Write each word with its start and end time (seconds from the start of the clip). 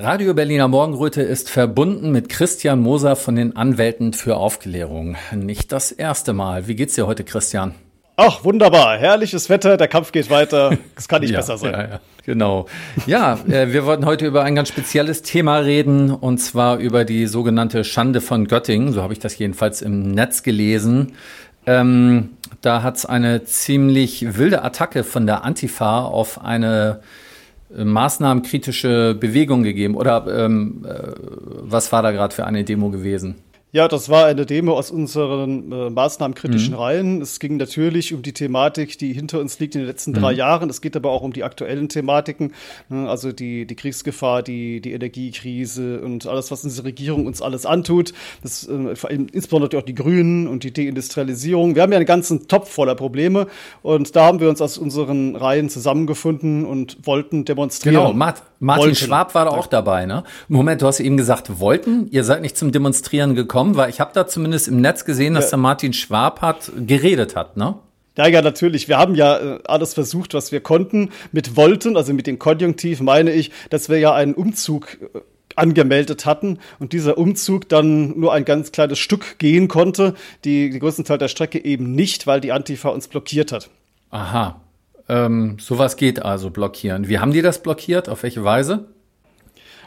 Radio 0.00 0.32
Berliner 0.32 0.68
Morgenröte 0.68 1.22
ist 1.22 1.50
verbunden 1.50 2.12
mit 2.12 2.28
Christian 2.28 2.78
Moser 2.78 3.16
von 3.16 3.34
den 3.34 3.56
Anwälten 3.56 4.12
für 4.12 4.36
Aufklärung. 4.36 5.16
Nicht 5.34 5.72
das 5.72 5.90
erste 5.90 6.32
Mal. 6.32 6.68
Wie 6.68 6.76
geht's 6.76 6.94
dir 6.94 7.08
heute, 7.08 7.24
Christian? 7.24 7.74
Ach, 8.14 8.44
wunderbar. 8.44 8.96
Herrliches 8.96 9.50
Wetter, 9.50 9.76
der 9.76 9.88
Kampf 9.88 10.12
geht 10.12 10.30
weiter. 10.30 10.78
Es 10.94 11.08
kann 11.08 11.22
nicht 11.22 11.30
ja, 11.32 11.40
besser 11.40 11.58
sein. 11.58 11.72
Ja, 11.72 11.82
ja, 11.82 12.00
genau. 12.24 12.66
Ja, 13.08 13.40
äh, 13.48 13.72
wir 13.72 13.86
wollten 13.86 14.06
heute 14.06 14.24
über 14.24 14.44
ein 14.44 14.54
ganz 14.54 14.68
spezielles 14.68 15.22
Thema 15.22 15.58
reden, 15.58 16.12
und 16.12 16.38
zwar 16.38 16.78
über 16.78 17.04
die 17.04 17.26
sogenannte 17.26 17.82
Schande 17.82 18.20
von 18.20 18.46
Göttingen. 18.46 18.92
So 18.92 19.02
habe 19.02 19.14
ich 19.14 19.18
das 19.18 19.36
jedenfalls 19.36 19.82
im 19.82 20.12
Netz 20.12 20.44
gelesen. 20.44 21.14
Ähm, 21.66 22.36
da 22.60 22.84
hat 22.84 22.98
es 22.98 23.04
eine 23.04 23.42
ziemlich 23.42 24.38
wilde 24.38 24.62
Attacke 24.62 25.02
von 25.02 25.26
der 25.26 25.42
Antifa 25.42 26.02
auf 26.02 26.44
eine 26.44 27.00
maßnahmenkritische 27.70 29.16
Bewegung 29.18 29.62
gegeben? 29.62 29.94
Oder 29.94 30.26
ähm, 30.44 30.84
äh, 30.86 31.12
was 31.62 31.92
war 31.92 32.02
da 32.02 32.12
gerade 32.12 32.34
für 32.34 32.46
eine 32.46 32.64
Demo 32.64 32.90
gewesen? 32.90 33.36
Ja, 33.70 33.86
das 33.86 34.08
war 34.08 34.24
eine 34.24 34.46
Demo 34.46 34.78
aus 34.78 34.90
unseren 34.90 35.70
äh, 35.70 35.90
maßnahmenkritischen 35.90 36.72
mhm. 36.72 36.78
Reihen. 36.80 37.20
Es 37.20 37.38
ging 37.38 37.58
natürlich 37.58 38.14
um 38.14 38.22
die 38.22 38.32
Thematik, 38.32 38.96
die 38.96 39.12
hinter 39.12 39.40
uns 39.40 39.58
liegt 39.58 39.74
in 39.74 39.82
den 39.82 39.86
letzten 39.86 40.12
mhm. 40.12 40.20
drei 40.20 40.32
Jahren. 40.32 40.70
Es 40.70 40.80
geht 40.80 40.96
aber 40.96 41.10
auch 41.10 41.20
um 41.20 41.34
die 41.34 41.44
aktuellen 41.44 41.90
Thematiken, 41.90 42.54
ne, 42.88 43.10
also 43.10 43.30
die, 43.30 43.66
die 43.66 43.74
Kriegsgefahr, 43.74 44.42
die, 44.42 44.80
die 44.80 44.92
Energiekrise 44.92 46.00
und 46.00 46.26
alles, 46.26 46.50
was 46.50 46.64
unsere 46.64 46.86
Regierung 46.86 47.26
uns 47.26 47.42
alles 47.42 47.66
antut. 47.66 48.14
Das, 48.42 48.66
äh, 48.66 49.14
insbesondere 49.32 49.76
auch 49.78 49.84
die 49.84 49.94
Grünen 49.94 50.48
und 50.48 50.64
die 50.64 50.72
Deindustrialisierung. 50.72 51.74
Wir 51.74 51.82
haben 51.82 51.92
ja 51.92 51.98
einen 51.98 52.06
ganzen 52.06 52.48
Topf 52.48 52.70
voller 52.70 52.94
Probleme 52.94 53.48
und 53.82 54.16
da 54.16 54.24
haben 54.24 54.40
wir 54.40 54.48
uns 54.48 54.62
aus 54.62 54.78
unseren 54.78 55.36
Reihen 55.36 55.68
zusammengefunden 55.68 56.64
und 56.64 57.06
wollten 57.06 57.44
demonstrieren. 57.44 57.96
Genau, 57.96 58.14
Mart 58.14 58.42
Martin 58.60 58.86
wollten. 58.86 58.96
Schwab 58.96 59.34
war 59.34 59.44
da 59.44 59.50
auch 59.52 59.66
dabei, 59.66 60.06
ne? 60.06 60.24
Moment, 60.48 60.82
du 60.82 60.86
hast 60.86 60.98
eben 60.98 61.16
gesagt, 61.16 61.60
wollten? 61.60 62.08
Ihr 62.10 62.24
seid 62.24 62.42
nicht 62.42 62.56
zum 62.56 62.72
Demonstrieren 62.72 63.36
gekommen 63.36 63.57
gekommen? 63.58 63.76
Weil 63.76 63.90
ich 63.90 64.00
habe 64.00 64.10
da 64.14 64.26
zumindest 64.26 64.68
im 64.68 64.80
Netz 64.80 65.04
gesehen, 65.04 65.34
dass 65.34 65.46
ja. 65.46 65.50
der 65.50 65.58
Martin 65.58 65.92
Schwab 65.92 66.40
hat 66.40 66.70
geredet 66.76 67.36
hat, 67.36 67.56
ne? 67.56 67.74
Ja, 68.16 68.26
ja, 68.26 68.42
natürlich. 68.42 68.88
Wir 68.88 68.98
haben 68.98 69.14
ja 69.14 69.38
äh, 69.38 69.58
alles 69.64 69.94
versucht, 69.94 70.34
was 70.34 70.50
wir 70.50 70.60
konnten. 70.60 71.10
Mit 71.30 71.56
wollten, 71.56 71.96
also 71.96 72.12
mit 72.12 72.26
dem 72.26 72.40
Konjunktiv 72.40 73.00
meine 73.00 73.32
ich, 73.32 73.52
dass 73.70 73.88
wir 73.88 73.98
ja 73.98 74.12
einen 74.12 74.34
Umzug 74.34 74.98
äh, 75.14 75.20
angemeldet 75.54 76.26
hatten 76.26 76.58
und 76.80 76.92
dieser 76.92 77.16
Umzug 77.16 77.68
dann 77.68 78.18
nur 78.18 78.32
ein 78.32 78.44
ganz 78.44 78.72
kleines 78.72 78.98
Stück 78.98 79.38
gehen 79.38 79.68
konnte, 79.68 80.14
die, 80.44 80.70
die 80.70 80.78
größten 80.78 81.04
Teil 81.04 81.18
der 81.18 81.28
Strecke 81.28 81.64
eben 81.64 81.92
nicht, 81.92 82.26
weil 82.26 82.40
die 82.40 82.52
Antifa 82.52 82.88
uns 82.88 83.08
blockiert 83.08 83.52
hat. 83.52 83.70
Aha. 84.10 84.60
Ähm, 85.08 85.56
sowas 85.60 85.96
geht 85.96 86.20
also 86.22 86.50
blockieren. 86.50 87.08
Wie 87.08 87.18
haben 87.18 87.32
die 87.32 87.42
das 87.42 87.62
blockiert? 87.62 88.08
Auf 88.08 88.24
welche 88.24 88.42
Weise? 88.42 88.86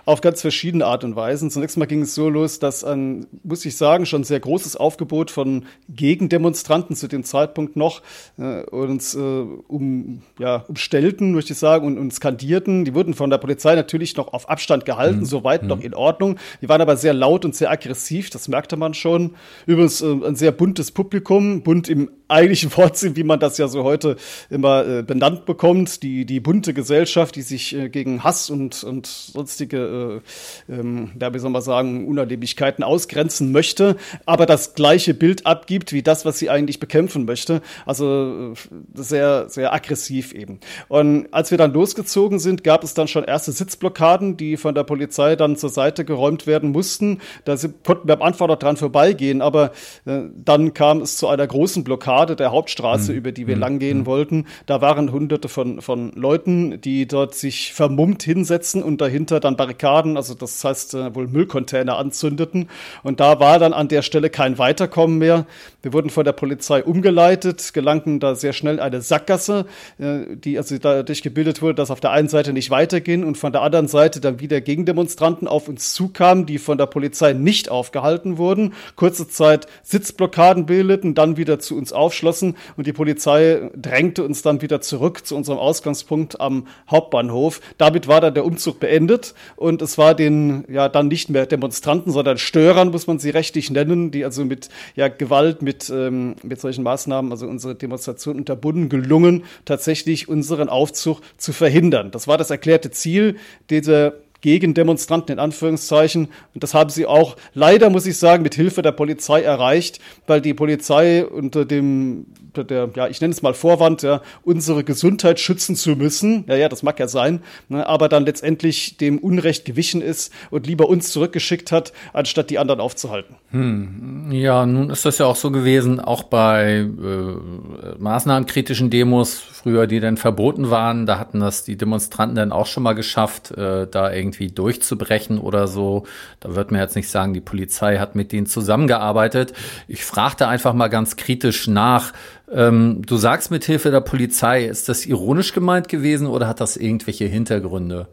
Auf 0.06 0.22
ganz 0.22 0.42
verschiedene 0.42 0.86
Art 0.86 1.04
und 1.04 1.16
Weisen. 1.16 1.50
Zunächst 1.52 1.78
mal 1.78 1.86
ging 1.86 2.02
es 2.02 2.16
so 2.16 2.30
los, 2.30 2.60
dass 2.60 2.84
ein, 2.84 3.28
muss 3.44 3.66
ich 3.66 3.78
sagen, 3.78 4.06
schon 4.06 4.24
sehr 4.24 4.40
großes 4.40 4.76
Aufgebot 4.76 5.32
von 5.32 5.66
Gegendemonstranten 5.90 6.96
zu 6.96 7.08
dem 7.08 7.24
Zeitpunkt 7.24 7.76
noch 7.76 8.02
äh, 8.38 8.62
uns 8.64 9.16
äh, 9.16 9.20
um, 9.20 10.22
ja, 10.40 10.66
umstellten, 10.68 11.34
möchte 11.34 11.54
ich 11.54 11.60
sagen, 11.60 11.86
und, 11.86 11.98
und 11.98 12.14
skandierten. 12.14 12.86
Die 12.86 12.94
wurden 12.94 13.14
von 13.14 13.30
der 13.30 13.38
Polizei 13.38 13.76
natürlich 13.76 14.16
noch 14.18 14.34
auf 14.34 14.50
Abstand 14.50 14.86
gehalten, 14.86 15.20
mhm. 15.20 15.26
soweit 15.26 15.64
mhm. 15.64 15.68
noch 15.68 15.82
in 15.82 15.94
Ordnung. 15.94 16.38
Die 16.62 16.70
waren 16.70 16.82
aber 16.82 16.98
sehr 16.98 17.14
laut 17.14 17.46
und 17.46 17.56
sehr 17.56 17.72
aggressiv, 17.72 18.30
das 18.30 18.48
merkte 18.48 18.78
man 18.78 18.94
schon. 18.94 19.36
Übrigens 19.66 20.02
äh, 20.02 20.08
ein 20.08 20.36
sehr 20.36 20.52
buntes 20.52 20.92
Publikum, 20.92 21.64
bunt 21.64 21.90
im 21.90 22.10
eigentlichen 22.32 22.76
Wortsinn, 22.76 23.16
wie 23.16 23.24
man 23.24 23.40
das 23.40 23.58
ja 23.58 23.68
so 23.68 23.84
heute 23.84 24.16
immer 24.50 24.88
äh, 24.88 25.04
benannt 25.04 25.46
bekommt. 25.46 26.04
Die, 26.04 26.26
die 26.26 26.40
bunte 26.40 26.74
Gesellschaft, 26.74 27.36
die 27.36 27.42
sich 27.42 27.76
äh, 27.76 27.90
gegen 27.90 28.24
Hass 28.24 28.50
und, 28.50 28.84
und 28.84 29.06
sonstige 29.06 30.22
äh, 30.68 30.72
ähm, 30.74 31.12
ja, 31.20 31.34
wie 31.34 31.40
soll 31.40 31.52
man 31.52 31.62
sagen, 31.62 32.08
Unannehmlichkeiten 32.08 32.84
ausgrenzen 32.84 33.52
möchte, 33.52 33.98
aber 34.26 34.46
das 34.46 34.74
gleiche 34.74 35.14
Bild 35.14 35.46
abgibt 35.46 35.94
wie 35.94 36.02
das, 36.02 36.26
was 36.26 36.40
sie 36.40 36.50
eigentlich 36.50 36.80
bekämpfen 36.80 37.26
möchte. 37.26 37.62
Also 37.86 38.54
äh, 38.54 39.02
sehr, 39.02 39.50
sehr 39.50 39.74
aggressiv 39.74 40.34
eben. 40.34 40.60
Und 40.88 41.28
als 41.32 41.52
wir 41.52 41.58
dann 41.58 41.74
losgezogen 41.74 42.40
sind, 42.40 42.64
gab 42.64 42.84
es 42.84 42.94
dann 42.94 43.08
schon 43.08 43.24
erste 43.24 43.52
Sitzblockaden, 43.52 44.38
die 44.38 44.58
von 44.58 44.76
der 44.76 44.84
Polizei 44.84 45.36
dann 45.36 45.56
zur 45.56 45.70
Seite 45.70 46.06
geräumt 46.06 46.48
werden 46.48 46.72
mussten. 46.72 47.20
Da 47.46 47.56
konnten 47.84 48.08
wir 48.08 48.16
am 48.16 48.22
Anfang 48.22 48.48
noch 48.48 48.60
dran 48.60 48.78
vorbeigehen, 48.78 49.42
aber 49.42 49.72
äh, 50.06 50.22
dann 50.36 50.74
kam 50.74 51.02
es 51.02 51.18
zu 51.18 51.28
einer 51.28 51.48
großen 51.48 51.84
Blockade 51.84 52.21
der 52.26 52.52
Hauptstraße, 52.52 53.12
mhm. 53.12 53.18
über 53.18 53.32
die 53.32 53.48
wir 53.48 53.56
mhm. 53.56 53.62
langgehen 53.62 53.98
mhm. 54.00 54.06
wollten. 54.06 54.46
Da 54.66 54.82
waren 54.82 55.12
hunderte 55.12 55.50
von, 55.50 55.82
von 55.82 56.12
Leuten, 56.14 56.80
die 56.82 57.08
dort 57.08 57.36
sich 57.36 57.74
vermummt 57.74 58.24
hinsetzen 58.24 58.82
und 58.82 59.02
dahinter 59.02 59.40
dann 59.40 59.58
Barrikaden 59.58 60.18
also 60.18 60.34
das 60.36 60.64
heißt 60.64 60.94
äh, 60.94 61.16
wohl 61.16 61.28
Müllcontainer 61.28 61.98
anzündeten. 61.98 62.70
Und 63.04 63.20
da 63.20 63.40
war 63.40 63.60
dann 63.60 63.74
an 63.74 63.88
der 63.88 64.02
Stelle 64.02 64.30
kein 64.30 64.58
Weiterkommen 64.58 65.18
mehr. 65.18 65.46
Wir 65.82 65.94
wurden 65.94 66.10
von 66.10 66.24
der 66.24 66.34
Polizei 66.34 66.84
umgeleitet, 66.84 67.74
gelangten 67.74 68.20
da 68.20 68.36
sehr 68.36 68.54
schnell 68.54 68.80
eine 68.80 69.02
Sackgasse, 69.02 69.66
äh, 69.98 70.36
die 70.36 70.58
also 70.58 70.78
dadurch 70.78 71.24
gebildet 71.24 71.62
wurde, 71.62 71.76
dass 71.76 71.92
auf 71.92 72.00
der 72.00 72.12
einen 72.12 72.28
Seite 72.28 72.54
nicht 72.54 72.70
weiterging 72.70 73.24
und 73.24 73.38
von 73.38 73.52
der 73.52 73.62
anderen 73.62 73.88
Seite 73.88 74.22
dann 74.22 74.40
wieder 74.40 74.62
Gegendemonstranten 74.62 75.48
auf 75.48 75.68
uns 75.68 75.94
zukamen, 75.94 76.46
die 76.46 76.60
von 76.60 76.78
der 76.78 76.86
Polizei 76.86 77.34
nicht 77.34 77.70
aufgehalten 77.70 78.38
wurden, 78.38 78.74
kurze 78.96 79.28
Zeit 79.28 79.68
Sitzblockaden 79.84 80.66
bildeten, 80.66 81.16
dann 81.16 81.38
wieder 81.38 81.60
zu 81.60 81.78
uns 81.78 81.94
aufschlossen 82.12 82.56
und 82.76 82.88
die 82.88 82.94
Polizei 82.94 83.70
drängte 83.76 84.24
uns 84.24 84.42
dann 84.42 84.62
wieder 84.62 84.82
zurück 84.82 85.26
zu 85.26 85.36
unserem 85.36 85.58
Ausgangspunkt 85.58 86.42
am 86.42 86.68
Hauptbahnhof. 86.90 87.62
Damit 87.78 88.08
war 88.08 88.20
dann 88.20 88.34
der 88.34 88.46
Umzug 88.46 88.80
beendet 88.80 89.34
und 89.56 89.82
es 89.82 89.98
war 89.98 90.14
den 90.14 90.66
ja 90.70 90.90
dann 90.90 91.08
nicht 91.08 91.30
mehr 91.30 91.46
Demonstranten, 91.46 92.12
sondern 92.12 92.38
Störern, 92.38 92.92
muss 92.92 93.08
man 93.08 93.20
sie 93.20 93.30
rechtlich 93.30 93.72
nennen, 93.72 94.12
die 94.12 94.26
also 94.26 94.44
mit 94.44 94.70
ja, 94.96 95.08
Gewalt, 95.08 95.62
mit, 95.62 95.90
ähm, 95.90 96.36
mit 96.44 96.60
solchen 96.60 96.84
Maßnahmen, 96.84 97.32
also 97.32 97.48
unsere 97.48 97.76
Demonstration 97.76 98.38
unterbunden, 98.38 98.90
gelungen, 98.90 99.44
tatsächlich 99.64 100.28
unseren 100.28 100.68
Aufzug 100.68 101.22
zu 101.38 101.54
verhindern. 101.54 102.12
Das 102.12 102.28
war 102.28 102.38
das 102.38 102.50
erklärte 102.50 102.92
Ziel 102.92 103.38
dieser 103.70 104.14
gegen 104.42 104.74
Demonstranten 104.74 105.34
in 105.34 105.40
Anführungszeichen. 105.40 106.28
Und 106.54 106.64
das 106.64 106.74
haben 106.74 106.90
sie 106.90 107.06
auch 107.06 107.38
leider, 107.54 107.90
muss 107.90 108.06
ich 108.06 108.18
sagen, 108.18 108.44
mit 108.44 108.56
Hilfe 108.56 108.82
der 108.82 108.92
Polizei 108.92 109.42
erreicht, 109.42 110.00
weil 110.28 110.42
die 110.42 110.54
Polizei 110.54 111.26
unter 111.26 111.66
dem, 111.66 112.26
der, 112.56 112.90
ja, 112.96 113.08
ich 113.08 113.22
nenne 113.22 113.34
es 113.34 113.42
mal 113.42 113.54
Vorwand, 113.54 114.02
ja, 114.02 114.22
unsere 114.44 114.84
Gesundheit 114.84 115.40
schützen 115.40 115.76
zu 115.76 115.92
müssen, 115.92 116.46
ja, 116.48 116.56
ja, 116.56 116.70
das 116.70 116.84
mag 116.84 117.00
ja 117.00 117.08
sein, 117.08 117.42
ne, 117.70 117.88
aber 117.88 118.10
dann 118.10 118.26
letztendlich 118.26 118.98
dem 118.98 119.18
Unrecht 119.18 119.66
gewichen 119.66 120.02
ist 120.02 120.34
und 120.50 120.68
lieber 120.68 120.90
uns 120.90 121.12
zurückgeschickt 121.12 121.72
hat, 121.72 121.94
anstatt 122.14 122.50
die 122.50 122.60
anderen 122.60 122.80
aufzuhalten. 122.80 123.36
Hm. 123.52 124.32
Ja, 124.32 124.66
nun 124.66 124.90
ist 124.90 125.06
das 125.06 125.18
ja 125.18 125.26
auch 125.26 125.36
so 125.36 125.52
gewesen, 125.52 126.00
auch 126.00 126.24
bei 126.24 126.80
äh, 126.82 127.98
maßnahmenkritischen 127.98 128.90
Demos, 128.90 129.36
früher, 129.36 129.88
die 129.88 130.00
dann 130.00 130.18
verboten 130.18 130.70
waren, 130.70 131.06
da 131.06 131.20
hatten 131.20 131.40
das 131.40 131.64
die 131.64 131.78
Demonstranten 131.78 132.36
dann 132.36 132.52
auch 132.52 132.66
schon 132.66 132.84
mal 132.84 132.94
geschafft, 132.94 133.52
äh, 133.52 133.88
da 133.88 134.12
irgendwie 134.12 134.48
durchzubrechen 134.48 135.38
oder 135.38 135.68
so. 135.68 136.06
Da 136.40 136.56
wird 136.56 136.72
mir 136.72 136.80
jetzt 136.80 136.96
nicht 136.96 137.10
sagen, 137.10 137.34
die 137.34 137.42
Polizei 137.42 137.98
hat 137.98 138.16
mit 138.16 138.32
denen 138.32 138.48
zusammengearbeitet. 138.48 139.54
Ich 139.88 140.04
fragte 140.04 140.48
einfach 140.48 140.74
mal 140.74 140.88
ganz 140.88 141.16
kritisch 141.16 141.68
nach. 141.68 142.14
Ähm, 142.52 143.02
du 143.06 143.18
sagst 143.18 143.50
mit 143.50 143.64
Hilfe 143.64 143.92
der 143.92 144.02
Polizei, 144.02 144.66
ist 144.66 144.90
das 144.90 145.06
ironisch 145.06 145.54
gemeint 145.54 145.88
gewesen 145.88 146.28
oder 146.28 146.48
hat 146.48 146.60
das 146.60 146.78
irgendwelche 146.78 147.26
Hintergründe? 147.26 148.08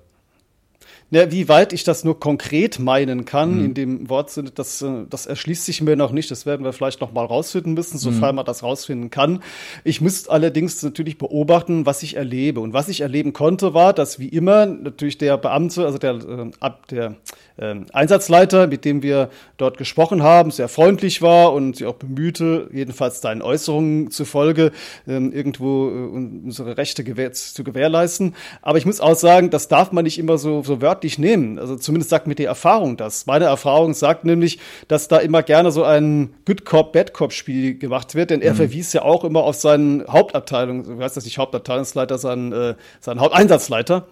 Ja, 1.10 1.32
wie 1.32 1.49
weit 1.49 1.72
ich 1.72 1.84
das 1.84 2.05
nur 2.05 2.20
konkret 2.20 2.78
meinen 2.78 3.25
kann, 3.25 3.58
mhm. 3.58 3.64
in 3.64 3.75
dem 3.75 4.10
Wortsinne, 4.10 4.50
das, 4.50 4.82
äh, 4.82 5.05
das 5.08 5.25
erschließt 5.25 5.64
sich 5.64 5.81
mir 5.81 5.96
noch 5.96 6.12
nicht. 6.12 6.31
Das 6.31 6.44
werden 6.44 6.64
wir 6.64 6.75
vielleicht 6.75 7.00
noch 7.00 7.12
mal 7.12 7.25
rausfinden 7.25 7.72
müssen, 7.72 7.96
sofern 7.96 8.31
mhm. 8.31 8.37
man 8.37 8.44
das 8.44 8.62
rausfinden 8.62 9.08
kann. 9.08 9.43
Ich 9.84 10.02
muss 10.02 10.28
allerdings 10.28 10.82
natürlich 10.82 11.16
beobachten, 11.16 11.87
was 11.87 12.02
ich 12.02 12.16
erlebe. 12.16 12.60
Und 12.60 12.75
was 12.75 12.90
ich 12.90 13.00
erleben 13.00 13.32
konnte, 13.32 13.72
war, 13.72 13.94
dass 13.94 14.19
wie 14.19 14.28
immer 14.28 14.66
natürlich 14.66 15.16
der 15.16 15.38
Beamte, 15.38 15.87
also 15.87 15.96
der, 15.96 16.14
äh, 16.14 16.70
der 16.90 17.16
äh, 17.56 17.76
Einsatzleiter, 17.93 18.66
mit 18.66 18.84
dem 18.84 19.02
wir 19.02 19.31
dort 19.56 19.78
gesprochen 19.78 20.22
haben, 20.22 20.50
sehr 20.50 20.69
freundlich 20.69 21.22
war 21.22 21.52
und 21.52 21.76
sich 21.76 21.87
auch 21.87 21.94
bemühte, 21.94 22.69
jedenfalls 22.72 23.20
deinen 23.20 23.43
Äußerungen 23.43 24.10
zufolge, 24.10 24.72
äh, 25.06 25.12
irgendwo 25.12 25.88
äh, 25.88 26.44
unsere 26.44 26.76
Rechte 26.76 27.02
gewähr 27.02 27.32
zu 27.32 27.64
gewährleisten. 27.64 28.34
Aber 28.62 28.78
ich 28.78 28.87
muss 28.87 29.00
auch 29.00 29.16
sagen, 29.16 29.50
das 29.50 29.69
darf 29.69 29.90
man 29.93 30.05
nicht 30.05 30.19
immer 30.19 30.38
so, 30.38 30.62
so 30.62 30.81
wörtlich 30.82 30.98
wörtlich 30.99 31.19
nehmen. 31.19 31.61
Also 31.61 31.77
zumindest 31.77 32.11
sagt 32.11 32.27
mir 32.27 32.35
die 32.35 32.45
Erfahrung 32.45 32.97
das. 32.97 33.27
Meine 33.27 33.45
Erfahrung 33.45 33.95
sagt 33.95 34.25
nämlich, 34.25 34.59
dass 34.89 35.06
da 35.06 35.19
immer 35.19 35.45
gerne 35.45 35.71
so 35.71 35.85
ein 35.85 36.35
Good 36.45 36.65
Cop, 36.65 36.93
Bad 36.93 37.15
Cop 37.15 37.33
Spiel 37.33 37.79
gemacht 37.79 38.17
wird, 38.17 38.31
denn 38.31 38.43
er 38.43 38.55
mhm. 38.55 38.56
verwies 38.56 38.93
ja 38.93 39.03
auch 39.03 39.23
immer 39.23 39.45
auf 39.45 39.55
seinen 39.55 40.05
Hauptabteilung, 40.09 40.81
ich 40.81 40.99
weiß 40.99 41.15
das 41.15 41.25
nicht, 41.25 41.39
Hauptabteilungsleiter, 41.39 42.19
seinen, 42.19 42.53
äh, 42.53 42.75
seinen 42.99 43.21
Haupteinsatzleiter 43.21 44.09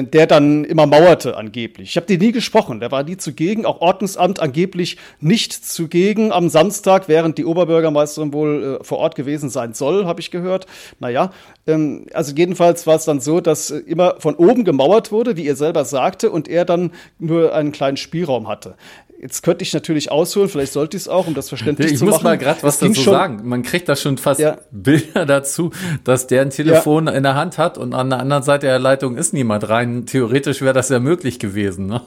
der 0.00 0.26
dann 0.26 0.64
immer 0.64 0.86
mauerte 0.86 1.36
angeblich. 1.36 1.90
Ich 1.90 1.96
habe 1.96 2.06
den 2.06 2.20
nie 2.20 2.32
gesprochen, 2.32 2.80
der 2.80 2.90
war 2.90 3.02
nie 3.02 3.18
zugegen, 3.18 3.66
auch 3.66 3.80
Ordnungsamt 3.80 4.40
angeblich 4.40 4.96
nicht 5.20 5.52
zugegen 5.52 6.32
am 6.32 6.48
Samstag, 6.48 7.08
während 7.08 7.36
die 7.36 7.44
Oberbürgermeisterin 7.44 8.32
wohl 8.32 8.78
äh, 8.80 8.84
vor 8.84 8.98
Ort 8.98 9.14
gewesen 9.14 9.50
sein 9.50 9.74
soll, 9.74 10.06
habe 10.06 10.20
ich 10.20 10.30
gehört. 10.30 10.66
Naja, 10.98 11.30
ähm, 11.66 12.06
also 12.14 12.34
jedenfalls 12.34 12.86
war 12.86 12.96
es 12.96 13.04
dann 13.04 13.20
so, 13.20 13.40
dass 13.40 13.70
äh, 13.70 13.78
immer 13.78 14.16
von 14.18 14.34
oben 14.36 14.64
gemauert 14.64 15.12
wurde, 15.12 15.36
wie 15.36 15.46
er 15.46 15.56
selber 15.56 15.84
sagte, 15.84 16.30
und 16.30 16.48
er 16.48 16.64
dann 16.64 16.92
nur 17.18 17.54
einen 17.54 17.72
kleinen 17.72 17.98
Spielraum 17.98 18.48
hatte. 18.48 18.76
Jetzt 19.22 19.42
könnte 19.44 19.62
ich 19.62 19.72
natürlich 19.72 20.10
ausholen, 20.10 20.48
vielleicht 20.48 20.72
sollte 20.72 20.96
ich 20.96 21.04
es 21.04 21.08
auch, 21.08 21.28
um 21.28 21.34
das 21.34 21.48
verständlich 21.48 21.92
ich 21.92 21.98
zu 21.98 22.04
machen. 22.04 22.10
Ich 22.10 22.16
muss 22.16 22.24
mal 22.24 22.38
gerade 22.38 22.60
was 22.64 22.80
dazu 22.80 22.94
schon, 22.94 23.12
sagen. 23.14 23.48
Man 23.48 23.62
kriegt 23.62 23.88
da 23.88 23.94
schon 23.94 24.18
fast 24.18 24.40
ja. 24.40 24.58
Bilder 24.72 25.24
dazu, 25.26 25.70
dass 26.02 26.26
der 26.26 26.42
ein 26.42 26.50
Telefon 26.50 27.06
ja. 27.06 27.12
in 27.12 27.22
der 27.22 27.36
Hand 27.36 27.56
hat 27.56 27.78
und 27.78 27.94
an 27.94 28.10
der 28.10 28.18
anderen 28.18 28.42
Seite 28.42 28.66
der 28.66 28.80
Leitung 28.80 29.16
ist 29.16 29.32
niemand 29.32 29.68
rein. 29.68 30.06
Theoretisch 30.06 30.60
wäre 30.60 30.74
das 30.74 30.88
ja 30.88 30.98
möglich 30.98 31.38
gewesen, 31.38 31.86
ne? 31.86 32.00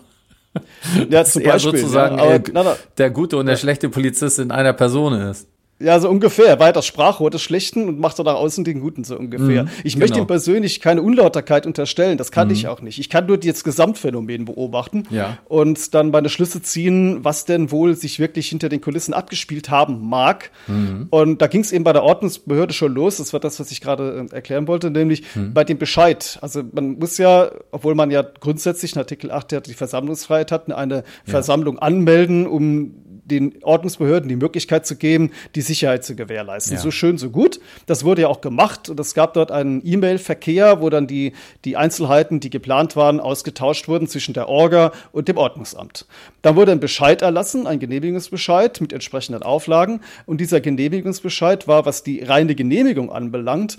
Ja, 1.10 1.24
zum 1.26 1.44
Beispiel. 1.44 1.80
sozusagen 1.80 2.18
ja, 2.18 2.24
aber, 2.24 2.40
na, 2.52 2.64
na, 2.64 2.78
der 2.98 3.10
gute 3.12 3.38
und 3.38 3.46
der 3.46 3.56
schlechte 3.56 3.88
Polizist 3.88 4.38
in 4.40 4.52
einer 4.52 4.74
Person 4.74 5.14
ist. 5.14 5.48
Ja, 5.78 6.00
so 6.00 6.10
ungefähr. 6.10 6.46
Er 6.46 6.60
war 6.60 6.72
das 6.72 6.86
Sprachrohr 6.86 7.30
des 7.30 7.42
Schlechten 7.42 7.90
und 7.90 8.00
macht 8.00 8.18
nach 8.18 8.36
außen 8.36 8.64
den 8.64 8.80
Guten, 8.80 9.04
so 9.04 9.18
ungefähr. 9.18 9.64
Mhm, 9.64 9.70
ich 9.84 9.94
genau. 9.94 10.04
möchte 10.04 10.20
ihm 10.20 10.28
persönlich 10.28 10.80
keine 10.80 11.02
Unlauterkeit 11.02 11.66
unterstellen, 11.66 12.18
das 12.18 12.32
kann 12.32 12.48
mhm. 12.48 12.54
ich 12.54 12.68
auch 12.70 12.82
nicht. 12.82 12.98
Ich 12.98 13.10
kann 13.10 13.26
nur 13.26 13.44
jetzt 13.44 13.66
Gesamtphänomen 13.66 14.46
beobachten 14.46 15.04
ja. 15.10 15.38
und 15.46 15.94
dann 15.94 16.12
meine 16.12 16.30
Schlüsse 16.30 16.62
ziehen, 16.62 17.26
was 17.26 17.44
denn 17.44 17.72
wohl 17.72 17.96
sich 17.96 18.20
wirklich 18.20 18.48
hinter 18.48 18.70
den 18.70 18.80
Kulissen 18.80 19.14
abgespielt 19.14 19.70
haben 19.70 20.08
mag. 20.08 20.50
Mhm. 20.68 21.08
Und 21.10 21.42
da 21.42 21.48
ging 21.48 21.62
es 21.62 21.74
eben 21.74 21.84
bei 21.84 21.92
der 21.92 22.04
Ordnungsbehörde 22.04 22.74
schon 22.74 22.94
los, 22.94 23.18
das 23.18 23.34
war 23.34 23.42
das, 23.42 23.60
was 23.60 23.70
ich 23.70 23.82
gerade 23.82 24.28
äh, 24.32 24.34
erklären 24.34 24.70
wollte, 24.70 24.90
nämlich 24.92 25.24
mhm. 25.36 25.54
bei 25.54 25.66
dem 25.66 25.78
Bescheid. 25.78 26.40
Also 26.42 26.64
man 26.72 27.00
muss 27.00 27.18
ja, 27.18 27.52
obwohl 27.72 27.96
man 27.96 28.12
ja 28.12 28.22
grundsätzlich 28.22 28.94
in 28.94 29.00
Artikel 29.00 29.30
8 29.30 29.52
ja 29.52 29.60
die 29.60 29.74
Versammlungsfreiheit 29.74 30.54
hat, 30.54 30.72
eine 30.72 30.96
ja. 30.96 31.04
Versammlung 31.26 31.80
anmelden, 31.80 32.48
um 32.48 32.94
den 33.26 33.64
Ordnungsbehörden 33.64 34.30
die 34.30 34.36
Möglichkeit 34.36 34.86
zu 34.86 34.96
geben, 34.96 35.32
die 35.56 35.62
Sicherheit 35.62 36.06
zu 36.06 36.16
gewährleisten. 36.16 36.76
Ja. 36.76 36.82
So 36.82 36.92
schön, 36.92 37.18
so 37.18 37.30
gut. 37.30 37.60
Das 37.86 38.04
wurde 38.04 38.24
ja 38.24 38.28
auch 38.28 38.42
gemacht 38.42 38.90
und 38.90 39.00
es 39.00 39.14
gab 39.14 39.34
dort 39.34 39.52
einen 39.52 39.82
E-Mail-Verkehr, 39.86 40.82
wo 40.82 40.90
dann 40.90 41.08
die, 41.08 41.34
die 41.66 41.76
Einzelheiten, 41.76 42.40
die 42.40 42.50
geplant 42.50 42.96
waren, 42.96 43.20
ausgetauscht 43.20 43.88
wurden 43.88 44.08
zwischen 44.08 44.34
der 44.34 44.48
Orga 44.48 44.92
und 45.12 45.28
dem 45.28 45.38
Ordnungsamt. 45.38 46.06
Dann 46.42 46.56
wurde 46.56 46.72
ein 46.72 46.80
Bescheid 46.80 47.22
erlassen, 47.22 47.68
ein 47.68 47.80
Genehmigungsbescheid 47.80 48.80
mit 48.80 48.94
entsprechenden 48.94 49.44
Auflagen 49.44 50.02
und 50.26 50.40
dieser 50.40 50.62
Genehmigungsbescheid 50.62 51.68
war, 51.68 51.86
was 51.86 52.04
die 52.04 52.22
reine 52.22 52.56
Genehmigung 52.56 53.12
anbelangt, 53.12 53.78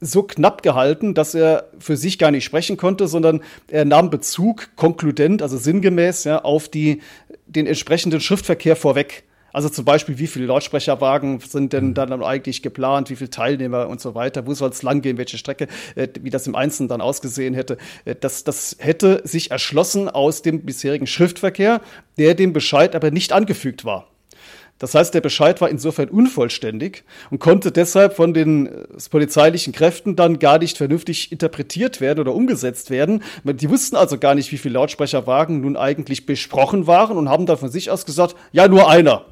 so 0.00 0.22
knapp 0.22 0.62
gehalten, 0.62 1.14
dass 1.14 1.34
er 1.34 1.70
für 1.78 1.96
sich 1.96 2.18
gar 2.18 2.30
nicht 2.30 2.44
sprechen 2.44 2.76
konnte, 2.76 3.08
sondern 3.08 3.42
er 3.68 3.84
nahm 3.84 4.10
Bezug 4.10 4.70
konkludent, 4.76 5.42
also 5.42 5.56
sinngemäß, 5.56 6.24
ja, 6.24 6.42
auf 6.42 6.68
die 6.68 7.00
den 7.46 7.66
entsprechenden 7.66 8.20
Schriftverkehr 8.20 8.76
vorweg. 8.76 9.24
Also 9.56 9.70
zum 9.70 9.86
Beispiel, 9.86 10.18
wie 10.18 10.26
viele 10.26 10.44
Lautsprecherwagen 10.44 11.40
sind 11.40 11.72
denn 11.72 11.94
dann 11.94 12.22
eigentlich 12.22 12.60
geplant, 12.60 13.08
wie 13.08 13.16
viele 13.16 13.30
Teilnehmer 13.30 13.88
und 13.88 14.02
so 14.02 14.14
weiter, 14.14 14.46
wo 14.46 14.52
soll 14.52 14.68
es 14.68 14.82
langgehen, 14.82 15.16
welche 15.16 15.38
Strecke, 15.38 15.68
äh, 15.94 16.08
wie 16.20 16.28
das 16.28 16.46
im 16.46 16.54
Einzelnen 16.54 16.90
dann 16.90 17.00
ausgesehen 17.00 17.54
hätte. 17.54 17.78
Äh, 18.04 18.16
das, 18.20 18.44
das 18.44 18.76
hätte 18.80 19.22
sich 19.24 19.50
erschlossen 19.50 20.10
aus 20.10 20.42
dem 20.42 20.66
bisherigen 20.66 21.06
Schriftverkehr, 21.06 21.80
der 22.18 22.34
dem 22.34 22.52
Bescheid 22.52 22.94
aber 22.94 23.10
nicht 23.10 23.32
angefügt 23.32 23.86
war. 23.86 24.08
Das 24.78 24.94
heißt, 24.94 25.14
der 25.14 25.22
Bescheid 25.22 25.60
war 25.60 25.70
insofern 25.70 26.08
unvollständig 26.08 27.04
und 27.30 27.38
konnte 27.38 27.72
deshalb 27.72 28.14
von 28.14 28.34
den 28.34 28.66
äh, 28.66 28.84
polizeilichen 29.10 29.72
Kräften 29.72 30.16
dann 30.16 30.38
gar 30.38 30.58
nicht 30.58 30.76
vernünftig 30.76 31.32
interpretiert 31.32 32.00
werden 32.00 32.20
oder 32.20 32.34
umgesetzt 32.34 32.90
werden. 32.90 33.22
Die 33.44 33.70
wussten 33.70 33.96
also 33.96 34.18
gar 34.18 34.34
nicht, 34.34 34.52
wie 34.52 34.58
viele 34.58 34.74
Lautsprecherwagen 34.74 35.60
nun 35.60 35.76
eigentlich 35.76 36.26
besprochen 36.26 36.86
waren 36.86 37.16
und 37.16 37.30
haben 37.30 37.46
da 37.46 37.56
von 37.56 37.70
sich 37.70 37.90
aus 37.90 38.04
gesagt, 38.04 38.36
ja, 38.52 38.68
nur 38.68 38.90
einer 38.90 39.24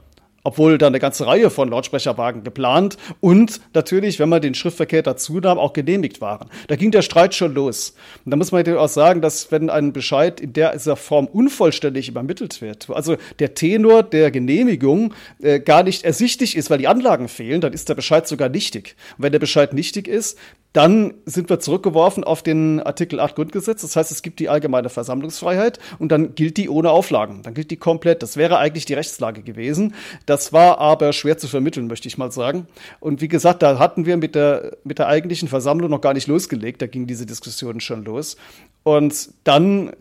obwohl 0.45 0.79
da 0.79 0.87
eine 0.87 1.01
ganze 1.01 1.27
Reihe 1.27 1.51
von 1.51 1.71
Lautsprecherwagen 1.71 2.45
geplant 2.45 2.97
und 3.21 3.61
natürlich, 3.73 4.19
wenn 4.19 4.29
man 4.29 4.43
den 4.43 4.55
Schriftverkehr 4.55 5.03
dazu 5.03 5.41
nahm, 5.41 5.59
auch 5.59 5.73
genehmigt 5.73 6.21
waren. 6.21 6.49
Da 6.69 6.77
ging 6.77 6.91
der 6.91 7.03
Streit 7.03 7.35
schon 7.35 7.55
los. 7.55 7.95
Und 8.25 8.31
da 8.31 8.37
muss 8.37 8.53
man 8.53 8.65
auch 8.77 8.89
sagen, 8.89 9.21
dass 9.21 9.51
wenn 9.51 9.71
ein 9.71 9.93
Bescheid 9.93 10.41
in 10.41 10.53
dieser 10.53 10.97
Form 10.97 11.27
unvollständig 11.27 12.09
übermittelt 12.09 12.61
wird, 12.61 12.89
also 12.91 13.17
der 13.39 13.55
Tenor 13.55 14.03
der 14.03 14.31
Genehmigung 14.31 15.15
äh, 15.43 15.61
gar 15.61 15.83
nicht 15.83 16.05
ersichtlich 16.05 16.57
ist, 16.57 16.71
weil 16.71 16.79
die 16.79 16.89
Anlagen 16.89 17.29
fehlen, 17.29 17.61
dann 17.61 17.73
ist 17.73 17.89
der 17.89 17.95
Bescheid 17.95 18.29
sogar 18.29 18.49
nichtig. 18.49 18.97
Und 19.17 19.25
wenn 19.25 19.33
der 19.33 19.39
Bescheid 19.39 19.73
nichtig 19.73 20.07
ist, 20.07 20.39
dann 20.75 21.15
sind 21.25 21.49
wir 21.51 21.61
zurückgeworfen 21.61 22.25
auf 22.25 22.43
den 22.43 22.81
Artikel 22.81 23.21
8 23.21 23.37
Grundgesetz. 23.37 23.83
Das 23.83 23.95
heißt, 23.95 24.11
es 24.11 24.23
gibt 24.23 24.41
die 24.41 24.49
allgemeine 24.49 24.89
Versammlungsfreiheit 24.89 25.79
und 26.01 26.11
dann 26.11 26.35
gilt 26.35 26.57
die 26.57 26.69
ohne 26.69 26.91
Auflagen. 26.91 27.43
Dann 27.45 27.55
gilt 27.55 27.71
die 27.71 27.77
komplett. 27.77 28.25
Das 28.25 28.37
wäre 28.37 28.59
eigentlich 28.59 28.85
die 28.85 28.95
Rechtslage 28.95 29.43
gewesen. 29.43 29.95
Das 30.27 30.53
war 30.53 30.79
aber 30.79 31.13
schwer 31.13 31.39
zu 31.39 31.47
vermitteln, 31.47 31.87
möchte 31.87 32.09
ich 32.09 32.19
mal 32.19 32.33
sagen. 32.33 32.67
Und 32.99 33.21
wie 33.21 33.29
gesagt, 33.29 33.63
da 33.63 33.79
hatten 33.79 34.05
wir 34.05 34.17
mit 34.17 34.35
der, 34.35 34.77
mit 34.83 34.99
der 34.99 35.07
eigentlichen 35.07 35.47
Versammlung 35.47 35.91
noch 35.91 36.01
gar 36.01 36.13
nicht 36.13 36.27
losgelegt. 36.27 36.83
Da 36.83 36.89
ging 36.89 37.07
diese 37.07 37.25
Diskussion 37.25 37.79
schon 37.81 38.05
los. 38.05 38.37
Und 38.83 39.31
dann 39.45 39.93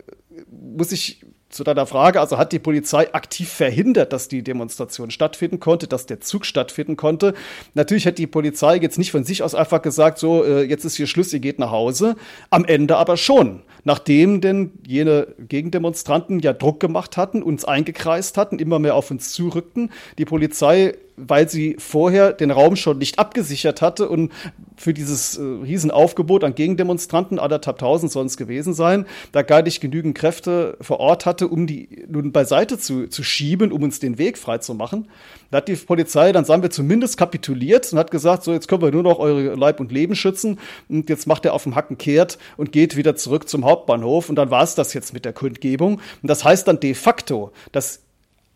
muss 0.50 0.90
ich 0.90 1.24
zu 1.54 1.64
deiner 1.64 1.86
Frage, 1.86 2.20
also 2.20 2.36
hat 2.36 2.52
die 2.52 2.58
Polizei 2.58 3.12
aktiv 3.14 3.48
verhindert, 3.48 4.12
dass 4.12 4.28
die 4.28 4.42
Demonstration 4.42 5.10
stattfinden 5.10 5.60
konnte, 5.60 5.86
dass 5.86 6.06
der 6.06 6.20
Zug 6.20 6.44
stattfinden 6.44 6.96
konnte. 6.96 7.34
Natürlich 7.74 8.06
hat 8.06 8.18
die 8.18 8.26
Polizei 8.26 8.76
jetzt 8.76 8.98
nicht 8.98 9.12
von 9.12 9.24
sich 9.24 9.42
aus 9.42 9.54
einfach 9.54 9.80
gesagt, 9.80 10.18
so, 10.18 10.44
äh, 10.44 10.62
jetzt 10.62 10.84
ist 10.84 10.96
hier 10.96 11.06
Schluss, 11.06 11.32
ihr 11.32 11.40
geht 11.40 11.58
nach 11.58 11.70
Hause. 11.70 12.16
Am 12.50 12.64
Ende 12.64 12.96
aber 12.96 13.16
schon. 13.16 13.62
Nachdem 13.84 14.40
denn 14.40 14.72
jene 14.86 15.28
Gegendemonstranten 15.38 16.40
ja 16.40 16.52
Druck 16.52 16.80
gemacht 16.80 17.16
hatten, 17.16 17.42
uns 17.42 17.64
eingekreist 17.64 18.36
hatten, 18.36 18.58
immer 18.58 18.78
mehr 18.78 18.94
auf 18.94 19.10
uns 19.10 19.32
zurückten, 19.32 19.90
die 20.18 20.24
Polizei 20.24 20.94
weil 21.16 21.48
sie 21.48 21.76
vorher 21.78 22.32
den 22.32 22.50
Raum 22.50 22.76
schon 22.76 22.98
nicht 22.98 23.18
abgesichert 23.18 23.82
hatte 23.82 24.08
und 24.08 24.32
für 24.76 24.92
dieses 24.92 25.36
äh, 25.36 25.42
Riesenaufgebot 25.42 26.44
an 26.44 26.54
Gegendemonstranten, 26.54 27.38
anderthalb 27.38 27.78
tausend 27.78 28.10
sollen 28.10 28.26
es 28.26 28.36
gewesen 28.36 28.74
sein, 28.74 29.06
da 29.32 29.42
gar 29.42 29.62
nicht 29.62 29.80
genügend 29.80 30.16
Kräfte 30.16 30.76
vor 30.80 31.00
Ort 31.00 31.26
hatte, 31.26 31.48
um 31.48 31.66
die 31.66 32.04
nun 32.08 32.32
beiseite 32.32 32.78
zu, 32.78 33.08
zu 33.08 33.22
schieben, 33.22 33.72
um 33.72 33.82
uns 33.82 34.00
den 34.00 34.18
Weg 34.18 34.38
frei 34.38 34.58
zu 34.58 34.74
machen. 34.74 35.08
Da 35.50 35.58
hat 35.58 35.68
die 35.68 35.76
Polizei, 35.76 36.32
dann 36.32 36.44
sagen 36.44 36.62
wir, 36.62 36.70
zumindest 36.70 37.16
kapituliert 37.16 37.92
und 37.92 37.98
hat 37.98 38.10
gesagt, 38.10 38.42
so 38.42 38.52
jetzt 38.52 38.66
können 38.66 38.82
wir 38.82 38.90
nur 38.90 39.04
noch 39.04 39.18
eure 39.18 39.54
Leib 39.54 39.78
und 39.80 39.92
Leben 39.92 40.16
schützen 40.16 40.58
und 40.88 41.08
jetzt 41.08 41.26
macht 41.26 41.44
er 41.44 41.54
auf 41.54 41.62
dem 41.62 41.76
Hacken 41.76 41.98
kehrt 41.98 42.38
und 42.56 42.72
geht 42.72 42.96
wieder 42.96 43.14
zurück 43.14 43.48
zum 43.48 43.64
Hauptbahnhof 43.64 44.28
und 44.28 44.36
dann 44.36 44.50
war 44.50 44.64
es 44.64 44.74
das 44.74 44.94
jetzt 44.94 45.14
mit 45.14 45.24
der 45.24 45.32
Kundgebung. 45.32 46.00
Und 46.22 46.28
das 46.28 46.44
heißt 46.44 46.66
dann 46.66 46.80
de 46.80 46.94
facto, 46.94 47.52
dass 47.72 48.03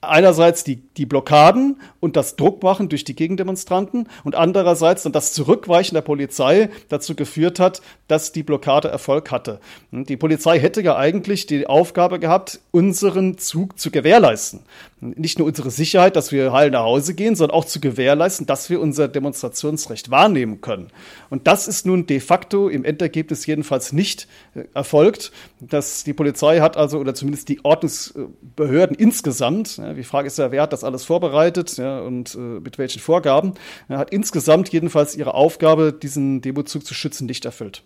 einerseits 0.00 0.64
die, 0.64 0.76
die 0.76 1.06
Blockaden 1.06 1.80
und 2.00 2.16
das 2.16 2.36
Druckmachen 2.36 2.88
durch 2.88 3.04
die 3.04 3.16
Gegendemonstranten 3.16 4.08
und 4.24 4.34
andererseits 4.34 5.02
dann 5.02 5.12
das 5.12 5.32
Zurückweichen 5.32 5.94
der 5.94 6.02
Polizei 6.02 6.70
dazu 6.88 7.14
geführt 7.14 7.58
hat, 7.58 7.82
dass 8.06 8.32
die 8.32 8.42
Blockade 8.42 8.88
Erfolg 8.88 9.30
hatte. 9.30 9.60
Die 9.90 10.16
Polizei 10.16 10.60
hätte 10.60 10.82
ja 10.82 10.96
eigentlich 10.96 11.46
die 11.46 11.66
Aufgabe 11.66 12.18
gehabt, 12.18 12.60
unseren 12.70 13.38
Zug 13.38 13.78
zu 13.78 13.90
gewährleisten. 13.90 14.60
Nicht 15.00 15.38
nur 15.38 15.46
unsere 15.46 15.70
Sicherheit, 15.70 16.16
dass 16.16 16.32
wir 16.32 16.52
heil 16.52 16.70
nach 16.70 16.82
Hause 16.82 17.14
gehen, 17.14 17.36
sondern 17.36 17.56
auch 17.56 17.64
zu 17.64 17.80
gewährleisten, 17.80 18.46
dass 18.46 18.68
wir 18.68 18.80
unser 18.80 19.06
Demonstrationsrecht 19.06 20.10
wahrnehmen 20.10 20.60
können. 20.60 20.88
Und 21.30 21.46
das 21.46 21.68
ist 21.68 21.86
nun 21.86 22.06
de 22.06 22.18
facto 22.18 22.68
im 22.68 22.84
Endergebnis 22.84 23.46
jedenfalls 23.46 23.92
nicht 23.92 24.26
äh, 24.54 24.64
erfolgt. 24.74 25.30
Dass 25.60 26.02
die 26.02 26.12
Polizei 26.14 26.60
hat 26.60 26.76
also, 26.76 26.98
oder 26.98 27.14
zumindest 27.14 27.48
die 27.48 27.64
Ordnungsbehörden 27.64 28.96
insgesamt, 28.96 29.78
die 29.78 30.04
Frage 30.04 30.26
ist 30.26 30.38
ja, 30.38 30.50
wer 30.50 30.62
hat 30.62 30.72
das 30.72 30.82
alles 30.82 31.04
vorbereitet 31.04 31.76
ja, 31.78 32.00
und 32.00 32.34
äh, 32.34 32.38
mit 32.38 32.78
welchen 32.78 33.00
Vorgaben, 33.00 33.54
hat 33.88 34.10
insgesamt 34.10 34.70
jedenfalls 34.70 35.14
ihre 35.14 35.34
Aufgabe, 35.34 35.92
diesen 35.92 36.40
Demozug 36.40 36.84
zu 36.84 36.94
schützen, 36.94 37.26
nicht 37.26 37.44
erfüllt. 37.44 37.82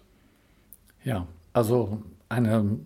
Ja, 1.04 1.26
also 1.52 2.02
eine, 2.32 2.78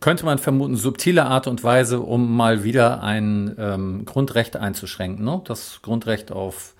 könnte 0.00 0.24
man 0.24 0.38
vermuten, 0.38 0.76
subtile 0.76 1.26
Art 1.26 1.46
und 1.46 1.62
Weise, 1.62 2.00
um 2.00 2.36
mal 2.36 2.64
wieder 2.64 3.02
ein 3.02 3.54
ähm, 3.58 4.04
Grundrecht 4.04 4.56
einzuschränken. 4.56 5.24
Ne? 5.24 5.42
Das 5.44 5.80
Grundrecht 5.82 6.32
auf 6.32 6.74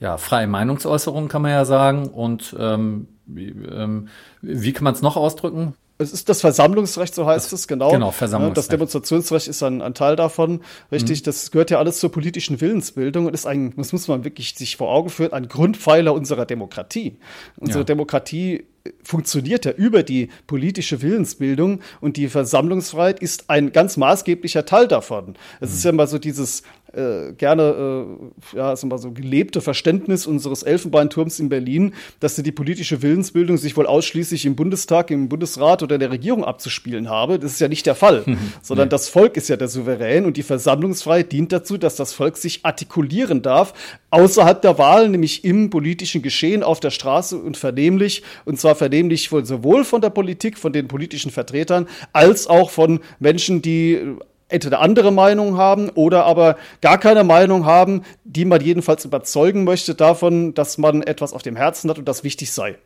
ja, 0.00 0.16
freie 0.16 0.46
Meinungsäußerung 0.46 1.28
kann 1.28 1.42
man 1.42 1.50
ja 1.50 1.64
sagen. 1.64 2.08
Und 2.08 2.54
ähm, 2.58 3.08
wie, 3.26 3.48
ähm, 3.48 4.08
wie 4.42 4.72
kann 4.72 4.84
man 4.84 4.94
es 4.94 5.02
noch 5.02 5.16
ausdrücken? 5.16 5.74
Es 5.96 6.12
ist 6.12 6.28
das 6.28 6.40
Versammlungsrecht, 6.40 7.14
so 7.14 7.26
heißt 7.26 7.52
das, 7.52 7.60
es, 7.60 7.68
genau. 7.68 7.90
Genau, 7.90 8.10
Versammlungsrecht. 8.10 8.58
Das 8.58 8.68
Demonstrationsrecht 8.68 9.48
ist 9.48 9.62
ein, 9.62 9.80
ein 9.80 9.94
Teil 9.94 10.16
davon, 10.16 10.60
richtig. 10.90 11.20
Mhm. 11.20 11.24
Das 11.24 11.50
gehört 11.50 11.70
ja 11.70 11.78
alles 11.78 12.00
zur 12.00 12.10
politischen 12.10 12.60
Willensbildung 12.60 13.26
und 13.26 13.34
ist 13.34 13.46
ein, 13.46 13.74
das 13.76 13.92
muss 13.92 14.08
man 14.08 14.24
wirklich 14.24 14.54
sich 14.54 14.76
vor 14.76 14.90
Augen 14.90 15.08
führen, 15.08 15.32
ein 15.32 15.48
Grundpfeiler 15.48 16.12
unserer 16.12 16.46
Demokratie. 16.46 17.16
Unsere 17.56 17.80
ja. 17.80 17.84
Demokratie 17.84 18.64
funktioniert 19.02 19.64
ja 19.64 19.72
über 19.72 20.02
die 20.02 20.28
politische 20.46 21.00
Willensbildung 21.00 21.80
und 22.00 22.16
die 22.16 22.28
Versammlungsfreiheit 22.28 23.20
ist 23.20 23.48
ein 23.48 23.72
ganz 23.72 23.96
maßgeblicher 23.96 24.66
Teil 24.66 24.88
davon. 24.88 25.36
Es 25.60 25.70
mhm. 25.70 25.76
ist 25.76 25.84
ja 25.84 25.92
mal 25.92 26.06
so 26.08 26.18
dieses 26.18 26.64
äh, 26.96 27.32
gerne 27.32 28.06
äh, 28.52 28.56
ja, 28.56 28.72
ist 28.72 28.82
immer 28.82 28.98
so 28.98 29.12
gelebte 29.12 29.60
Verständnis 29.60 30.26
unseres 30.26 30.62
Elfenbeinturms 30.62 31.40
in 31.40 31.48
Berlin, 31.48 31.94
dass 32.20 32.36
die 32.36 32.52
politische 32.52 33.02
Willensbildung 33.02 33.56
sich 33.56 33.76
wohl 33.76 33.86
ausschließlich 33.86 34.46
im 34.46 34.56
Bundestag, 34.56 35.10
im 35.10 35.28
Bundesrat 35.28 35.82
oder 35.82 35.98
der 35.98 36.10
Regierung 36.10 36.44
abzuspielen 36.44 37.08
habe. 37.08 37.38
Das 37.38 37.52
ist 37.52 37.60
ja 37.60 37.68
nicht 37.68 37.86
der 37.86 37.94
Fall, 37.94 38.22
mhm. 38.26 38.38
sondern 38.62 38.86
nee. 38.86 38.90
das 38.90 39.08
Volk 39.08 39.36
ist 39.36 39.48
ja 39.48 39.56
der 39.56 39.68
Souverän 39.68 40.24
und 40.24 40.36
die 40.36 40.42
Versammlungsfreiheit 40.42 41.32
dient 41.32 41.52
dazu, 41.52 41.78
dass 41.78 41.96
das 41.96 42.12
Volk 42.12 42.36
sich 42.36 42.60
artikulieren 42.64 43.42
darf 43.42 43.74
außerhalb 44.10 44.62
der 44.62 44.78
Wahl, 44.78 45.08
nämlich 45.08 45.44
im 45.44 45.70
politischen 45.70 46.22
Geschehen 46.22 46.62
auf 46.62 46.80
der 46.80 46.90
Straße 46.90 47.36
und 47.36 47.56
vernehmlich, 47.56 48.22
und 48.44 48.60
zwar 48.60 48.74
vernehmlich 48.74 49.28
sowohl 49.28 49.84
von 49.84 50.00
der 50.00 50.10
Politik, 50.10 50.58
von 50.58 50.72
den 50.72 50.88
politischen 50.88 51.30
Vertretern, 51.30 51.88
als 52.12 52.46
auch 52.46 52.70
von 52.70 53.00
Menschen, 53.18 53.60
die 53.60 54.16
entweder 54.54 54.80
andere 54.80 55.12
Meinung 55.12 55.58
haben 55.58 55.90
oder 55.90 56.24
aber 56.24 56.56
gar 56.80 56.98
keine 56.98 57.24
Meinung 57.24 57.66
haben, 57.66 58.02
die 58.24 58.44
man 58.44 58.60
jedenfalls 58.60 59.04
überzeugen 59.04 59.64
möchte 59.64 59.94
davon, 59.94 60.54
dass 60.54 60.78
man 60.78 61.02
etwas 61.02 61.32
auf 61.32 61.42
dem 61.42 61.56
Herzen 61.56 61.90
hat 61.90 61.98
und 61.98 62.06
das 62.06 62.24
wichtig 62.24 62.52
sei. 62.52 62.78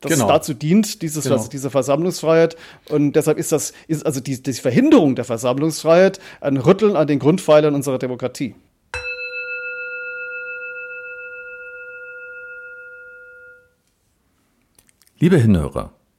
Das 0.00 0.12
genau. 0.12 0.28
dazu 0.28 0.54
dient, 0.54 1.02
dieses, 1.02 1.24
genau. 1.24 1.46
diese 1.46 1.70
Versammlungsfreiheit. 1.70 2.56
Und 2.88 3.12
deshalb 3.12 3.38
ist 3.38 3.52
das, 3.52 3.72
ist 3.86 4.04
also 4.04 4.18
die, 4.18 4.42
die 4.42 4.52
Verhinderung 4.54 5.14
der 5.14 5.24
Versammlungsfreiheit 5.24 6.18
ein 6.40 6.56
Rütteln 6.56 6.96
an 6.96 7.06
den 7.06 7.18
Grundpfeilern 7.18 7.74
unserer 7.74 7.98
Demokratie. 7.98 8.54
Liebe 15.20 15.36
Hinhörer, 15.36 15.92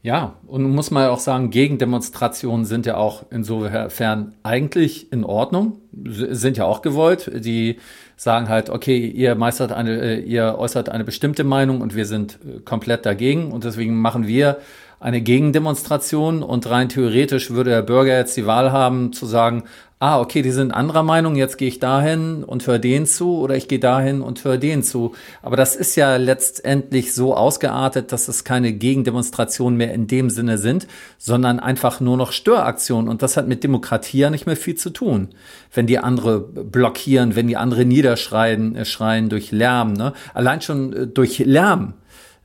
Ja, 0.00 0.36
und 0.46 0.62
muss 0.62 0.92
man 0.92 1.08
auch 1.08 1.18
sagen, 1.18 1.50
Gegendemonstrationen 1.50 2.64
sind 2.64 2.86
ja 2.86 2.96
auch 2.96 3.26
insofern 3.30 4.34
eigentlich 4.44 5.12
in 5.12 5.24
Ordnung, 5.24 5.80
sind 5.92 6.56
ja 6.56 6.66
auch 6.66 6.82
gewollt. 6.82 7.30
Die 7.44 7.78
sagen 8.16 8.48
halt, 8.48 8.70
okay, 8.70 9.06
ihr 9.06 9.34
meistert 9.34 9.72
eine, 9.72 10.00
äh, 10.00 10.20
ihr 10.20 10.56
äußert 10.56 10.88
eine 10.88 11.02
bestimmte 11.02 11.42
Meinung 11.42 11.80
und 11.80 11.96
wir 11.96 12.06
sind 12.06 12.38
äh, 12.44 12.60
komplett 12.60 13.06
dagegen 13.06 13.50
und 13.50 13.64
deswegen 13.64 14.00
machen 14.00 14.28
wir 14.28 14.58
eine 15.00 15.20
Gegendemonstration 15.20 16.42
und 16.42 16.68
rein 16.70 16.88
theoretisch 16.88 17.50
würde 17.50 17.70
der 17.70 17.82
Bürger 17.82 18.16
jetzt 18.16 18.36
die 18.36 18.46
Wahl 18.46 18.72
haben 18.72 19.12
zu 19.12 19.26
sagen, 19.26 19.64
ah, 20.00 20.20
okay, 20.20 20.42
die 20.42 20.52
sind 20.52 20.72
anderer 20.72 21.02
Meinung, 21.02 21.34
jetzt 21.34 21.58
gehe 21.58 21.68
ich 21.68 21.80
dahin 21.80 22.44
und 22.44 22.66
höre 22.66 22.78
den 22.78 23.04
zu 23.06 23.38
oder 23.38 23.56
ich 23.56 23.66
gehe 23.66 23.80
dahin 23.80 24.20
und 24.20 24.44
höre 24.44 24.56
den 24.56 24.82
zu. 24.82 25.14
Aber 25.42 25.56
das 25.56 25.74
ist 25.74 25.96
ja 25.96 26.16
letztendlich 26.16 27.14
so 27.14 27.34
ausgeartet, 27.34 28.12
dass 28.12 28.28
es 28.28 28.44
keine 28.44 28.72
Gegendemonstrationen 28.72 29.76
mehr 29.76 29.92
in 29.92 30.06
dem 30.06 30.30
Sinne 30.30 30.58
sind, 30.58 30.86
sondern 31.18 31.58
einfach 31.58 32.00
nur 32.00 32.16
noch 32.16 32.32
Störaktionen. 32.32 33.08
Und 33.08 33.22
das 33.22 33.36
hat 33.36 33.48
mit 33.48 33.64
Demokratie 33.64 34.18
ja 34.18 34.30
nicht 34.30 34.46
mehr 34.46 34.56
viel 34.56 34.76
zu 34.76 34.90
tun. 34.90 35.30
Wenn 35.74 35.86
die 35.86 35.98
andere 35.98 36.40
blockieren, 36.40 37.34
wenn 37.34 37.48
die 37.48 37.56
andere 37.56 37.84
niederschreien, 37.84 38.76
äh, 38.76 38.84
schreien 38.84 39.28
durch 39.28 39.50
Lärm, 39.50 39.94
ne? 39.94 40.12
allein 40.32 40.60
schon 40.60 40.92
äh, 40.92 41.06
durch 41.08 41.40
Lärm 41.40 41.94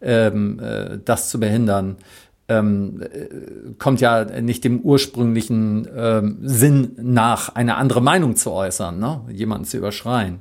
ähm, 0.01 0.59
äh, 0.59 0.97
das 1.03 1.29
zu 1.29 1.39
behindern 1.39 1.97
ähm, 2.49 3.01
äh, 3.01 3.73
kommt 3.77 4.01
ja 4.01 4.25
nicht 4.41 4.63
dem 4.63 4.81
ursprünglichen 4.81 5.87
ähm, 5.95 6.37
Sinn 6.41 6.91
nach, 7.01 7.55
eine 7.55 7.75
andere 7.75 8.01
Meinung 8.01 8.35
zu 8.35 8.51
äußern, 8.51 8.99
ne? 8.99 9.21
jemanden 9.29 9.65
zu 9.65 9.77
überschreien. 9.77 10.39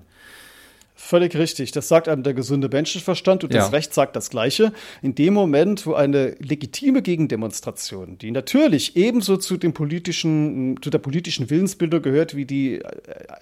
Völlig 1.05 1.37
richtig. 1.37 1.73
Das 1.73 1.89
sagt 1.89 2.09
einem 2.09 2.23
der 2.23 2.33
gesunde 2.33 2.69
Menschenverstand 2.69 3.43
und 3.43 3.53
ja. 3.53 3.61
das 3.61 3.73
Recht 3.73 3.93
sagt 3.93 4.15
das 4.15 4.31
Gleiche. 4.31 4.73
In 5.03 5.17
dem 5.17 5.35
Moment, 5.35 5.85
wo 5.85 5.95
eine 5.95 6.37
legitime 6.39 7.03
Gegendemonstration, 7.03 8.19
die 8.19 8.31
natürlich 8.31 8.97
ebenso 8.97 9.37
zu 9.37 9.57
dem 9.57 9.73
politischen, 9.73 10.81
zu 10.81 10.91
der 10.91 11.01
politischen 11.01 11.51
Willensbildung 11.51 12.03
gehört 12.03 12.37
wie 12.37 12.45
die 12.45 12.77
äh, 12.77 12.85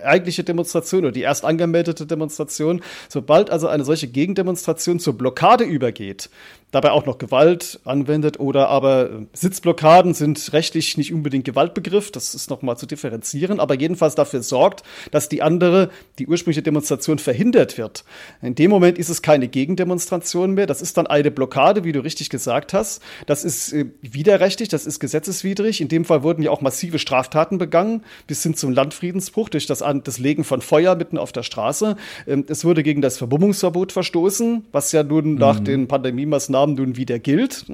eigentliche 0.02 0.42
Demonstration 0.42 1.00
oder 1.00 1.12
die 1.12 1.20
erst 1.20 1.44
angemeldete 1.44 2.06
Demonstration, 2.06 2.80
sobald 3.10 3.50
also 3.50 3.68
eine 3.68 3.84
solche 3.84 4.08
Gegendemonstration 4.08 4.98
zur 4.98 5.18
Blockade 5.18 5.64
übergeht, 5.64 6.30
dabei 6.70 6.92
auch 6.92 7.06
noch 7.06 7.18
Gewalt 7.18 7.80
anwendet 7.84 8.38
oder 8.38 8.68
aber 8.68 9.10
äh, 9.10 9.26
Sitzblockaden 9.32 10.14
sind 10.14 10.52
rechtlich 10.52 10.96
nicht 10.96 11.12
unbedingt 11.12 11.44
Gewaltbegriff, 11.44 12.10
das 12.10 12.34
ist 12.34 12.50
nochmal 12.50 12.76
zu 12.76 12.86
differenzieren, 12.86 13.60
aber 13.60 13.78
jedenfalls 13.78 14.14
dafür 14.14 14.42
sorgt, 14.42 14.82
dass 15.10 15.28
die 15.28 15.42
andere, 15.42 15.90
die 16.18 16.26
ursprüngliche 16.26 16.62
Demonstration 16.62 17.18
verhindert 17.18 17.78
wird. 17.78 18.04
In 18.42 18.54
dem 18.54 18.70
Moment 18.70 18.98
ist 18.98 19.08
es 19.08 19.22
keine 19.22 19.48
Gegendemonstration 19.48 20.54
mehr, 20.54 20.66
das 20.66 20.82
ist 20.82 20.96
dann 20.96 21.06
eine 21.06 21.30
Blockade, 21.30 21.84
wie 21.84 21.92
du 21.92 22.00
richtig 22.00 22.30
gesagt 22.30 22.72
hast. 22.72 23.02
Das 23.26 23.44
ist 23.44 23.72
äh, 23.72 23.86
widerrechtlich, 24.02 24.68
das 24.68 24.86
ist 24.86 25.00
gesetzeswidrig. 25.00 25.80
In 25.80 25.88
dem 25.88 26.04
Fall 26.04 26.22
wurden 26.22 26.42
ja 26.42 26.50
auch 26.50 26.60
massive 26.60 26.98
Straftaten 26.98 27.58
begangen, 27.58 28.02
bis 28.26 28.42
hin 28.42 28.54
zum 28.54 28.72
Landfriedensbruch 28.72 29.48
durch 29.48 29.66
das, 29.66 29.82
das 30.04 30.18
Legen 30.18 30.44
von 30.44 30.60
Feuer 30.60 30.94
mitten 30.94 31.18
auf 31.18 31.32
der 31.32 31.42
Straße. 31.42 31.96
Ähm, 32.26 32.44
es 32.48 32.64
wurde 32.64 32.82
gegen 32.82 33.00
das 33.00 33.18
Verbummungsverbot 33.18 33.92
verstoßen, 33.92 34.66
was 34.72 34.92
ja 34.92 35.02
nun 35.02 35.34
nach 35.34 35.60
mhm. 35.60 35.64
den 35.64 35.88
Pandemie-Maßnahmen 35.88 36.59
Maßnahmen 36.60 36.76
nun 36.76 36.96
wieder 36.96 37.18
gilt. 37.18 37.66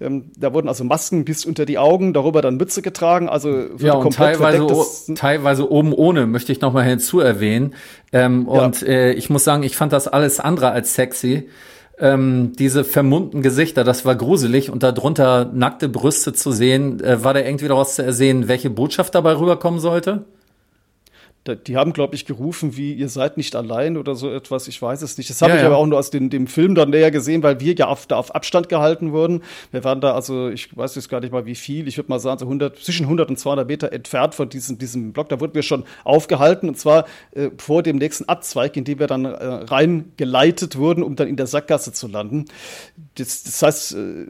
Ähm, 0.00 0.30
da 0.36 0.52
wurden 0.52 0.68
also 0.68 0.84
Masken 0.84 1.24
bis 1.24 1.44
unter 1.44 1.64
die 1.64 1.78
Augen, 1.78 2.12
darüber 2.12 2.42
dann 2.42 2.56
Mütze 2.56 2.82
getragen, 2.82 3.28
also 3.28 3.66
ja, 3.78 3.94
und 3.94 4.14
teilweise, 4.14 4.66
teilweise 5.14 5.70
oben 5.70 5.92
ohne, 5.92 6.26
möchte 6.26 6.52
ich 6.52 6.60
nochmal 6.60 6.84
hinzu 6.84 7.20
erwähnen. 7.20 7.74
Ähm, 8.12 8.48
ja. 8.52 8.64
Und 8.64 8.82
äh, 8.82 9.12
ich 9.12 9.30
muss 9.30 9.44
sagen, 9.44 9.62
ich 9.62 9.76
fand 9.76 9.92
das 9.92 10.08
alles 10.08 10.40
andere 10.40 10.70
als 10.70 10.94
sexy. 10.94 11.48
Ähm, 11.98 12.52
diese 12.58 12.84
vermummten 12.84 13.42
Gesichter, 13.42 13.84
das 13.84 14.04
war 14.04 14.16
gruselig 14.16 14.70
und 14.70 14.82
darunter 14.82 15.50
nackte 15.52 15.88
Brüste 15.88 16.32
zu 16.32 16.50
sehen, 16.50 17.02
äh, 17.02 17.22
war 17.22 17.34
da 17.34 17.40
irgendwie 17.40 17.68
daraus 17.68 17.96
zu 17.96 18.02
ersehen, 18.02 18.48
welche 18.48 18.70
Botschaft 18.70 19.14
dabei 19.14 19.38
rüberkommen 19.38 19.78
sollte? 19.78 20.24
Die 21.44 21.76
haben, 21.76 21.92
glaube 21.92 22.14
ich, 22.14 22.24
gerufen, 22.24 22.76
wie 22.76 22.92
ihr 22.92 23.08
seid 23.08 23.36
nicht 23.36 23.56
allein 23.56 23.96
oder 23.96 24.14
so 24.14 24.30
etwas. 24.30 24.68
Ich 24.68 24.80
weiß 24.80 25.02
es 25.02 25.18
nicht. 25.18 25.28
Das 25.28 25.42
habe 25.42 25.52
ja, 25.52 25.56
ich 25.56 25.62
ja. 25.62 25.68
aber 25.68 25.76
auch 25.76 25.86
nur 25.86 25.98
aus 25.98 26.10
den, 26.10 26.30
dem 26.30 26.46
Film 26.46 26.76
dann 26.76 26.90
näher 26.90 27.10
gesehen, 27.10 27.42
weil 27.42 27.58
wir 27.58 27.74
ja 27.74 27.88
auf, 27.88 28.06
da 28.06 28.16
auf 28.16 28.32
Abstand 28.34 28.68
gehalten 28.68 29.10
wurden. 29.10 29.42
Wir 29.72 29.82
waren 29.82 30.00
da 30.00 30.14
also, 30.14 30.50
ich 30.50 30.76
weiß 30.76 30.94
jetzt 30.94 31.08
gar 31.08 31.20
nicht 31.20 31.32
mal 31.32 31.44
wie 31.44 31.56
viel, 31.56 31.88
ich 31.88 31.96
würde 31.96 32.10
mal 32.10 32.20
sagen, 32.20 32.38
so 32.38 32.44
100, 32.46 32.78
zwischen 32.78 33.04
100 33.04 33.30
und 33.30 33.38
200 33.38 33.66
Meter 33.66 33.92
entfernt 33.92 34.36
von 34.36 34.48
diesem, 34.48 34.78
diesem 34.78 35.12
Block. 35.12 35.28
Da 35.30 35.40
wurden 35.40 35.54
wir 35.54 35.62
schon 35.62 35.84
aufgehalten 36.04 36.68
und 36.68 36.78
zwar 36.78 37.06
äh, 37.32 37.50
vor 37.58 37.82
dem 37.82 37.96
nächsten 37.96 38.28
Abzweig, 38.28 38.76
in 38.76 38.84
dem 38.84 39.00
wir 39.00 39.08
dann 39.08 39.24
äh, 39.24 39.28
reingeleitet 39.30 40.76
wurden, 40.76 41.02
um 41.02 41.16
dann 41.16 41.26
in 41.26 41.36
der 41.36 41.48
Sackgasse 41.48 41.92
zu 41.92 42.06
landen. 42.06 42.44
Das, 43.16 43.42
das 43.42 43.62
heißt, 43.62 43.94
äh, 43.94 44.26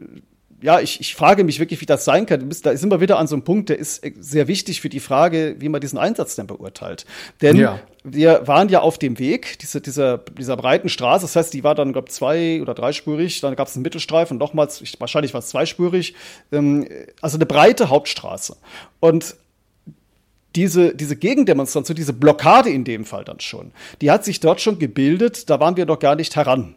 ja, 0.63 0.79
ich, 0.79 1.01
ich 1.01 1.13
frage 1.13 1.43
mich 1.43 1.59
wirklich, 1.59 1.81
wie 1.81 1.85
das 1.85 2.05
sein 2.05 2.25
kann. 2.25 2.49
Da 2.63 2.77
sind 2.77 2.89
wir 2.89 3.01
wieder 3.01 3.19
an 3.19 3.27
so 3.27 3.35
einem 3.35 3.43
Punkt, 3.43 3.67
der 3.67 3.77
ist 3.77 4.01
sehr 4.19 4.47
wichtig 4.47 4.79
für 4.79 4.87
die 4.87 5.01
Frage, 5.01 5.57
wie 5.59 5.67
man 5.67 5.81
diesen 5.81 5.99
Einsatz 5.99 6.35
denn 6.35 6.47
beurteilt. 6.47 7.05
Denn 7.41 7.57
ja. 7.57 7.81
wir 8.05 8.47
waren 8.47 8.69
ja 8.69 8.79
auf 8.79 8.97
dem 8.97 9.19
Weg 9.19 9.59
diese, 9.59 9.81
dieser, 9.81 10.19
dieser 10.19 10.55
breiten 10.55 10.87
Straße. 10.87 11.25
Das 11.25 11.35
heißt, 11.35 11.53
die 11.53 11.65
war 11.65 11.75
dann, 11.75 11.91
glaube 11.91 12.07
ich, 12.07 12.13
zwei- 12.13 12.61
oder 12.61 12.73
dreispurig. 12.73 13.41
Dann 13.41 13.57
gab 13.57 13.67
es 13.67 13.75
einen 13.75 13.83
Mittelstreifen, 13.83 14.37
nochmals, 14.37 14.81
wahrscheinlich 14.99 15.33
war 15.33 15.39
es 15.39 15.49
zweispurig. 15.49 16.15
Ähm, 16.53 16.87
also 17.19 17.35
eine 17.35 17.45
breite 17.45 17.89
Hauptstraße. 17.89 18.55
Und 19.01 19.35
diese, 20.55 20.95
diese 20.95 21.17
Gegendemonstration, 21.17 21.95
diese 21.97 22.13
Blockade 22.13 22.69
in 22.69 22.85
dem 22.85 23.03
Fall 23.03 23.25
dann 23.25 23.41
schon, 23.41 23.71
die 24.01 24.11
hat 24.11 24.23
sich 24.23 24.39
dort 24.39 24.61
schon 24.61 24.79
gebildet, 24.79 25.49
da 25.49 25.59
waren 25.59 25.75
wir 25.75 25.85
noch 25.85 25.99
gar 25.99 26.15
nicht 26.15 26.37
heran. 26.37 26.75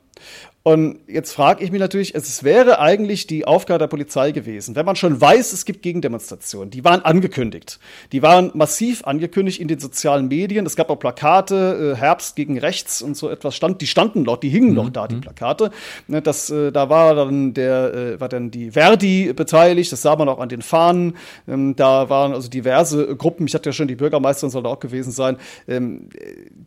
Und 0.67 0.99
jetzt 1.07 1.31
frage 1.31 1.63
ich 1.63 1.71
mich 1.71 1.79
natürlich, 1.79 2.17
es 2.17 2.43
wäre 2.43 2.81
eigentlich 2.81 3.29
die 3.29 3.47
Aufgabe 3.47 3.79
der 3.79 3.87
Polizei 3.87 4.33
gewesen, 4.33 4.75
wenn 4.75 4.85
man 4.85 4.97
schon 4.97 5.21
weiß, 5.21 5.53
es 5.53 5.65
gibt 5.65 5.81
Gegendemonstrationen, 5.81 6.71
die 6.71 6.83
waren 6.83 7.03
angekündigt. 7.03 7.79
Die 8.11 8.21
waren 8.21 8.51
massiv 8.53 9.05
angekündigt 9.05 9.61
in 9.61 9.69
den 9.69 9.79
sozialen 9.79 10.27
Medien. 10.27 10.67
Es 10.67 10.75
gab 10.75 10.91
auch 10.91 10.97
Plakate, 10.97 11.95
äh, 11.95 11.97
Herbst 11.97 12.35
gegen 12.35 12.59
rechts 12.59 13.01
und 13.01 13.17
so 13.17 13.31
etwas 13.31 13.55
stand, 13.55 13.81
die 13.81 13.87
standen 13.87 14.25
noch, 14.25 14.39
die 14.39 14.49
hingen 14.49 14.71
mhm. 14.71 14.75
noch 14.75 14.91
da, 14.91 15.07
die 15.07 15.15
mhm. 15.15 15.21
Plakate. 15.21 15.71
Ne, 16.09 16.21
das, 16.21 16.51
äh, 16.51 16.73
da 16.73 16.91
war 16.91 17.15
dann 17.15 17.55
der, 17.55 17.95
äh, 17.95 18.21
war 18.21 18.29
dann 18.29 18.51
die 18.51 18.73
Verdi 18.73 19.33
beteiligt, 19.35 19.93
das 19.93 20.03
sah 20.03 20.17
man 20.17 20.29
auch 20.29 20.41
an 20.41 20.49
den 20.49 20.63
Fahnen. 20.63 21.17
Ähm, 21.47 21.77
da 21.77 22.11
waren 22.11 22.33
also 22.33 22.49
diverse 22.51 23.15
Gruppen, 23.15 23.47
ich 23.47 23.55
hatte 23.55 23.69
ja 23.69 23.73
schon 23.73 23.87
die 23.87 23.95
Bürgermeisterin 23.95 24.51
soll 24.51 24.65
da 24.65 24.71
auch 24.71 24.81
gewesen 24.81 25.13
sein, 25.13 25.37
ähm, 25.69 26.09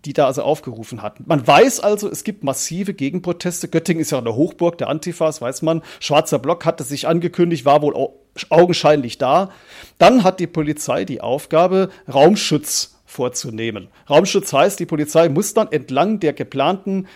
die 0.06 0.14
da 0.14 0.28
also 0.28 0.44
aufgerufen 0.44 1.02
hatten. 1.02 1.26
Man 1.28 1.46
weiß 1.46 1.82
also, 1.82 2.10
es 2.10 2.24
gibt 2.24 2.46
massive 2.46 2.94
Gegenproteste. 2.94 3.68
Göttingen 3.68 3.89
Göttingen 3.90 4.02
ist 4.02 4.12
ja 4.12 4.20
eine 4.20 4.36
Hochburg 4.36 4.78
der 4.78 4.88
Antifas, 4.88 5.42
weiß 5.42 5.64
man. 5.64 5.82
Schwarzer 6.00 6.38
Block 6.38 6.64
hatte 6.64 6.84
sich 6.84 7.08
angekündigt, 7.08 7.66
war 7.66 7.82
wohl 7.82 8.12
augenscheinlich 8.50 9.18
da. 9.18 9.50
Dann 9.98 10.24
hat 10.24 10.40
die 10.40 10.46
Polizei 10.46 11.06
die 11.06 11.22
Aufgabe, 11.22 11.90
Raumschutz 12.08 13.00
vorzunehmen. 13.08 13.88
Raumschutz 14.08 14.54
heißt, 14.54 14.80
die 14.80 14.86
Polizei 14.86 15.28
muss 15.28 15.56
dann 15.56 15.72
entlang 15.72 16.20
der 16.20 16.34
geplanten 16.34 17.08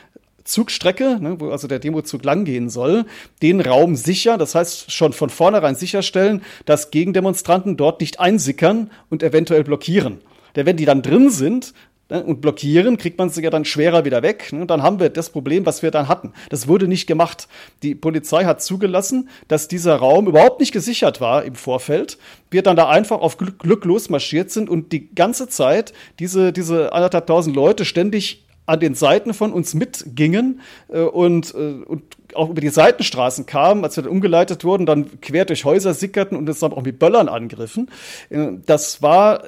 Zugstrecke, 0.46 1.20
ne, 1.22 1.40
wo 1.40 1.52
also 1.52 1.68
der 1.68 1.78
Demozug 1.78 2.26
langgehen 2.26 2.72
soll, 2.72 3.06
den 3.44 3.62
Raum 3.62 3.96
sichern, 3.96 4.40
das 4.40 4.56
heißt 4.56 4.92
schon 4.92 5.14
von 5.14 5.30
vornherein 5.30 5.76
sicherstellen, 5.76 6.42
dass 6.66 6.90
Gegendemonstranten 6.90 7.78
dort 7.78 8.02
nicht 8.02 8.20
einsickern 8.20 8.90
und 9.12 9.22
eventuell 9.22 9.64
blockieren. 9.64 10.22
Denn 10.56 10.66
wenn 10.66 10.78
die 10.78 10.86
dann 10.86 11.04
drin 11.04 11.30
sind, 11.30 11.74
Ne, 12.14 12.24
und 12.24 12.42
blockieren, 12.42 12.98
kriegt 12.98 13.18
man 13.18 13.32
sie 13.32 13.42
ja 13.42 13.50
dann 13.50 13.66
schwerer 13.66 14.06
wieder 14.06 14.22
weg. 14.22 14.50
Und 14.52 14.60
ne, 14.60 14.66
dann 14.68 14.84
haben 14.84 15.00
wir 15.00 15.10
das 15.10 15.32
Problem, 15.32 15.66
was 15.66 15.82
wir 15.82 15.90
dann 15.90 16.08
hatten. 16.08 16.32
Das 16.50 16.68
wurde 16.68 16.88
nicht 16.88 17.08
gemacht. 17.08 17.48
Die 17.82 17.96
Polizei 17.96 18.46
hat 18.46 18.62
zugelassen, 18.62 19.30
dass 19.48 19.68
dieser 19.68 19.96
Raum 19.96 20.28
überhaupt 20.28 20.60
nicht 20.60 20.72
gesichert 20.72 21.22
war 21.22 21.44
im 21.44 21.56
Vorfeld. 21.56 22.20
Wir 22.52 22.62
dann 22.62 22.76
da 22.76 22.88
einfach 22.88 23.20
auf 23.20 23.38
Glück, 23.38 23.58
Glück 23.58 23.84
losmarschiert 23.84 24.52
sind 24.52 24.70
und 24.70 24.92
die 24.92 25.10
ganze 25.16 25.50
Zeit 25.50 25.92
diese, 26.20 26.54
diese 26.54 26.94
anderthalbtausend 26.94 27.56
Leute 27.56 27.84
ständig 27.84 28.46
an 28.66 28.80
den 28.80 28.94
Seiten 28.94 29.34
von 29.34 29.52
uns 29.52 29.74
mitgingen 29.74 30.62
äh, 30.90 31.00
und, 31.00 31.54
äh, 31.56 31.84
und 31.84 32.04
auch 32.36 32.50
über 32.50 32.62
die 32.62 32.70
Seitenstraßen 32.70 33.46
kamen, 33.46 33.84
als 33.84 33.96
wir 33.96 34.04
dann 34.04 34.12
umgeleitet 34.12 34.64
wurden, 34.64 34.86
dann 34.86 35.20
quer 35.20 35.46
durch 35.46 35.66
Häuser 35.66 35.94
sickerten 35.94 36.38
und 36.38 36.48
uns 36.48 36.60
dann 36.60 36.74
auch 36.74 36.84
mit 36.84 37.00
Böllern 37.00 37.28
angriffen. 37.28 37.90
Äh, 38.30 38.52
das 38.66 39.02
war 39.02 39.44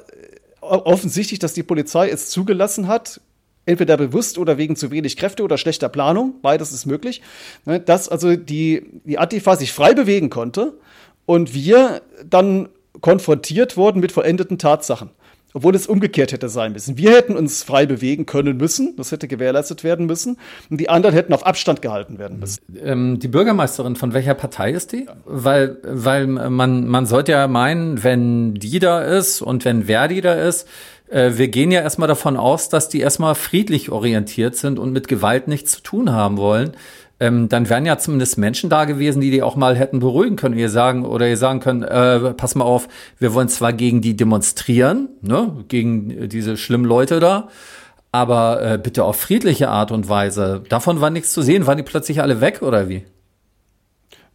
offensichtlich, 0.70 1.38
dass 1.38 1.54
die 1.54 1.62
Polizei 1.62 2.08
es 2.08 2.28
zugelassen 2.28 2.88
hat, 2.88 3.20
entweder 3.64 3.96
bewusst 3.96 4.38
oder 4.38 4.58
wegen 4.58 4.76
zu 4.76 4.90
wenig 4.90 5.16
Kräfte 5.16 5.42
oder 5.42 5.58
schlechter 5.58 5.88
Planung, 5.88 6.34
beides 6.40 6.72
ist 6.72 6.86
möglich, 6.86 7.22
ne, 7.64 7.80
dass 7.80 8.08
also 8.08 8.36
die, 8.36 8.86
die 9.04 9.18
Antifa 9.18 9.56
sich 9.56 9.72
frei 9.72 9.92
bewegen 9.92 10.30
konnte 10.30 10.78
und 11.26 11.52
wir 11.52 12.02
dann 12.24 12.68
konfrontiert 13.00 13.76
wurden 13.76 14.00
mit 14.00 14.12
vollendeten 14.12 14.58
Tatsachen 14.58 15.10
obwohl 15.56 15.74
es 15.74 15.86
umgekehrt 15.86 16.32
hätte 16.32 16.50
sein 16.50 16.72
müssen. 16.72 16.98
Wir 16.98 17.12
hätten 17.12 17.34
uns 17.34 17.62
frei 17.62 17.86
bewegen 17.86 18.26
können 18.26 18.58
müssen, 18.58 18.94
das 18.98 19.10
hätte 19.10 19.26
gewährleistet 19.26 19.84
werden 19.84 20.04
müssen, 20.04 20.36
und 20.68 20.78
die 20.78 20.90
anderen 20.90 21.14
hätten 21.14 21.32
auf 21.32 21.46
Abstand 21.46 21.80
gehalten 21.80 22.18
werden 22.18 22.38
müssen. 22.40 22.60
Ähm, 22.84 23.18
die 23.18 23.28
Bürgermeisterin, 23.28 23.96
von 23.96 24.12
welcher 24.12 24.34
Partei 24.34 24.72
ist 24.72 24.92
die? 24.92 25.06
Ja. 25.06 25.16
Weil, 25.24 25.78
weil 25.82 26.26
man, 26.26 26.86
man 26.86 27.06
sollte 27.06 27.32
ja 27.32 27.48
meinen, 27.48 28.04
wenn 28.04 28.52
die 28.52 28.80
da 28.80 29.00
ist 29.00 29.40
und 29.40 29.64
wenn 29.64 29.84
Verdi 29.84 30.20
da 30.20 30.34
ist, 30.34 30.68
äh, 31.08 31.32
wir 31.36 31.48
gehen 31.48 31.70
ja 31.70 31.80
erstmal 31.80 32.08
davon 32.08 32.36
aus, 32.36 32.68
dass 32.68 32.90
die 32.90 33.00
erstmal 33.00 33.34
friedlich 33.34 33.90
orientiert 33.90 34.56
sind 34.56 34.78
und 34.78 34.92
mit 34.92 35.08
Gewalt 35.08 35.48
nichts 35.48 35.72
zu 35.72 35.80
tun 35.80 36.12
haben 36.12 36.36
wollen 36.36 36.72
ähm, 37.18 37.48
dann 37.48 37.68
wären 37.68 37.86
ja 37.86 37.96
zumindest 37.98 38.36
Menschen 38.36 38.68
da 38.68 38.84
gewesen, 38.84 39.20
die 39.20 39.30
die 39.30 39.42
auch 39.42 39.56
mal 39.56 39.74
hätten 39.76 40.00
beruhigen 40.00 40.36
können. 40.36 40.58
Ihr 40.58 40.68
sagen 40.68 41.04
oder 41.04 41.28
ihr 41.28 41.36
sagen 41.36 41.60
können, 41.60 41.82
äh, 41.82 42.34
pass 42.34 42.54
mal 42.54 42.64
auf, 42.64 42.88
wir 43.18 43.32
wollen 43.32 43.48
zwar 43.48 43.72
gegen 43.72 44.02
die 44.02 44.16
demonstrieren, 44.16 45.08
ne, 45.22 45.64
gegen 45.68 46.28
diese 46.28 46.56
schlimmen 46.56 46.84
Leute 46.84 47.18
da, 47.20 47.48
aber 48.12 48.62
äh, 48.62 48.78
bitte 48.78 49.04
auf 49.04 49.16
friedliche 49.16 49.68
Art 49.68 49.92
und 49.92 50.08
Weise. 50.08 50.62
Davon 50.68 51.00
war 51.00 51.10
nichts 51.10 51.32
zu 51.32 51.42
sehen. 51.42 51.66
Waren 51.66 51.78
die 51.78 51.82
plötzlich 51.82 52.20
alle 52.20 52.40
weg 52.40 52.60
oder 52.62 52.88
wie? 52.88 53.04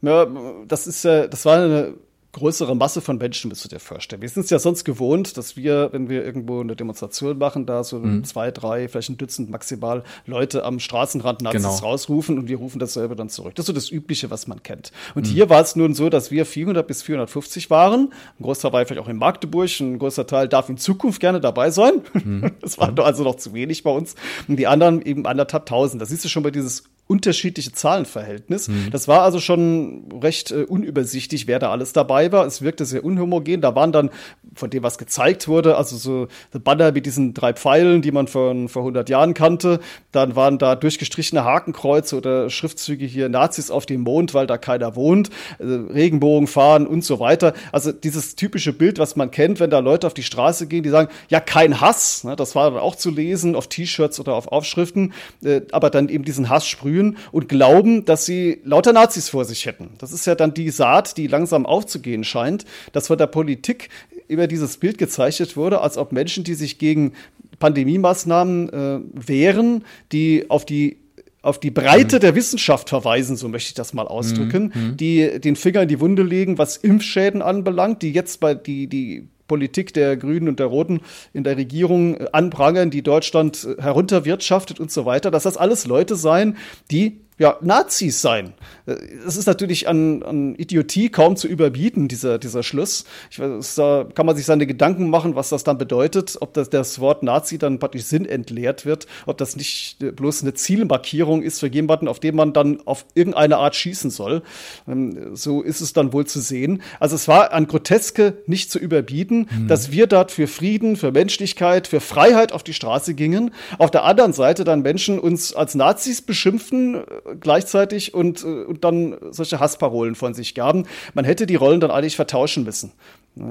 Ja, 0.02 0.26
das 0.68 0.88
ist 0.88 1.04
ja, 1.04 1.28
das 1.28 1.46
war 1.46 1.58
eine 1.58 1.94
größere 2.34 2.76
Masse 2.76 3.02
von 3.02 3.18
Menschen, 3.18 3.50
müsst 3.50 3.66
du 3.66 3.70
dir 3.70 3.80
vorstellen. 3.80 4.22
Wir 4.22 4.30
sind 4.30 4.44
es 4.44 4.50
ja 4.50 4.60
sonst 4.60 4.86
gewohnt, 4.86 5.38
dass 5.38 5.58
wir, 5.58 5.90
wenn 5.92 6.10
wir 6.10 6.24
irgendwo 6.24 6.62
eine 6.62 6.76
Demonstration 6.76 7.38
machen, 7.38 7.66
da 7.66 7.84
so 7.84 8.00
mhm. 8.00 8.24
zwei, 8.24 8.52
drei, 8.52 8.88
vielleicht 8.88 9.10
ein 9.10 9.18
Dutzend 9.18 9.50
maximal 9.50 10.04
Leute 10.26 10.64
am 10.64 10.80
Straßenrand 10.80 11.42
Nazis 11.42 11.64
genau. 11.64 11.76
rausrufen 11.76 12.38
und 12.40 12.48
wir 12.48 12.58
rufen 12.58 12.80
dasselbe 12.80 13.16
dann 13.16 13.30
zurück. 13.30 13.56
Das 13.56 13.64
ist 13.64 13.68
so 13.68 13.74
das 13.74 13.92
Übliche, 13.92 14.32
was 14.32 14.48
man 14.48 14.64
kennt. 14.64 14.92
Und 15.16 15.28
mhm. 15.28 15.32
hier 15.32 15.50
war 15.50 15.62
es 15.62 15.76
nun 15.76 15.94
so, 15.94 16.10
dass 16.10 16.32
wir 16.32 16.46
400 16.46 16.88
bis 16.88 17.02
450 17.04 17.70
waren. 17.70 18.14
Ein 18.40 18.44
großer 18.44 18.72
war 18.72 18.86
vielleicht 18.86 19.02
auch 19.02 19.10
in 19.10 19.18
Magdeburg, 19.18 19.70
ein 19.80 20.00
großer 20.00 20.26
Teil 20.26 20.48
darf 20.48 20.70
in 20.70 20.78
Zukunft 20.78 21.20
gerne 21.20 21.42
dabei 21.42 21.70
sein. 21.70 22.02
Mhm. 22.14 22.52
Das 22.62 22.78
war 22.78 22.98
also 23.00 23.24
noch 23.24 23.36
zu 23.36 23.54
wenig 23.54 23.84
bei 23.84 23.92
uns. 23.92 24.16
Und 24.48 24.58
die 24.58 24.68
anderen 24.68 25.02
eben 25.02 25.26
anderthalb 25.26 25.66
tausend. 25.66 26.02
Da 26.02 26.06
siehst 26.06 26.24
du 26.24 26.30
schon 26.30 26.44
bei 26.44 26.52
dieses 26.52 26.84
unterschiedliche 27.12 27.74
Zahlenverhältnis. 27.74 28.70
Mhm. 28.70 28.88
Das 28.90 29.10
war 29.10 29.24
also 29.24 29.42
schon 29.42 30.06
recht 30.24 30.52
äh, 30.52 30.64
unübersichtlich, 30.64 31.46
wer 31.46 31.60
da 31.60 31.70
alles 31.70 31.92
dabei 31.92 32.32
war. 32.32 32.46
Es 32.46 32.62
wirkte 32.62 32.86
sehr 32.86 33.04
unhomogen. 33.04 33.60
Da 33.60 33.76
waren 33.76 33.92
dann, 33.92 34.12
von 34.56 34.70
dem 34.70 34.82
was 34.82 34.98
gezeigt 34.98 35.50
wurde, 35.50 35.76
also 35.76 35.98
so 35.98 36.30
The 36.54 36.60
Banner 36.60 36.94
mit 36.94 37.06
diesen 37.06 37.34
drei 37.34 37.52
Pfeilen, 37.52 38.02
die 38.02 38.14
man 38.14 38.28
von 38.28 38.70
vor 38.70 38.84
100 38.84 39.10
Jahren 39.10 39.34
kannte. 39.34 39.82
Dann 40.14 40.38
waren 40.38 40.58
da 40.58 40.78
durchgestrichene 40.78 41.44
Hakenkreuze 41.44 42.16
oder 42.16 42.50
Schriftzüge 42.50 43.06
hier 43.06 43.28
Nazis 43.28 43.72
auf 43.72 43.86
dem 43.86 44.02
Mond, 44.02 44.34
weil 44.34 44.48
da 44.48 44.58
keiner 44.58 44.96
wohnt, 44.96 45.32
also 45.60 45.88
Regenbogen 45.88 46.48
fahren 46.48 46.88
und 46.88 47.04
so 47.04 47.20
weiter. 47.20 47.54
Also 47.74 47.92
dieses 47.92 48.38
typische 48.38 48.72
Bild, 48.72 49.00
was 49.00 49.18
man 49.18 49.32
kennt, 49.32 49.60
wenn 49.60 49.70
da 49.70 49.80
Leute 49.80 50.08
auf 50.08 50.14
die 50.14 50.24
Straße 50.24 50.66
gehen, 50.68 50.84
die 50.84 50.90
sagen, 50.90 51.12
ja, 51.28 51.42
kein 51.42 51.82
Hass. 51.82 52.24
Ne, 52.24 52.38
das 52.38 52.56
war 52.56 52.72
dann 52.72 52.80
auch 52.80 52.96
zu 52.96 53.10
lesen 53.10 53.54
auf 53.58 53.68
T-Shirts 53.68 54.18
oder 54.22 54.36
auf 54.36 54.48
Aufschriften, 54.48 55.12
äh, 55.44 55.60
aber 55.74 55.90
dann 55.90 56.08
eben 56.08 56.24
diesen 56.24 56.48
Hass 56.48 56.66
sprühen 56.66 57.01
bemühen 57.02 57.18
und 57.32 57.50
glauben, 57.50 58.06
dass 58.06 58.26
sie 58.26 58.62
lauter 58.64 58.94
Nazis 58.94 59.30
vor 59.30 59.46
sich 59.46 59.66
hätten. 59.66 59.92
Das 59.98 60.12
ist 60.12 60.26
ja 60.26 60.36
dann 60.36 60.54
die 60.54 60.70
Saat, 60.70 61.18
die 61.18 61.28
langsam 61.28 61.66
aufzugehen 61.66 62.24
scheint, 62.24 62.66
dass 62.94 63.08
von 63.08 63.18
der 63.18 63.28
Politik 63.28 63.90
über 64.28 64.48
dieses 64.48 64.78
Bild 64.78 64.98
gezeichnet 64.98 65.58
wurde, 65.58 65.82
als 65.82 65.98
ob 65.98 66.12
Menschen, 66.12 66.44
die 66.44 66.54
sich 66.54 66.78
gegen 66.78 67.14
Pandemiemaßnahmen 67.60 68.70
äh, 68.70 69.00
wehren, 69.14 69.84
die 70.12 70.50
auf 70.50 70.66
die 70.66 70.98
auf 71.44 71.60
die 71.60 71.72
Breite 71.72 72.18
mhm. 72.18 72.20
der 72.20 72.36
Wissenschaft 72.36 72.90
verweisen, 72.90 73.36
so 73.36 73.50
möchte 73.50 73.70
ich 73.70 73.74
das 73.74 73.94
mal 73.94 74.08
ausdrücken, 74.08 74.72
mhm. 74.76 74.98
die 74.98 75.40
den 75.40 75.56
Finger 75.56 75.82
in 75.82 75.88
die 75.88 76.00
Wunde 76.00 76.22
legen, 76.22 76.60
was 76.60 76.78
Impfschäden 76.78 77.42
anbelangt, 77.42 78.04
die 78.04 78.12
jetzt 78.12 78.40
bei 78.40 78.54
die 78.54 78.86
die 78.86 79.28
Politik 79.48 79.94
der 79.94 80.18
Grünen 80.18 80.48
und 80.48 80.60
der 80.60 80.68
Roten 80.68 81.02
in 81.34 81.44
der 81.44 81.58
Regierung 81.58 82.18
anprangern, 82.28 82.90
die 82.90 83.02
Deutschland 83.02 83.68
herunterwirtschaftet 83.80 84.80
und 84.80 84.92
so 84.92 85.06
weiter, 85.06 85.32
dass 85.32 85.44
das 85.44 85.58
alles 85.58 85.86
Leute 85.86 86.16
seien, 86.16 86.58
die 86.90 87.22
ja, 87.42 87.58
Nazis 87.62 88.22
sein. 88.22 88.54
Es 88.86 89.36
ist 89.36 89.48
natürlich 89.48 89.88
an, 89.88 90.22
an 90.22 90.54
Idiotie 90.56 91.10
kaum 91.10 91.36
zu 91.36 91.48
überbieten, 91.48 92.08
dieser, 92.08 92.38
dieser 92.38 92.62
Schluss. 92.62 93.04
Ich 93.32 93.40
weiß, 93.40 93.74
da 93.74 94.08
kann 94.14 94.28
man 94.28 94.36
sich 94.36 94.46
seine 94.46 94.68
Gedanken 94.68 95.10
machen, 95.10 95.36
was 95.36 95.50
das 95.50 95.64
dann 95.64 95.80
bedeutet, 95.80 96.38
ob 96.40 96.54
das, 96.54 96.70
das 96.70 97.00
Wort 97.00 97.24
Nazi 97.24 97.58
dann 97.58 97.80
praktisch 97.80 98.04
sinnentleert 98.04 98.86
wird, 98.86 99.08
ob 99.26 99.40
das 99.40 99.56
nicht 99.56 99.98
bloß 100.16 100.44
eine 100.44 100.54
Zielmarkierung 100.54 101.42
ist 101.42 101.62
für 101.62 101.68
jemanden, 101.68 102.08
auf 102.08 102.20
den 102.20 102.36
man 102.36 102.54
dann 102.54 102.80
auf 102.86 103.06
irgendeine 103.16 103.58
Art 103.58 103.76
schießen 103.76 104.12
soll. 104.12 104.44
Ähm, 104.88 105.36
so 105.36 105.64
ist 105.64 105.82
es 105.82 105.94
dann 105.94 106.14
wohl 106.14 106.28
zu 106.28 106.42
sehen. 106.42 106.84
Also 107.00 107.16
es 107.16 107.28
war 107.28 107.54
an 107.54 107.66
Groteske 107.66 108.38
nicht 108.46 108.72
zu 108.72 108.78
überbieten, 108.78 109.41
mhm. 109.50 109.68
dass 109.68 109.92
wir 109.92 110.08
dort 110.08 110.32
für 110.32 110.48
Frieden, 110.48 110.96
für 110.96 111.12
Menschlichkeit, 111.12 111.88
für 111.88 112.00
Freiheit 112.00 112.52
auf 112.52 112.64
die 112.64 112.74
Straße 112.74 113.14
gingen. 113.14 113.52
Auf 113.78 113.92
der 113.92 114.04
anderen 114.04 114.34
Seite 114.34 114.64
dann 114.64 114.82
Menschen 114.82 115.20
uns 115.20 115.54
als 115.54 115.76
Nazis 115.76 116.22
beschimpfen, 116.22 117.04
gleichzeitig 117.40 118.14
und, 118.14 118.44
äh, 118.44 118.48
und 118.48 118.84
dann 118.84 119.16
solche 119.32 119.60
Hassparolen 119.60 120.16
von 120.16 120.34
sich 120.34 120.56
gaben. 120.56 120.86
Man 121.14 121.26
hätte 121.26 121.46
die 121.46 121.56
Rollen 121.56 121.80
dann 121.80 121.92
eigentlich 121.92 122.16
vertauschen 122.16 122.64
müssen. 122.64 122.92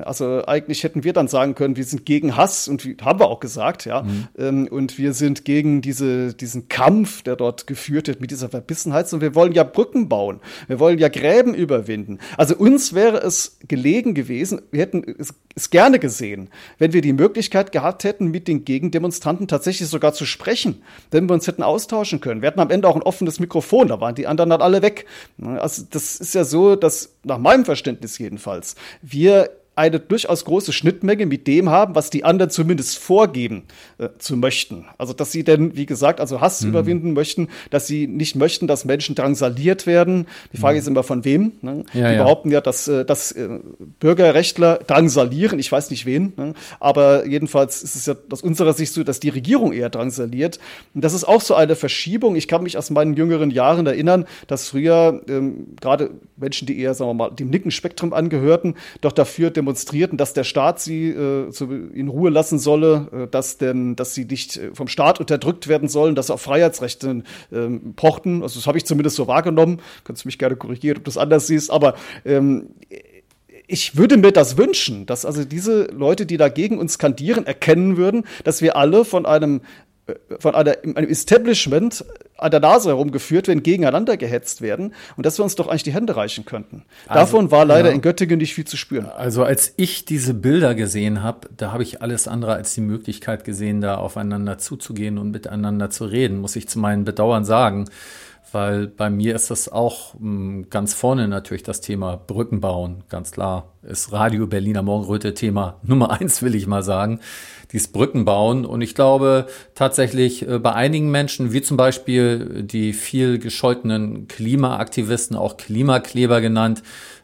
Also 0.03 0.47
eigentlich 0.47 0.85
hätten 0.85 1.05
wir 1.05 1.15
dann 1.15 1.27
sagen 1.27 1.55
können, 1.55 1.75
wir 1.75 1.85
sind 1.85 2.05
gegen 2.05 2.37
Hass 2.37 2.69
und 2.69 2.85
wie, 2.85 2.99
haben 3.01 3.19
wir 3.19 3.29
auch 3.29 3.41
gesagt, 3.41 3.87
ja. 3.87 4.05
Mhm. 4.37 4.67
Und 4.67 4.99
wir 4.99 5.15
sind 5.15 5.47
gegen 5.47 5.81
diese, 5.81 6.35
diesen 6.35 6.69
Kampf, 6.69 7.23
der 7.23 7.35
dort 7.37 7.67
geführt 7.67 8.07
wird 8.07 8.21
mit 8.21 8.31
dieser 8.31 8.51
Verbissenheit. 8.51 9.11
Und 9.15 9.23
wir 9.23 9.35
wollen 9.35 9.53
ja 9.53 9.65
Brücken 9.65 10.11
bauen. 10.11 10.41
Wir 10.69 10.79
wollen 10.81 10.99
ja 10.99 11.09
Gräben 11.09 11.55
überwinden. 11.55 12.19
Also 12.37 12.57
uns 12.57 12.95
wäre 12.95 13.19
es 13.19 13.59
gelegen 13.69 14.13
gewesen, 14.13 14.61
wir 14.71 14.83
hätten 14.83 15.03
es, 15.19 15.33
es 15.55 15.70
gerne 15.71 15.99
gesehen, 15.99 16.49
wenn 16.79 16.93
wir 16.93 17.01
die 17.01 17.13
Möglichkeit 17.13 17.73
gehabt 17.73 18.05
hätten, 18.05 18.31
mit 18.31 18.49
den 18.49 18.65
Gegendemonstranten 18.65 19.49
tatsächlich 19.49 19.89
sogar 19.89 20.13
zu 20.13 20.27
sprechen, 20.27 20.83
wenn 21.11 21.29
wir 21.29 21.35
uns 21.35 21.47
hätten 21.47 21.63
austauschen 21.63 22.21
können. 22.21 22.43
Wir 22.43 22.49
hatten 22.49 22.61
am 22.61 22.71
Ende 22.71 22.89
auch 22.89 22.97
ein 22.97 23.03
offenes 23.03 23.41
Mikrofon, 23.41 23.89
da 23.89 24.01
waren 24.01 24.15
die 24.15 24.27
anderen 24.27 24.51
dann 24.51 24.63
alle 24.63 24.83
weg. 24.83 25.07
Also 25.41 25.85
das 25.89 26.17
ist 26.17 26.35
ja 26.35 26.45
so, 26.45 26.77
dass 26.77 27.15
nach 27.25 27.39
meinem 27.39 27.65
Verständnis 27.65 28.19
jedenfalls, 28.19 28.75
wir 29.03 29.51
eine 29.77 30.01
durchaus 30.01 30.45
große 30.45 30.73
Schnittmenge 30.73 31.27
mit 31.27 31.47
dem 31.47 31.71
haben, 31.71 31.95
was 31.95 32.11
die 32.11 32.25
anderen 32.25 32.51
zumindest 32.51 32.99
vorgeben 32.99 33.63
äh, 33.99 34.09
zu 34.19 34.37
möchten. 34.37 34.85
Also, 34.99 35.13
dass 35.13 35.33
sie 35.33 35.45
denn, 35.45 35.77
wie 35.77 35.87
gesagt, 35.87 36.21
also 36.21 36.41
Hass 36.41 36.63
mhm. 36.63 36.71
überwinden 36.71 37.13
möchten, 37.13 37.49
dass 37.71 37.87
sie 37.87 38.07
nicht 38.07 38.37
möchten, 38.37 38.67
dass 38.67 38.85
Menschen 38.85 39.15
drangsaliert 39.15 39.87
werden. 39.87 40.27
Die 40.53 40.59
Frage 40.59 40.75
mhm. 40.75 40.81
ist 40.81 40.89
immer 40.89 41.03
von 41.03 41.25
wem. 41.25 41.53
Ne? 41.63 41.85
Ja, 41.95 42.11
die 42.11 42.17
ja. 42.17 42.23
behaupten 42.25 42.51
ja, 42.51 42.61
dass, 42.61 42.89
äh, 42.89 43.05
dass 43.05 43.33
äh, 43.33 43.49
Bürgerrechtler 44.01 44.81
drangsalieren. 44.87 45.59
Ich 45.59 45.71
weiß 45.71 45.91
nicht 45.91 46.05
wen. 46.05 46.33
Ne? 46.37 46.55
Aber 46.81 47.27
jedenfalls 47.27 47.83
ist 47.83 47.95
es 47.95 48.07
ja 48.07 48.17
aus 48.31 48.43
unserer 48.43 48.73
Sicht 48.73 48.93
so, 48.93 49.05
dass 49.05 49.21
die 49.21 49.29
Regierung 49.29 49.73
eher 49.73 49.89
drangsaliert. 49.89 50.59
Und 50.95 51.05
das 51.05 51.15
ist 51.15 51.25
auch 51.25 51.41
so 51.41 51.55
eine 51.55 51.77
Verschiebung. 51.77 52.35
Ich 52.37 52.49
kann 52.49 52.65
mich 52.65 52.77
aus 52.77 52.91
meinen 52.91 53.15
jüngeren 53.15 53.51
Jahren 53.51 53.87
erinnern, 53.87 54.27
dass 54.47 54.69
früher 54.69 55.23
ähm, 55.29 55.77
gerade 55.81 56.11
Menschen, 56.37 56.67
die 56.67 56.81
eher, 56.81 56.95
sagen 56.95 57.11
wir 57.11 57.15
mal, 57.15 57.31
dem 57.31 57.53
linken 57.53 57.71
Spektrum 57.71 58.13
angehörten, 58.13 58.75
doch 59.01 59.13
dafür 59.13 59.51
demonstrierten, 59.61 60.17
dass 60.17 60.33
der 60.33 60.45
Staat 60.45 60.81
sie 60.81 61.11
äh, 61.11 61.51
in 61.95 62.09
Ruhe 62.09 62.31
lassen 62.31 62.59
solle, 62.59 63.09
äh, 63.13 63.27
dass 63.31 63.59
denn, 63.59 63.95
dass 63.95 64.15
sie 64.15 64.25
nicht 64.25 64.57
äh, 64.57 64.71
vom 64.75 64.89
Staat 64.89 65.21
unterdrückt 65.21 65.69
werden 65.69 65.89
sollen, 65.89 66.15
dass 66.15 66.29
sie 66.29 66.35
auf 66.35 66.41
Freiheitsrechte 66.41 67.23
ähm, 67.53 67.95
pochten. 67.95 68.43
Also 68.43 68.59
das 68.59 68.67
habe 68.67 68.79
ich 68.79 68.87
zumindest 68.87 69.17
so 69.17 69.27
wahrgenommen. 69.27 69.81
Kannst 70.05 70.25
du 70.25 70.29
mich 70.29 70.39
gerne 70.39 70.57
korrigieren, 70.57 70.97
ob 70.97 71.05
du 71.05 71.11
das 71.11 71.19
anders 71.19 71.47
siehst, 71.47 71.71
aber 71.71 71.95
ähm, 72.25 72.71
ich 73.67 73.97
würde 73.97 74.17
mir 74.17 74.33
das 74.33 74.57
wünschen, 74.57 75.07
dass 75.07 75.25
also 75.25 75.45
diese 75.45 75.85
Leute, 75.93 76.27
die 76.27 76.37
dagegen 76.37 76.79
uns 76.79 76.95
skandieren, 76.95 77.47
erkennen 77.47 77.97
würden, 77.97 78.25
dass 78.43 78.63
wir 78.63 78.77
alle 78.77 79.05
von 79.05 79.27
einem 79.27 79.61
von 80.39 80.55
einer, 80.55 80.77
einem 80.83 81.09
Establishment 81.09 82.05
an 82.37 82.51
der 82.51 82.61
Nase 82.61 82.91
herumgeführt 82.91 83.49
werden, 83.49 83.63
gegeneinander 83.63 84.17
gehetzt 84.17 84.63
werden 84.63 84.95
und 85.17 85.27
dass 85.27 85.39
wir 85.39 85.45
uns 85.45 85.55
doch 85.57 85.69
eigentlich 85.69 85.83
die 85.83 85.93
Hände 85.93 86.17
reichen 86.17 86.45
könnten. 86.45 86.85
Also, 87.07 87.21
Davon 87.21 87.51
war 87.51 87.65
leider 87.65 87.91
ja. 87.91 87.95
in 87.95 88.01
Göttingen 88.01 88.39
nicht 88.39 88.55
viel 88.55 88.65
zu 88.65 88.77
spüren. 88.77 89.07
Also 89.07 89.45
als 89.45 89.75
ich 89.77 90.05
diese 90.05 90.35
Bilder 90.35 90.75
gesehen 90.75 91.23
habe, 91.23 91.49
da 91.57 91.73
habe 91.73 91.83
ich 91.83 92.03
alles 92.03 92.29
andere 92.29 92.55
als 92.55 92.75
die 92.75 92.81
Möglichkeit 92.81 93.45
gesehen, 93.45 93.81
da 93.81 93.97
aufeinander 93.97 94.59
zuzugehen 94.59 95.19
und 95.19 95.31
miteinander 95.31 95.91
zu 95.91 96.07
reden, 96.07 96.39
muss 96.39 96.57
ich 96.57 96.69
zu 96.69 96.79
meinen 96.79 97.05
Bedauern 97.05 97.45
sagen. 97.45 97.89
Weil 98.53 98.89
bei 98.89 99.11
mir 99.11 99.35
ist 99.35 99.51
das 99.51 99.69
auch 99.69 100.15
hm, 100.15 100.69
ganz 100.71 100.95
vorne 100.95 101.29
natürlich 101.29 101.63
das 101.63 101.81
Thema 101.81 102.17
Brücken 102.17 102.61
bauen, 102.61 103.05
ganz 103.09 103.31
klar. 103.33 103.73
Ist 103.83 104.13
Radio 104.13 104.47
Berliner 104.47 104.83
Morgenröte 104.83 105.35
Thema 105.35 105.79
Nummer 105.83 106.11
eins, 106.11 106.43
will 106.43 106.55
ich 106.55 106.67
mal 106.67 106.83
sagen 106.83 107.21
dieses 107.73 107.89
Brücken 107.89 108.25
bauen. 108.25 108.65
Und 108.65 108.81
ich 108.81 108.95
glaube 108.95 109.47
tatsächlich 109.75 110.47
äh, 110.49 110.59
bei 110.59 110.73
einigen 110.73 111.11
Menschen, 111.11 111.53
wie 111.53 111.63
zum 111.63 111.77
Beispiel 111.77 112.63
die 112.63 112.93
viel 112.93 113.39
gescholtenen 113.39 114.29
Klimaaktivisten, 114.29 115.37
auch 115.37 115.57
Klimakleber 115.57 116.41
genannt, 116.41 116.83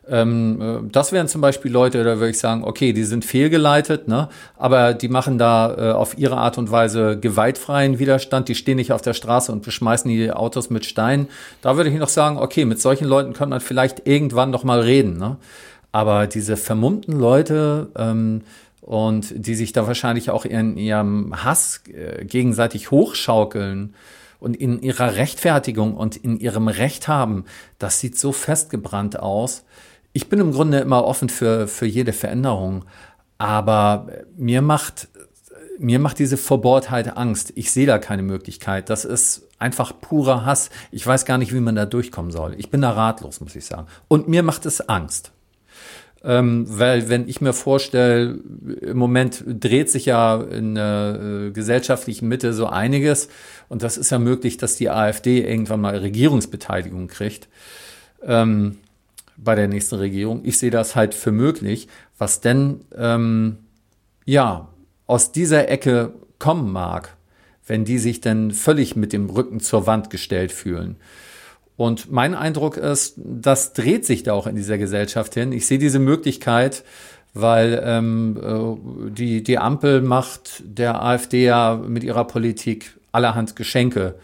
ähm, 0.09 0.61
äh, 0.61 0.90
das 0.90 1.12
wären 1.12 1.29
zum 1.29 1.40
Beispiel 1.40 1.71
Leute, 1.71 2.05
da 2.05 2.19
würde 2.19 2.31
ich 2.31 2.38
sagen, 2.38 2.64
okay, 2.64 2.92
die 2.92 3.05
sind 3.05 3.25
fehlgeleitet, 3.25 4.09
ne? 4.09 4.29
aber 4.57 4.95
die 4.95 5.09
machen 5.09 5.38
da 5.38 5.75
äh, 5.77 5.92
auf 5.92 6.19
ihre 6.19 6.37
Art 6.37 6.59
und 6.59 6.71
Weise 6.71 7.19
gewaltfreien 7.19 7.99
Widerstand, 7.99 8.49
die 8.49 8.55
stehen 8.55 8.77
nicht 8.77 8.92
auf 8.92 9.03
der 9.03 9.14
Straße 9.14 9.51
und 9.53 9.62
beschmeißen 9.62 10.09
die 10.11 10.31
Autos 10.31 10.71
mit 10.71 10.85
Steinen. 10.85 11.29
Da 11.62 11.77
würde 11.77 11.90
ich 11.90 11.97
noch 11.97 12.09
sagen, 12.09 12.38
okay, 12.38 12.64
mit 12.64 12.81
solchen 12.81 13.07
Leuten 13.07 13.33
kann 13.33 13.49
man 13.49 13.61
vielleicht 13.61 14.07
irgendwann 14.07 14.51
noch 14.51 14.64
mal 14.64 14.81
reden. 14.81 15.19
Ne? 15.19 15.37
Aber 15.92 16.27
diese 16.27 16.57
vermummten 16.57 17.19
Leute, 17.19 17.88
ähm, 17.97 18.42
und 18.87 19.35
die 19.35 19.57
sich 19.57 19.73
da 19.73 19.88
wahrscheinlich 19.88 20.31
auch 20.31 20.45
in 20.45 20.77
ihrem 20.77 21.45
Hass 21.45 21.83
äh, 21.88 22.25
gegenseitig 22.25 22.92
hochschaukeln 22.92 23.95
und 24.38 24.57
in 24.57 24.81
ihrer 24.81 25.16
Rechtfertigung 25.16 25.97
und 25.97 26.16
in 26.16 26.38
ihrem 26.38 26.69
Recht 26.69 27.09
haben, 27.09 27.47
das 27.81 27.99
sieht 27.99 28.16
so 28.16 28.31
festgebrannt 28.31 29.19
aus. 29.19 29.64
Ich 30.16 30.31
bin 30.31 30.40
im 30.40 30.52
Grunde 30.52 30.79
immer 30.79 31.05
offen 31.05 31.29
für, 31.29 31.68
für 31.68 31.85
jede 31.85 32.14
Veränderung, 32.14 32.87
aber 33.37 34.07
mir 34.35 34.62
macht, 34.62 35.09
mir 35.79 35.98
macht 35.98 36.18
diese 36.18 36.38
Verbohrtheit 36.38 37.18
Angst. 37.18 37.52
Ich 37.55 37.70
sehe 37.70 37.85
da 37.87 37.98
keine 37.98 38.22
Möglichkeit. 38.22 38.88
Das 38.88 39.05
ist 39.05 39.46
einfach 39.59 39.92
purer 40.00 40.46
Hass. 40.46 40.70
Ich 40.90 41.07
weiß 41.07 41.26
gar 41.26 41.37
nicht, 41.37 41.52
wie 41.52 41.61
man 41.61 41.76
da 41.76 41.85
durchkommen 41.85 42.31
soll. 42.31 42.55
Ich 42.57 42.70
bin 42.70 42.81
da 42.81 42.92
ratlos, 42.92 43.42
muss 43.42 43.55
ich 43.57 43.66
sagen. 43.66 43.88
Und 44.09 44.26
mir 44.26 44.42
macht 44.42 44.64
es 44.64 44.88
Angst. 44.88 45.33
Ähm, 46.24 46.64
weil 46.66 47.11
wenn 47.11 47.29
ich 47.29 47.42
mir 47.42 47.52
vorstelle, 47.52 48.38
im 48.81 48.96
Moment 48.96 49.44
dreht 49.46 49.90
sich 49.90 50.07
ja 50.07 50.40
in 50.40 50.76
der 50.76 51.20
äh, 51.20 51.50
gesellschaftlichen 51.50 52.26
Mitte 52.26 52.55
so 52.55 52.68
einiges 52.68 53.29
und 53.68 53.83
das 53.83 53.98
ist 53.98 54.09
ja 54.09 54.18
möglich, 54.18 54.57
dass 54.57 54.76
die 54.76 54.88
AfD 54.88 55.46
irgendwann 55.46 55.83
mal 55.83 55.94
Regierungsbeteiligung 55.98 57.09
kriegt 57.09 57.48
ähm, 58.22 58.79
bei 59.37 59.55
der 59.55 59.68
nächsten 59.68 59.96
Regierung. 59.96 60.40
Ich 60.44 60.59
sehe 60.59 60.70
das 60.70 60.96
halt 60.96 61.14
für 61.14 61.33
möglich, 61.33 61.88
was 62.18 62.40
denn 62.40 62.81
ähm, 62.96 63.59
ja 64.25 64.68
aus 65.07 65.33
dieser 65.33 65.68
Ecke 65.68 66.14
kommen 66.38 66.72
mag, 66.72 67.16
wenn 67.66 67.85
die 67.85 67.99
sich 67.99 68.20
dann 68.20 68.51
völlig 68.51 68.96
mit 68.96 69.12
dem 69.12 69.31
Rücken 69.31 69.61
zur 69.61 69.87
Wand 69.87 70.11
gestellt 70.11 70.53
fühlen. 70.53 70.96
Und 71.77 72.11
mein 72.11 72.35
Eindruck 72.35 72.77
ist, 72.79 73.14
das 73.18 73.75
dreht 73.75 74.07
sich 74.07 74.22
da 74.22 74.33
auch 74.33 74.46
in 74.46 74.57
dieser 74.57 74.79
Gesellschaft 74.79 75.35
hin. 75.35 75.53
Ich 75.53 75.66
sehe 75.66 75.79
diese 75.79 75.99
Möglichkeit, 75.99 76.85
weil 77.35 77.83
ähm, 77.85 78.38
äh, 78.42 79.11
die, 79.11 79.42
die 79.42 79.59
Ampel 79.59 80.01
macht 80.01 80.62
der 80.64 81.03
AfD 81.03 81.44
ja 81.44 81.77
mit 81.77 82.03
ihrer 82.03 82.25
Politik 82.25 82.96
allerhand 83.12 83.57
Geschenke 83.57 84.14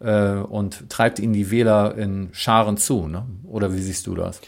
äh, 0.00 0.32
und 0.36 0.88
treibt 0.88 1.18
ihnen 1.18 1.34
die 1.34 1.50
Wähler 1.50 1.96
in 1.96 2.30
Scharen 2.32 2.78
zu. 2.78 3.08
Ne? 3.08 3.26
Oder 3.44 3.74
wie 3.74 3.80
siehst 3.80 4.06
du 4.06 4.14
das? 4.14 4.40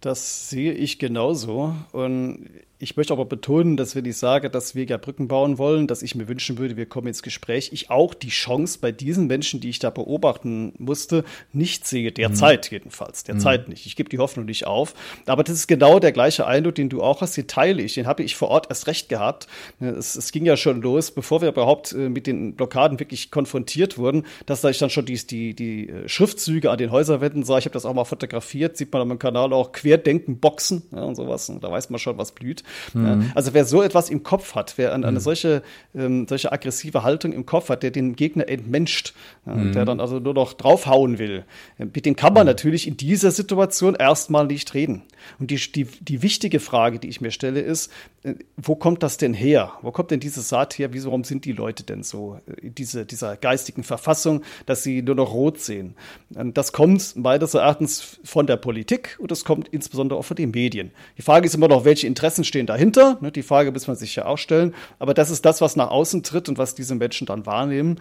Das 0.00 0.48
sehe 0.50 0.72
ich 0.72 0.98
genauso. 0.98 1.74
Und 1.92 2.48
ich 2.82 2.96
möchte 2.96 3.12
aber 3.12 3.26
betonen, 3.26 3.76
dass 3.76 3.94
wenn 3.94 4.06
ich 4.06 4.16
sage, 4.16 4.48
dass 4.48 4.74
wir 4.74 4.84
ja 4.84 4.96
Brücken 4.96 5.28
bauen 5.28 5.58
wollen, 5.58 5.86
dass 5.86 6.02
ich 6.02 6.14
mir 6.14 6.28
wünschen 6.28 6.56
würde, 6.56 6.78
wir 6.78 6.86
kommen 6.86 7.08
ins 7.08 7.22
Gespräch, 7.22 7.70
ich 7.74 7.90
auch 7.90 8.14
die 8.14 8.30
Chance 8.30 8.78
bei 8.80 8.90
diesen 8.90 9.26
Menschen, 9.26 9.60
die 9.60 9.68
ich 9.68 9.80
da 9.80 9.90
beobachten 9.90 10.72
musste, 10.78 11.24
nicht 11.52 11.86
sehe. 11.86 12.10
Derzeit 12.10 12.70
mhm. 12.70 12.76
jedenfalls. 12.76 13.22
Derzeit 13.22 13.66
mhm. 13.66 13.72
nicht. 13.72 13.84
Ich 13.84 13.96
gebe 13.96 14.08
die 14.08 14.18
Hoffnung 14.18 14.46
nicht 14.46 14.66
auf. 14.66 14.94
Aber 15.26 15.44
das 15.44 15.56
ist 15.56 15.66
genau 15.66 15.98
der 15.98 16.12
gleiche 16.12 16.46
Eindruck, 16.46 16.74
den 16.74 16.88
du 16.88 17.02
auch 17.02 17.20
hast, 17.20 17.36
den 17.36 17.46
teile 17.46 17.82
ich. 17.82 17.94
Den 17.94 18.06
habe 18.06 18.22
ich 18.22 18.34
vor 18.34 18.48
Ort 18.48 18.68
erst 18.70 18.86
recht 18.86 19.10
gehabt. 19.10 19.46
Es, 19.78 20.16
es 20.16 20.32
ging 20.32 20.46
ja 20.46 20.56
schon 20.56 20.80
los, 20.80 21.10
bevor 21.10 21.42
wir 21.42 21.50
überhaupt 21.50 21.92
äh, 21.92 22.08
mit 22.08 22.26
den 22.26 22.54
Blockaden 22.54 22.98
wirklich 22.98 23.30
konfrontiert 23.30 23.98
wurden, 23.98 24.24
dass 24.46 24.62
da 24.62 24.70
ich 24.70 24.78
dann 24.78 24.88
schon 24.88 25.04
die, 25.04 25.18
die, 25.26 25.54
die 25.54 25.90
äh, 25.90 26.08
Schriftzüge 26.08 26.70
an 26.70 26.78
den 26.78 26.90
Häuserwänden 26.90 27.44
sah. 27.44 27.58
Ich 27.58 27.66
habe 27.66 27.74
das 27.74 27.84
auch 27.84 27.92
mal 27.92 28.04
fotografiert, 28.04 28.78
sieht 28.78 28.90
man 28.90 29.02
auf 29.02 29.08
meinem 29.08 29.18
Kanal 29.18 29.52
auch 29.52 29.72
Querdenken-Boxen 29.72 30.84
ja, 30.92 31.02
und 31.02 31.16
sowas. 31.16 31.50
Und 31.50 31.62
da 31.62 31.70
weiß 31.70 31.90
man 31.90 31.98
schon, 31.98 32.16
was 32.16 32.32
blüht. 32.32 32.64
Mhm. 32.94 33.32
Also 33.34 33.54
wer 33.54 33.64
so 33.64 33.82
etwas 33.82 34.10
im 34.10 34.22
Kopf 34.22 34.54
hat, 34.54 34.74
wer 34.76 34.94
eine, 34.94 35.06
eine 35.06 35.18
mhm. 35.18 35.22
solche, 35.22 35.62
ähm, 35.94 36.26
solche 36.28 36.52
aggressive 36.52 37.02
Haltung 37.02 37.32
im 37.32 37.46
Kopf 37.46 37.68
hat, 37.68 37.82
der 37.82 37.90
den 37.90 38.16
Gegner 38.16 38.48
entmenscht, 38.48 39.14
mhm. 39.44 39.72
der 39.72 39.84
dann 39.84 40.00
also 40.00 40.18
nur 40.18 40.34
noch 40.34 40.52
draufhauen 40.52 41.18
will, 41.18 41.44
äh, 41.78 41.86
mit 41.86 42.06
dem 42.06 42.16
kann 42.16 42.34
man 42.34 42.44
mhm. 42.44 42.50
natürlich 42.50 42.86
in 42.86 42.96
dieser 42.96 43.30
Situation 43.30 43.94
erstmal 43.94 44.46
nicht 44.46 44.74
reden. 44.74 45.02
Und 45.38 45.50
die, 45.50 45.56
die, 45.56 45.84
die 45.84 46.22
wichtige 46.22 46.60
Frage, 46.60 46.98
die 46.98 47.08
ich 47.08 47.20
mir 47.20 47.30
stelle, 47.30 47.60
ist, 47.60 47.90
äh, 48.22 48.34
wo 48.56 48.76
kommt 48.76 49.02
das 49.02 49.16
denn 49.16 49.34
her? 49.34 49.72
Wo 49.82 49.90
kommt 49.92 50.10
denn 50.10 50.20
diese 50.20 50.42
Saat 50.42 50.78
her? 50.78 50.92
Wieso, 50.92 51.08
warum 51.08 51.24
sind 51.24 51.44
die 51.44 51.52
Leute 51.52 51.82
denn 51.82 52.02
so 52.02 52.38
äh, 52.46 52.66
in 52.66 52.74
diese, 52.74 53.06
dieser 53.06 53.36
geistigen 53.36 53.82
Verfassung, 53.82 54.42
dass 54.66 54.82
sie 54.82 55.02
nur 55.02 55.14
noch 55.14 55.32
rot 55.32 55.60
sehen? 55.60 55.94
Das 56.30 56.72
kommt 56.72 57.16
meines 57.16 57.54
Erachtens 57.54 58.18
von 58.24 58.46
der 58.46 58.56
Politik 58.56 59.16
und 59.18 59.30
das 59.30 59.44
kommt 59.44 59.68
insbesondere 59.68 60.18
auch 60.18 60.24
von 60.24 60.36
den 60.36 60.50
Medien. 60.50 60.92
Die 61.18 61.22
Frage 61.22 61.46
ist 61.46 61.54
immer 61.54 61.68
noch, 61.68 61.84
welche 61.84 62.06
Interessen 62.06 62.44
stehen 62.44 62.59
dahinter? 62.66 63.18
Ne, 63.20 63.32
die 63.32 63.42
Frage 63.42 63.72
muss 63.72 63.86
man 63.86 63.96
sich 63.96 64.16
ja 64.16 64.26
auch 64.26 64.38
stellen. 64.38 64.74
Aber 64.98 65.14
das 65.14 65.30
ist 65.30 65.44
das, 65.44 65.60
was 65.60 65.76
nach 65.76 65.90
außen 65.90 66.22
tritt 66.22 66.48
und 66.48 66.58
was 66.58 66.74
diese 66.74 66.94
Menschen 66.94 67.26
dann 67.26 67.46
wahrnehmen. 67.46 68.00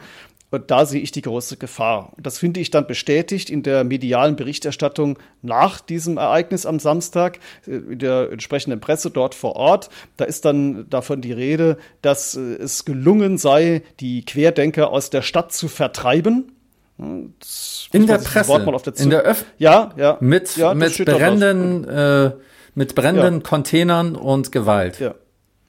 Und 0.51 0.71
da 0.71 0.85
sehe 0.85 1.01
ich 1.01 1.11
die 1.11 1.21
große 1.21 1.57
Gefahr. 1.57 2.11
Und 2.17 2.25
das 2.25 2.39
finde 2.39 2.59
ich 2.59 2.71
dann 2.71 2.87
bestätigt 2.87 3.49
in 3.49 3.61
der 3.61 3.83
medialen 3.83 4.35
Berichterstattung 4.35 5.19
nach 5.43 5.79
diesem 5.79 6.17
Ereignis 6.17 6.65
am 6.65 6.79
Samstag, 6.79 7.39
äh, 7.67 7.71
in 7.71 7.99
der 7.99 8.31
entsprechenden 8.31 8.79
Presse 8.79 9.11
dort 9.11 9.35
vor 9.35 9.55
Ort. 9.55 9.89
Da 10.17 10.25
ist 10.25 10.45
dann 10.45 10.89
davon 10.89 11.21
die 11.21 11.33
Rede, 11.33 11.77
dass 12.01 12.35
äh, 12.35 12.55
es 12.55 12.85
gelungen 12.85 13.37
sei, 13.37 13.83
die 13.99 14.25
Querdenker 14.25 14.89
aus 14.89 15.11
der 15.11 15.21
Stadt 15.21 15.53
zu 15.53 15.67
vertreiben. 15.67 16.51
Das 17.39 17.87
in 17.93 18.07
der 18.07 18.17
Presse, 18.17 18.59
der 18.59 18.97
in 18.97 19.09
der 19.09 19.21
Öff 19.21 19.45
ja, 19.57 19.93
ja, 19.95 20.17
mit, 20.19 20.57
ja, 20.57 20.73
mit 20.73 20.97
brennenden, 21.05 21.87
äh, 21.87 22.31
mit 22.79 22.95
brennenden 22.95 23.35
ja. 23.35 23.41
Containern 23.41 24.15
und 24.15 24.53
Gewalt. 24.53 25.01
Ja. 25.01 25.13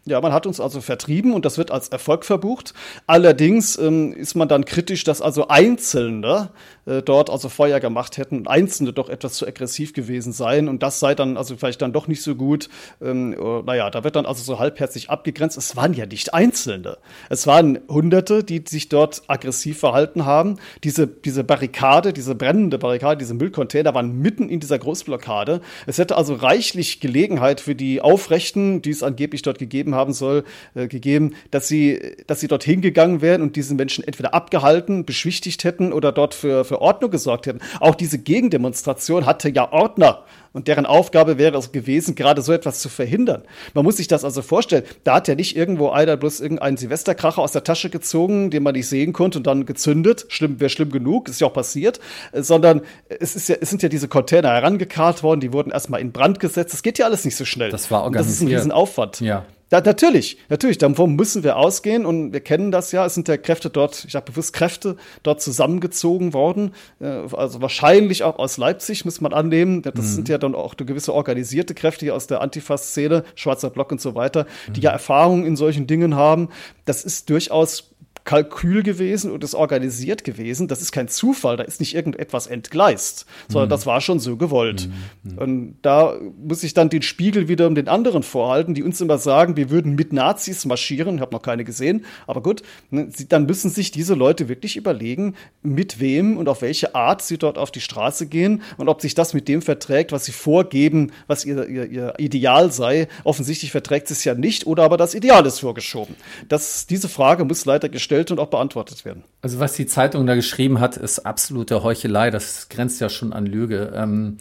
Ja, 0.07 0.21
man 0.21 0.33
hat 0.33 0.47
uns 0.47 0.61
also 0.61 0.81
vertrieben 0.81 1.35
und 1.35 1.45
das 1.45 1.59
wird 1.59 1.71
als 1.71 1.89
Erfolg 1.89 2.25
verbucht. 2.25 2.73
Allerdings 3.07 3.77
ähm, 3.77 4.13
ist 4.13 4.35
man 4.35 4.49
dann 4.49 4.65
kritisch, 4.65 5.05
dass 5.05 5.21
also 5.21 5.49
Einzelne 5.49 6.51
äh, 6.87 7.03
dort 7.03 7.31
also 7.31 7.49
Feuer 7.49 7.81
gemacht 7.81 8.17
hätten 8.17 8.39
und 8.39 8.49
Einzelne 8.49 8.93
doch 8.93 9.09
etwas 9.09 9.35
zu 9.35 9.47
aggressiv 9.47 9.93
gewesen 9.93 10.33
seien 10.33 10.69
und 10.69 10.83
das 10.83 11.01
sei 11.01 11.15
dann 11.15 11.37
also 11.37 11.57
vielleicht 11.57 11.83
dann 11.83 11.93
doch 11.93 12.09
nicht 12.09 12.23
so 12.23 12.35
gut. 12.35 12.69
Ähm, 13.03 13.37
oh, 13.39 13.63
naja, 13.65 13.91
da 13.91 14.05
wird 14.05 14.17
dann 14.17 14.27
also 14.27 14.43
so 14.43 14.59
halbherzig 14.59 15.11
abgegrenzt. 15.11 15.57
Es 15.57 15.77
waren 15.77 15.95
ja 15.95 16.07
nicht 16.07 16.35
Einzelne. 16.35 16.99
Es 17.29 17.47
waren 17.47 17.79
Hunderte, 17.89 18.45
die 18.45 18.63
sich 18.67 18.89
dort 18.89 19.23
aggressiv 19.27 19.79
verhalten 19.79 20.25
haben. 20.25 20.59
Diese, 20.85 21.07
diese 21.07 21.45
Barrikade, 21.45 22.13
diese 22.13 22.35
brennende 22.35 22.79
Barrikade, 22.79 23.19
diese 23.19 23.35
Müllcontainer 23.35 23.95
waren 23.95 24.21
mitten 24.21 24.49
in 24.49 24.61
dieser 24.61 24.79
Großblockade. 24.79 25.61
Es 25.87 25.99
hätte 25.99 26.17
also 26.17 26.35
reichlich 26.35 27.01
Gelegenheit 27.01 27.61
für 27.61 27.75
die 27.75 28.01
Aufrechten, 28.01 28.83
die 28.83 28.91
es 28.91 29.03
angeblich 29.03 29.43
dort 29.43 29.59
gegeben 29.59 29.95
haben 29.95 30.13
soll, 30.13 30.45
äh, 30.75 30.89
gegeben, 30.89 31.35
dass 31.51 31.69
sie, 31.69 32.17
dass 32.27 32.41
sie 32.41 32.49
dort 32.49 32.65
hingegangen 32.65 33.21
wären 33.21 33.43
und 33.43 33.57
diesen 33.57 33.77
Menschen 33.77 34.05
entweder 34.05 34.35
abgehalten, 34.35 35.05
beschwichtigt 35.05 35.65
hätten 35.65 35.93
oder 35.93 36.13
dort 36.13 36.35
für, 36.35 36.65
für 36.71 36.81
Ordnung 36.81 37.11
gesorgt 37.11 37.49
hätten. 37.49 37.59
Auch 37.81 37.97
diese 37.97 38.19
Gegendemonstration 38.19 39.27
hatte 39.27 39.51
ja 39.51 39.73
Ordner. 39.73 40.23
Und 40.53 40.69
deren 40.69 40.87
Aufgabe 40.87 41.37
wäre 41.37 41.59
es 41.59 41.73
gewesen, 41.73 42.15
gerade 42.15 42.43
so 42.43 42.53
etwas 42.53 42.81
zu 42.81 42.89
verhindern. 42.89 43.43
Man 43.75 43.85
muss 43.85 43.97
sich 43.97 44.07
das 44.07 44.25
also 44.25 44.41
vorstellen. 44.41 44.85
Da 45.03 45.17
hat 45.17 45.27
ja 45.27 45.35
nicht 45.35 45.57
irgendwo 45.57 45.91
einer 45.91 46.17
bloß 46.17 46.39
irgendeinen 46.41 46.77
Silvesterkracher 46.77 47.43
aus 47.43 47.53
der 47.53 47.65
Tasche 47.65 47.91
gezogen, 47.91 48.51
den 48.51 48.63
man 48.63 48.75
nicht 48.75 48.89
sehen 48.89 49.13
konnte 49.13 49.39
und 49.39 49.49
dann 49.49 49.67
gezündet. 49.67 50.27
Schlimm, 50.29 50.61
wäre 50.61 50.71
schlimm 50.71 50.91
genug, 50.91 51.29
ist 51.29 51.41
ja 51.41 51.49
auch 51.49 51.53
passiert. 51.53 51.99
Sondern 52.33 52.83
es, 53.09 53.35
ist 53.35 53.49
ja, 53.49 53.57
es 53.61 53.69
sind 53.69 53.83
ja 53.83 53.89
diese 53.89 54.07
Container 54.07 54.51
herangekarrt 54.51 55.25
worden, 55.25 55.41
die 55.41 55.53
wurden 55.53 55.73
erstmal 55.73 56.01
in 56.01 56.13
Brand 56.13 56.39
gesetzt. 56.39 56.73
Das 56.73 56.83
geht 56.83 56.99
ja 56.99 57.07
alles 57.07 57.25
nicht 57.25 57.37
so 57.37 57.45
schnell. 57.45 57.71
Das 57.71 57.91
war 57.91 58.05
organisiert. 58.05 58.23
Und 58.23 58.29
das 58.29 58.35
ist 58.35 58.43
ein 58.43 58.49
Riesenaufwand. 58.49 59.21
Ja. 59.21 59.45
Ja, 59.71 59.81
natürlich, 59.81 60.37
natürlich. 60.49 60.79
Davon 60.79 61.15
müssen 61.15 61.45
wir 61.45 61.57
ausgehen 61.57 62.05
und 62.05 62.33
wir 62.33 62.41
kennen 62.41 62.73
das 62.73 62.91
ja. 62.91 63.07
Es 63.07 63.15
sind 63.15 63.29
ja 63.29 63.37
Kräfte 63.37 63.71
dort, 63.71 64.05
ich 64.05 64.13
sage 64.13 64.33
bewusst 64.33 64.53
Kräfte 64.53 64.97
dort 65.23 65.41
zusammengezogen 65.41 66.33
worden. 66.33 66.75
Äh, 67.01 67.07
also 67.07 67.63
wahrscheinlich 67.63 68.25
auch 68.25 68.39
aus 68.39 68.57
Leipzig, 68.57 69.05
muss 69.05 69.21
man 69.21 69.33
annehmen. 69.33 69.83
Das 69.83 69.95
mhm. 69.95 70.03
sind 70.03 70.29
ja 70.29 70.39
dann 70.39 70.57
auch 70.57 70.77
gewisse 70.77 71.15
organisierte 71.15 71.75
Kräfte 71.75 72.07
hier 72.07 72.17
aus 72.17 72.27
der 72.27 72.41
Antifa-Szene, 72.41 73.25
Schwarzer 73.37 73.71
Block 73.71 73.93
und 73.93 74.01
so 74.01 74.17
weiter, 74.17 74.47
die 74.67 74.81
mhm. 74.81 74.85
ja 74.85 74.91
Erfahrung 74.91 75.47
in 75.47 75.55
solchen 75.55 75.87
Dingen 75.87 76.17
haben. 76.17 76.49
Das 76.85 77.05
ist 77.05 77.31
durchaus 77.31 77.90
Kalkül 78.25 78.83
gewesen 78.83 79.31
und 79.31 79.43
ist 79.45 79.55
organisiert 79.55 80.25
gewesen. 80.25 80.69
Das 80.69 80.83
ist 80.83 80.93
kein 80.93 81.09
Zufall, 81.09 81.57
da 81.57 81.65
ist 81.65 81.81
nicht 81.81 81.95
irgendetwas 81.95 82.47
entgleist, 82.47 83.27
sondern 83.49 83.69
mhm. 83.69 83.71
das 83.71 83.87
war 83.87 84.01
schon 84.01 84.21
so 84.21 84.37
gewollt. 84.37 84.89
Mhm. 85.23 85.39
Und 85.39 85.75
da 85.83 86.15
muss 86.39 86.63
ich 86.63 86.75
dann 86.75 86.91
den 86.91 87.03
Spiegel 87.03 87.49
wieder 87.49 87.67
um 87.67 87.75
den 87.75 87.89
anderen 87.89 88.23
vorhalten, 88.23 88.75
die 88.75 88.83
uns 88.83 89.01
immer 89.01 89.19
sagen, 89.19 89.57
wir 89.57 89.71
würden 89.71 89.95
mit 89.95 90.13
Nazis 90.13 90.65
marschieren. 90.65 91.17
Ich 91.17 91.21
habe 91.21 91.33
noch 91.33 91.43
keine 91.43 91.65
gesehen, 91.65 92.05
aber 92.27 92.43
gut. 92.43 92.63
Ne, 92.91 93.09
dann 93.29 93.47
müssen 93.47 93.71
sich 93.71 93.91
diese 93.91 94.15
Leute 94.15 94.49
wirklich 94.49 94.77
überlegen, 94.77 95.35
mit 95.63 96.01
wem 96.01 96.37
und 96.37 96.49
auf 96.49 96.63
welche 96.63 96.95
Art 96.95 97.23
sie 97.23 97.39
dort 97.39 97.59
auf 97.59 97.71
die 97.71 97.81
Straße 97.81 98.27
gehen 98.27 98.63
und 98.77 98.89
ob 98.89 99.01
sich 99.01 99.15
das 99.15 99.35
mit 99.35 99.49
dem 99.49 99.63
verträgt, 99.63 100.13
was 100.13 100.25
sie 100.25 100.33
vorgeben, 100.33 101.13
was 101.27 101.45
ihr, 101.45 101.67
ihr, 101.69 101.91
ihr 101.91 102.15
Ideal 102.19 102.71
sei. 102.73 103.09
Offensichtlich 103.25 103.71
verträgt 103.73 104.11
es 104.11 104.25
ja 104.25 104.35
nicht 104.35 104.67
oder 104.67 104.85
aber 104.85 104.97
das 104.97 105.15
Ideal 105.15 105.45
ist 105.47 105.61
vorgeschoben. 105.61 106.15
Das, 106.49 106.87
diese 106.87 107.09
Frage 107.09 107.45
muss 107.45 107.65
leider 107.65 107.89
gestellt 107.89 108.10
gestellt 108.11 108.33
und 108.33 108.41
auch 108.41 108.49
beantwortet 108.49 109.05
werden. 109.05 109.23
Also 109.41 109.61
was 109.61 109.75
die 109.75 109.87
Zeitung 109.87 110.27
da 110.27 110.35
geschrieben 110.35 110.81
hat, 110.81 110.97
ist 110.97 111.21
absolute 111.21 111.85
Heuchelei. 111.85 112.31
Das 112.31 112.69
grenzt 112.69 113.01
ja 113.01 113.09
schon 113.09 113.33
an 113.33 113.47
Lüge. 113.47 113.93
Ähm, 113.95 114.39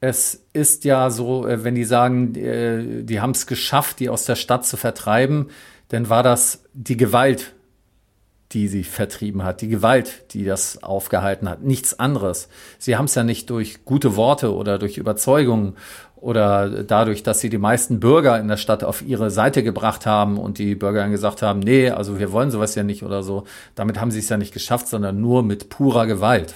es 0.00 0.46
ist 0.54 0.84
ja 0.84 1.10
so, 1.10 1.46
äh, 1.46 1.64
wenn 1.64 1.74
die 1.74 1.84
sagen, 1.84 2.34
äh, 2.34 3.02
die 3.04 3.20
haben 3.20 3.32
es 3.32 3.46
geschafft, 3.46 4.00
die 4.00 4.08
aus 4.08 4.24
der 4.24 4.36
Stadt 4.36 4.64
zu 4.64 4.78
vertreiben, 4.78 5.50
dann 5.88 6.08
war 6.08 6.22
das 6.22 6.64
die 6.72 6.96
Gewalt, 6.96 7.52
die 8.52 8.68
sie 8.68 8.84
vertrieben 8.84 9.42
hat, 9.42 9.60
die 9.60 9.68
Gewalt, 9.68 10.32
die 10.32 10.44
das 10.44 10.82
aufgehalten 10.82 11.48
hat, 11.48 11.62
nichts 11.62 11.98
anderes. 11.98 12.48
Sie 12.78 12.96
haben 12.96 13.04
es 13.04 13.14
ja 13.14 13.22
nicht 13.22 13.50
durch 13.50 13.84
gute 13.84 14.16
Worte 14.16 14.54
oder 14.54 14.78
durch 14.78 14.96
Überzeugung 14.96 15.74
oder 16.24 16.82
dadurch, 16.84 17.22
dass 17.22 17.40
sie 17.40 17.50
die 17.50 17.58
meisten 17.58 18.00
Bürger 18.00 18.40
in 18.40 18.48
der 18.48 18.56
Stadt 18.56 18.82
auf 18.82 19.02
ihre 19.02 19.30
Seite 19.30 19.62
gebracht 19.62 20.06
haben 20.06 20.38
und 20.38 20.56
die 20.56 20.74
Bürger 20.74 21.00
dann 21.00 21.10
gesagt 21.10 21.42
haben, 21.42 21.60
nee, 21.60 21.90
also 21.90 22.18
wir 22.18 22.32
wollen 22.32 22.50
sowas 22.50 22.74
ja 22.74 22.82
nicht 22.82 23.02
oder 23.02 23.22
so. 23.22 23.44
Damit 23.74 24.00
haben 24.00 24.10
sie 24.10 24.20
es 24.20 24.30
ja 24.30 24.38
nicht 24.38 24.54
geschafft, 24.54 24.88
sondern 24.88 25.20
nur 25.20 25.42
mit 25.42 25.68
purer 25.68 26.06
Gewalt. 26.06 26.54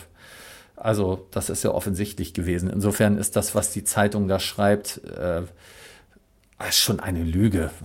Also 0.74 1.26
das 1.32 1.50
ist 1.50 1.64
ja 1.64 1.72
offensichtlich 1.72 2.32
gewesen. 2.32 2.70
Insofern 2.70 3.18
ist 3.18 3.36
das, 3.36 3.54
was 3.54 3.70
die 3.70 3.84
Zeitung 3.84 4.26
da 4.26 4.40
schreibt, 4.40 5.02
äh, 5.04 5.42
schon 6.70 7.00
eine 7.00 7.22
Lüge. 7.22 7.70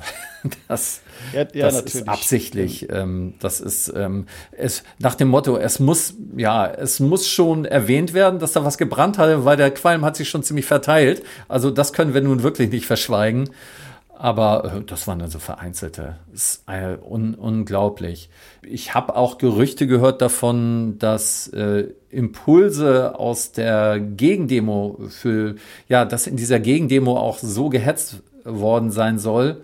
Das, 0.68 1.00
ja, 1.32 1.46
ja, 1.54 1.72
das 1.72 1.84
ist 1.84 2.06
absichtlich. 2.10 2.90
Ähm, 2.92 3.36
das 3.40 3.62
ist 3.62 3.94
ähm, 3.96 4.26
es 4.52 4.84
nach 5.00 5.16
dem 5.16 5.30
Motto, 5.30 5.56
es 5.56 5.80
muss 5.80 6.16
ja, 6.36 6.68
es 6.70 7.00
muss 7.00 7.30
schon 7.30 7.64
erwähnt 7.64 8.14
werden, 8.14 8.40
dass 8.40 8.52
da 8.52 8.66
was 8.66 8.78
gebrannt 8.78 9.18
hatte, 9.18 9.46
weil 9.46 9.56
der 9.56 9.72
Qualm 9.72 10.04
hat 10.04 10.18
sich 10.18 10.28
schon 10.28 10.44
ziemlich 10.44 10.66
verteilt. 10.66 11.24
Also 11.48 11.72
das 11.72 11.94
können 11.94 12.14
wir 12.14 12.20
nun 12.20 12.44
wirklich 12.44 12.70
nicht 12.72 12.86
verschweigen. 12.86 13.52
Aber 14.24 14.74
äh, 14.80 14.84
das 14.84 15.08
waren 15.08 15.20
dann 15.20 15.30
so 15.30 15.40
vereinzelte. 15.40 16.18
Das 16.32 16.42
ist 16.42 16.64
äh, 16.68 16.98
un 17.02 17.36
unglaublich. 17.36 18.30
Ich 18.62 18.94
habe 18.94 19.16
auch 19.16 19.38
Gerüchte 19.38 19.88
gehört 19.88 20.22
davon, 20.22 20.98
dass 21.00 21.48
äh, 21.48 21.88
Impulse 22.10 23.18
aus 23.18 23.54
der 23.54 24.00
Gegendemo 24.00 25.00
für, 25.10 25.56
ja, 25.90 26.06
dass 26.06 26.28
in 26.28 26.38
dieser 26.38 26.60
Gegendemo 26.60 27.18
auch 27.18 27.38
so 27.40 27.70
gehetzt 27.70 28.22
worden 28.44 28.92
sein 28.92 29.20
soll, 29.20 29.64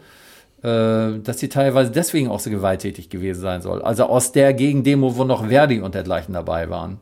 äh, 0.62 1.20
dass 1.20 1.40
sie 1.40 1.50
teilweise 1.50 1.92
deswegen 1.92 2.30
auch 2.30 2.40
so 2.40 2.50
gewalttätig 2.50 3.10
gewesen 3.10 3.42
sein 3.42 3.62
soll. 3.62 3.82
Also 3.82 4.06
aus 4.06 4.32
der 4.32 4.54
Gegendemo, 4.54 5.16
wo 5.16 5.24
noch 5.24 5.48
Verdi 5.48 5.82
und 5.82 5.96
dergleichen 5.96 6.34
dabei 6.34 6.70
waren 6.70 7.00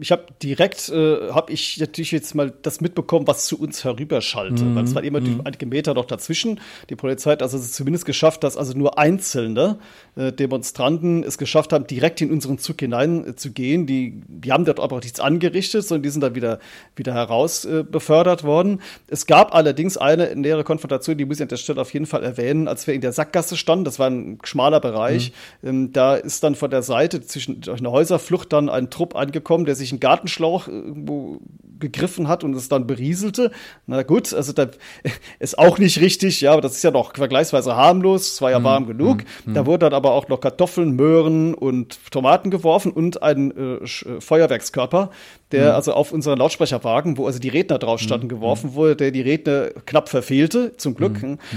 ich 0.00 0.12
habe 0.12 0.24
direkt, 0.42 0.88
äh, 0.88 1.30
habe 1.30 1.52
ich 1.52 1.78
natürlich 1.78 2.10
jetzt 2.10 2.34
mal 2.34 2.52
das 2.62 2.80
mitbekommen, 2.80 3.26
was 3.26 3.44
zu 3.44 3.60
uns 3.60 3.84
herüberschallte. 3.84 4.64
Mhm. 4.64 4.74
Weil 4.74 4.84
es 4.84 4.94
war 4.94 5.04
immer 5.04 5.20
mhm. 5.20 5.42
einige 5.44 5.66
Meter 5.66 5.92
noch 5.92 6.06
dazwischen. 6.06 6.60
Die 6.88 6.96
Polizei 6.96 7.32
hat 7.32 7.42
also 7.42 7.58
es 7.58 7.72
zumindest 7.72 8.06
geschafft, 8.06 8.44
dass 8.44 8.56
also 8.56 8.76
nur 8.76 8.98
einzelne 8.98 9.78
äh, 10.16 10.32
Demonstranten 10.32 11.22
es 11.22 11.36
geschafft 11.36 11.72
haben, 11.72 11.86
direkt 11.86 12.22
in 12.22 12.30
unseren 12.30 12.58
Zug 12.58 12.80
hinein 12.80 13.28
äh, 13.28 13.36
zu 13.36 13.50
gehen. 13.50 13.86
Die, 13.86 14.22
die 14.26 14.52
haben 14.52 14.64
dort 14.64 14.80
aber 14.80 14.96
auch 14.96 15.02
nichts 15.02 15.20
angerichtet, 15.20 15.86
sondern 15.86 16.02
die 16.02 16.08
sind 16.08 16.22
dann 16.22 16.34
wieder, 16.34 16.60
wieder 16.96 17.12
heraus 17.12 17.66
äh, 17.66 17.84
befördert 17.88 18.42
worden. 18.42 18.80
Es 19.08 19.26
gab 19.26 19.54
allerdings 19.54 19.98
eine 19.98 20.34
nähere 20.34 20.64
Konfrontation, 20.64 21.18
die 21.18 21.26
muss 21.26 21.38
ich 21.38 21.42
an 21.42 21.48
der 21.48 21.56
Stelle 21.56 21.80
auf 21.80 21.92
jeden 21.92 22.06
Fall 22.06 22.24
erwähnen, 22.24 22.68
als 22.68 22.86
wir 22.86 22.94
in 22.94 23.02
der 23.02 23.12
Sackgasse 23.12 23.58
standen. 23.58 23.84
Das 23.84 23.98
war 23.98 24.08
ein 24.08 24.38
schmaler 24.44 24.80
Bereich. 24.80 25.32
Mhm. 25.60 25.68
Ähm, 25.68 25.92
da 25.92 26.14
ist 26.14 26.42
dann 26.42 26.54
von 26.54 26.70
der 26.70 26.82
Seite 26.82 27.20
zwischen 27.20 27.60
durch 27.60 27.80
eine 27.80 27.90
Häuserflucht 27.90 28.52
dann 28.52 28.70
ein 28.70 28.88
Trupp 28.88 29.14
angekommen, 29.14 29.66
der 29.66 29.73
der 29.74 29.78
sich 29.78 29.90
einen 29.92 30.00
Gartenschlauch 30.00 30.68
irgendwo 30.68 31.40
gegriffen 31.80 32.28
hat 32.28 32.44
und 32.44 32.54
es 32.54 32.68
dann 32.68 32.86
berieselte. 32.86 33.50
Na 33.86 34.02
gut, 34.02 34.32
also 34.32 34.52
da 34.52 34.68
ist 35.38 35.58
auch 35.58 35.78
nicht 35.78 36.00
richtig, 36.00 36.40
ja, 36.40 36.52
aber 36.52 36.60
das 36.60 36.76
ist 36.76 36.84
ja 36.84 36.90
noch 36.90 37.14
vergleichsweise 37.14 37.74
harmlos, 37.74 38.34
es 38.34 38.42
war 38.42 38.50
ja 38.50 38.60
mhm. 38.60 38.64
warm 38.64 38.86
genug. 38.86 39.24
Mhm. 39.44 39.54
Da 39.54 39.66
wurden 39.66 39.80
dann 39.80 39.92
aber 39.92 40.12
auch 40.12 40.28
noch 40.28 40.40
Kartoffeln, 40.40 40.92
Möhren 40.92 41.54
und 41.54 41.98
Tomaten 42.10 42.50
geworfen 42.50 42.92
und 42.92 43.22
ein 43.22 43.50
äh, 43.56 43.74
äh 43.84 44.20
Feuerwerkskörper, 44.20 45.10
der 45.50 45.70
mhm. 45.70 45.74
also 45.74 45.92
auf 45.92 46.12
unseren 46.12 46.38
Lautsprecherwagen, 46.38 47.18
wo 47.18 47.26
also 47.26 47.38
die 47.38 47.48
Redner 47.48 47.78
drauf 47.78 48.00
standen, 48.00 48.26
mhm. 48.26 48.30
geworfen 48.30 48.74
wurde, 48.74 48.96
der 48.96 49.10
die 49.10 49.20
Redner 49.20 49.70
knapp 49.86 50.08
verfehlte, 50.08 50.76
zum 50.76 50.94
Glück. 50.94 51.14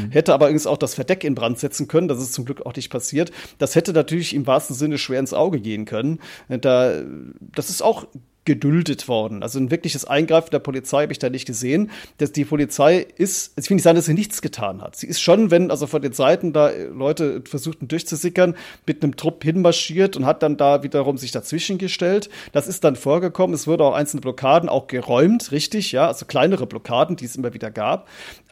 Hätte 0.09 0.33
aber 0.33 0.47
übrigens 0.47 0.67
auch 0.67 0.77
das 0.77 0.95
Verdeck 0.95 1.23
in 1.23 1.35
Brand 1.35 1.59
setzen 1.59 1.87
können, 1.87 2.07
das 2.07 2.19
ist 2.19 2.33
zum 2.33 2.45
Glück 2.45 2.65
auch 2.65 2.75
nicht 2.75 2.89
passiert. 2.89 3.31
Das 3.59 3.75
hätte 3.75 3.93
natürlich 3.93 4.33
im 4.33 4.47
wahrsten 4.47 4.75
Sinne 4.75 4.97
schwer 4.97 5.19
ins 5.19 5.33
Auge 5.33 5.59
gehen 5.59 5.85
können. 5.85 6.19
Da, 6.49 7.01
das 7.39 7.69
ist 7.69 7.81
auch 7.81 8.06
geduldet 8.47 9.07
worden. 9.07 9.43
Also 9.43 9.59
ein 9.59 9.69
wirkliches 9.69 10.05
Eingreifen 10.05 10.49
der 10.51 10.59
Polizei 10.59 11.03
habe 11.03 11.11
ich 11.11 11.19
da 11.19 11.29
nicht 11.29 11.45
gesehen. 11.45 11.91
Dass 12.17 12.31
die 12.31 12.45
Polizei 12.45 13.05
ist, 13.17 13.53
ich 13.59 13.69
will 13.69 13.75
nicht 13.75 13.83
sagen, 13.83 13.97
dass 13.97 14.05
sie 14.05 14.13
nichts 14.13 14.41
getan 14.41 14.81
hat. 14.81 14.95
Sie 14.95 15.05
ist 15.05 15.19
schon, 15.19 15.51
wenn 15.51 15.69
also 15.69 15.85
von 15.85 16.01
den 16.01 16.13
Seiten 16.13 16.53
da 16.53 16.71
Leute 16.71 17.43
versuchten 17.45 17.89
durchzusickern, 17.89 18.55
mit 18.87 19.03
einem 19.03 19.17
Trupp 19.17 19.43
hinmarschiert 19.43 20.15
und 20.15 20.25
hat 20.25 20.41
dann 20.41 20.55
da 20.55 20.81
wiederum 20.81 21.17
sich 21.17 21.31
dazwischen 21.31 21.77
gestellt. 21.77 22.29
Das 22.53 22.67
ist 22.67 22.85
dann 22.85 22.95
vorgekommen. 22.95 23.53
Es 23.53 23.67
wurde 23.67 23.83
auch 23.83 23.93
einzelne 23.93 24.21
Blockaden 24.21 24.69
auch 24.69 24.87
geräumt, 24.87 25.51
richtig, 25.51 25.91
ja, 25.91 26.07
also 26.07 26.25
kleinere 26.25 26.65
Blockaden, 26.65 27.17
die 27.17 27.25
es 27.25 27.35
immer 27.35 27.53
wieder 27.53 27.69
gab. 27.69 28.07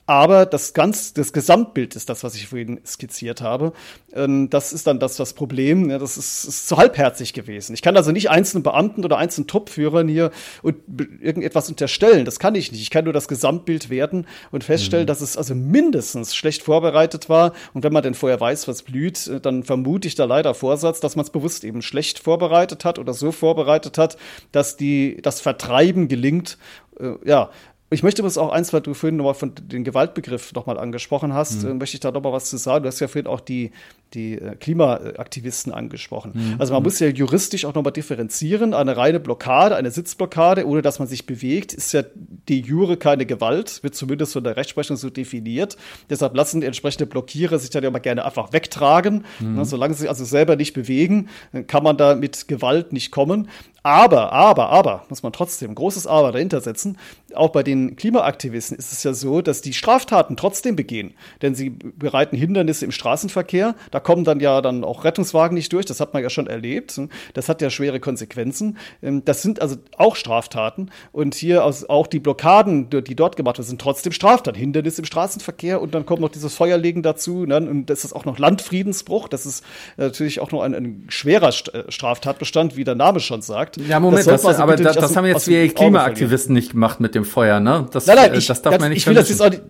Aber 0.08 0.46
das 0.46 0.74
ganz, 0.74 1.14
das 1.14 1.34
Gesamtbild 1.34 1.96
ist 1.96 2.10
das, 2.10 2.24
was 2.24 2.36
ich 2.36 2.48
vorhin 2.48 2.80
skizziert 2.86 3.42
habe. 3.42 3.74
Ähm, 4.14 4.52
das 4.52 4.72
ist 4.72 4.86
dann 4.86 5.00
das, 5.00 5.16
das 5.16 5.34
Problem. 5.34 5.90
das 5.90 6.18
ist, 6.18 6.46
ist 6.46 6.68
zu 6.68 6.78
halbherzig 6.78 7.34
gewesen. 7.34 7.74
Ich 7.74 7.82
kann 7.82 7.98
also 7.98 8.12
nicht 8.12 8.30
einzelnen 8.30 8.62
Beamten 8.62 9.04
oder 9.04 9.18
einzelnen 9.18 9.48
Truppführern 9.48 10.08
hier 10.08 10.30
und 10.62 10.76
irgendetwas 11.22 11.70
unterstellen. 11.70 12.24
Das 12.24 12.38
kann 12.38 12.54
ich 12.54 12.72
nicht. 12.72 12.82
Ich 12.82 12.92
kann 12.92 13.06
nur 13.06 13.14
das 13.14 13.28
Gesamtbild 13.28 13.90
werten 13.90 14.28
und 14.52 14.64
feststellen, 14.64 15.06
mhm. 15.06 15.08
dass 15.08 15.22
es 15.22 15.38
also 15.38 15.56
mindestens 15.56 16.36
schlecht 16.36 16.62
vorbereitet 16.62 17.28
war. 17.28 17.54
Und 17.74 17.84
wenn 17.84 17.94
man 17.94 18.04
denn 18.04 18.14
vorher 18.14 18.40
weiß, 18.40 18.68
was 18.68 18.84
blüht, 18.84 19.26
äh, 19.28 19.42
dann 19.42 19.64
vermute 19.64 20.08
ich 20.08 20.14
da 20.14 20.26
leider 20.26 20.54
Vorsatz, 20.54 21.00
dass 21.00 21.16
man 21.16 21.26
es 21.26 21.32
bewusst 21.32 21.64
eben 21.64 21.82
schlecht 21.82 22.20
vorbereitet 22.20 22.86
hat 22.86 23.00
oder 23.00 23.14
so 23.14 23.32
vorbereitet 23.32 23.98
hat, 23.98 24.18
dass 24.52 24.78
die, 24.78 25.18
das 25.24 25.42
Vertreiben 25.42 26.08
gelingt. 26.08 26.60
Äh, 27.00 27.14
ja, 27.26 27.50
Ich 27.92 28.02
möchte 28.02 28.24
übrigens 28.24 28.40
auch 28.40 28.52
eins, 28.52 28.74
weil 28.74 28.82
du 28.82 28.96
vorhin 28.96 29.18
nochmal 29.18 29.36
von 29.36 29.54
den 29.56 29.84
Gewaltbegriff 29.84 30.54
nochmal 30.54 30.80
angesprochen 30.80 31.34
hast, 31.34 31.64
mhm. 31.64 31.70
äh, 31.70 31.74
möchte 31.76 31.96
ich 31.96 32.00
da 32.00 32.12
nochmal 32.12 32.34
was 32.34 32.50
zu 32.50 32.58
sagen. 32.58 32.84
Du 32.84 32.88
hast 32.88 33.00
ja 33.00 33.08
vorhin 33.08 33.28
auch 33.28 33.40
die, 33.40 33.72
die 34.16 34.40
äh, 34.40 34.56
Klimaaktivisten 34.56 35.72
angesprochen. 35.72 36.32
Mhm. 36.34 36.56
Also 36.58 36.74
man 36.74 36.82
muss 36.82 37.00
ja 37.00 37.08
juristisch 37.10 37.64
auch 37.64 37.76
nochmal 37.76 37.94
differenzieren. 37.94 38.74
Eine 38.74 38.98
reine 38.98 39.20
Blockade, 39.20 39.76
eine 39.76 39.92
Sitzblockade, 39.92 40.68
ohne 40.68 40.82
dass 40.82 40.98
man 40.98 41.08
sich 41.08 41.28
bewegt, 41.28 41.74
ist 41.74 41.94
ja 41.94 42.02
die 42.50 42.62
Jure 42.62 42.98
keine 42.98 43.28
Gewalt, 43.28 43.84
wird 43.84 43.94
zumindest 43.94 44.34
von 44.34 44.44
der 44.44 44.58
Rechtsprechung 44.58 44.98
so 44.98 45.12
definiert. 45.12 45.78
Deshalb 46.10 46.36
lassen 46.36 46.62
die 46.62 46.68
entsprechende 46.68 47.06
Blockierer 47.06 47.60
sich 47.60 47.70
dann 47.70 47.84
ja 47.84 47.90
immer 47.90 48.00
gerne 48.00 48.26
einfach 48.26 48.52
wegtragen. 48.52 49.26
Mhm. 49.40 49.64
solange 49.64 49.94
sie 49.94 50.02
sich 50.02 50.10
also 50.10 50.26
selber 50.26 50.56
nicht 50.56 50.74
bewegen, 50.74 51.30
kann 51.68 51.84
man 51.84 51.98
da 51.98 52.16
mit 52.16 52.48
Gewalt 52.48 52.94
nicht 52.94 53.12
kommen. 53.12 53.48
Aber, 53.86 54.32
aber, 54.32 54.70
aber, 54.70 55.06
muss 55.10 55.22
man 55.22 55.32
trotzdem, 55.32 55.76
großes 55.76 56.08
Aber 56.08 56.32
dahinter 56.32 56.60
setzen, 56.60 56.98
auch 57.36 57.50
bei 57.50 57.62
den 57.62 57.96
Klimaaktivisten 57.96 58.76
ist 58.76 58.92
es 58.92 59.04
ja 59.04 59.14
so, 59.14 59.44
dass 59.44 59.62
die 59.62 59.74
Straftaten 59.74 60.36
trotzdem 60.36 60.76
begehen. 60.76 61.14
Denn 61.44 61.54
sie 61.54 61.70
bereiten 61.70 62.36
Hindernisse 62.36 62.84
im 62.86 62.92
Straßenverkehr. 62.92 63.76
Da 63.92 64.00
kommen 64.00 64.24
dann 64.24 64.40
ja 64.40 64.62
dann 64.62 64.84
auch 64.84 65.04
Rettungswagen 65.04 65.54
nicht 65.54 65.72
durch. 65.72 65.86
Das 65.86 66.00
hat 66.00 66.16
man 66.16 66.24
ja 66.24 66.32
schon 66.32 66.48
erlebt. 66.48 67.00
Das 67.36 67.48
hat 67.48 67.62
ja 67.62 67.70
schwere 67.70 68.00
Konsequenzen. 68.00 68.80
Ähm, 69.04 69.24
das 69.24 69.44
sind 69.44 69.62
also 69.62 69.76
auch 69.98 70.16
Straftaten. 70.16 70.90
Und 71.12 71.36
hier 71.36 71.64
auch 71.64 72.08
die 72.08 72.20
Blockaden, 72.20 72.90
die 72.90 73.16
dort 73.16 73.36
gemacht 73.36 73.60
werden, 73.60 73.68
sind 73.68 73.82
trotzdem 73.82 74.14
Straftaten. 74.14 74.58
Hindernisse 74.58 75.02
im 75.02 75.06
Straßenverkehr. 75.06 75.80
Und 75.80 75.94
dann 75.94 76.08
kommt 76.08 76.22
noch 76.22 76.30
dieses 76.30 76.56
Feuerlegen 76.56 77.04
dazu. 77.04 77.46
Ne? 77.46 77.58
Und 77.58 77.86
das 77.92 78.04
ist 78.04 78.14
auch 78.14 78.26
noch 78.26 78.40
Landfriedensbruch. 78.40 79.28
Das 79.28 79.46
ist 79.46 79.64
natürlich 79.98 80.40
auch 80.40 80.52
noch 80.52 80.64
ein, 80.64 80.74
ein 80.74 81.06
schwerer 81.10 81.52
Straftatbestand, 81.52 82.78
wie 82.78 82.84
der 82.84 82.96
Name 82.96 83.20
schon 83.20 83.44
sagt. 83.44 83.75
Ja, 83.78 84.00
Moment, 84.00 84.28
das, 84.28 84.42
das 84.42 84.60
aber 84.60 84.76
das, 84.76 84.96
das 84.96 85.16
haben 85.16 85.26
jetzt 85.26 85.48
wir 85.48 85.68
Klimaaktivisten 85.68 86.54
nicht 86.54 86.72
gemacht 86.72 87.00
mit 87.00 87.16
dem 87.16 87.26
Feuer, 87.26 87.60
ne? 87.60 87.88
Das, 87.92 88.06
nein, 88.08 88.16
nein, 88.16 88.34
äh, 88.34 88.38
ich, 88.38 88.48
das 88.48 88.62
darf 88.62 88.72
ganz, 88.72 88.82
man 88.82 88.90
nicht 88.90 89.00
ich 89.00 89.08
will 89.08 89.16
das 89.16 89.30
jetzt 89.30 89.42
auch 89.42 89.50
nicht, 89.50 89.64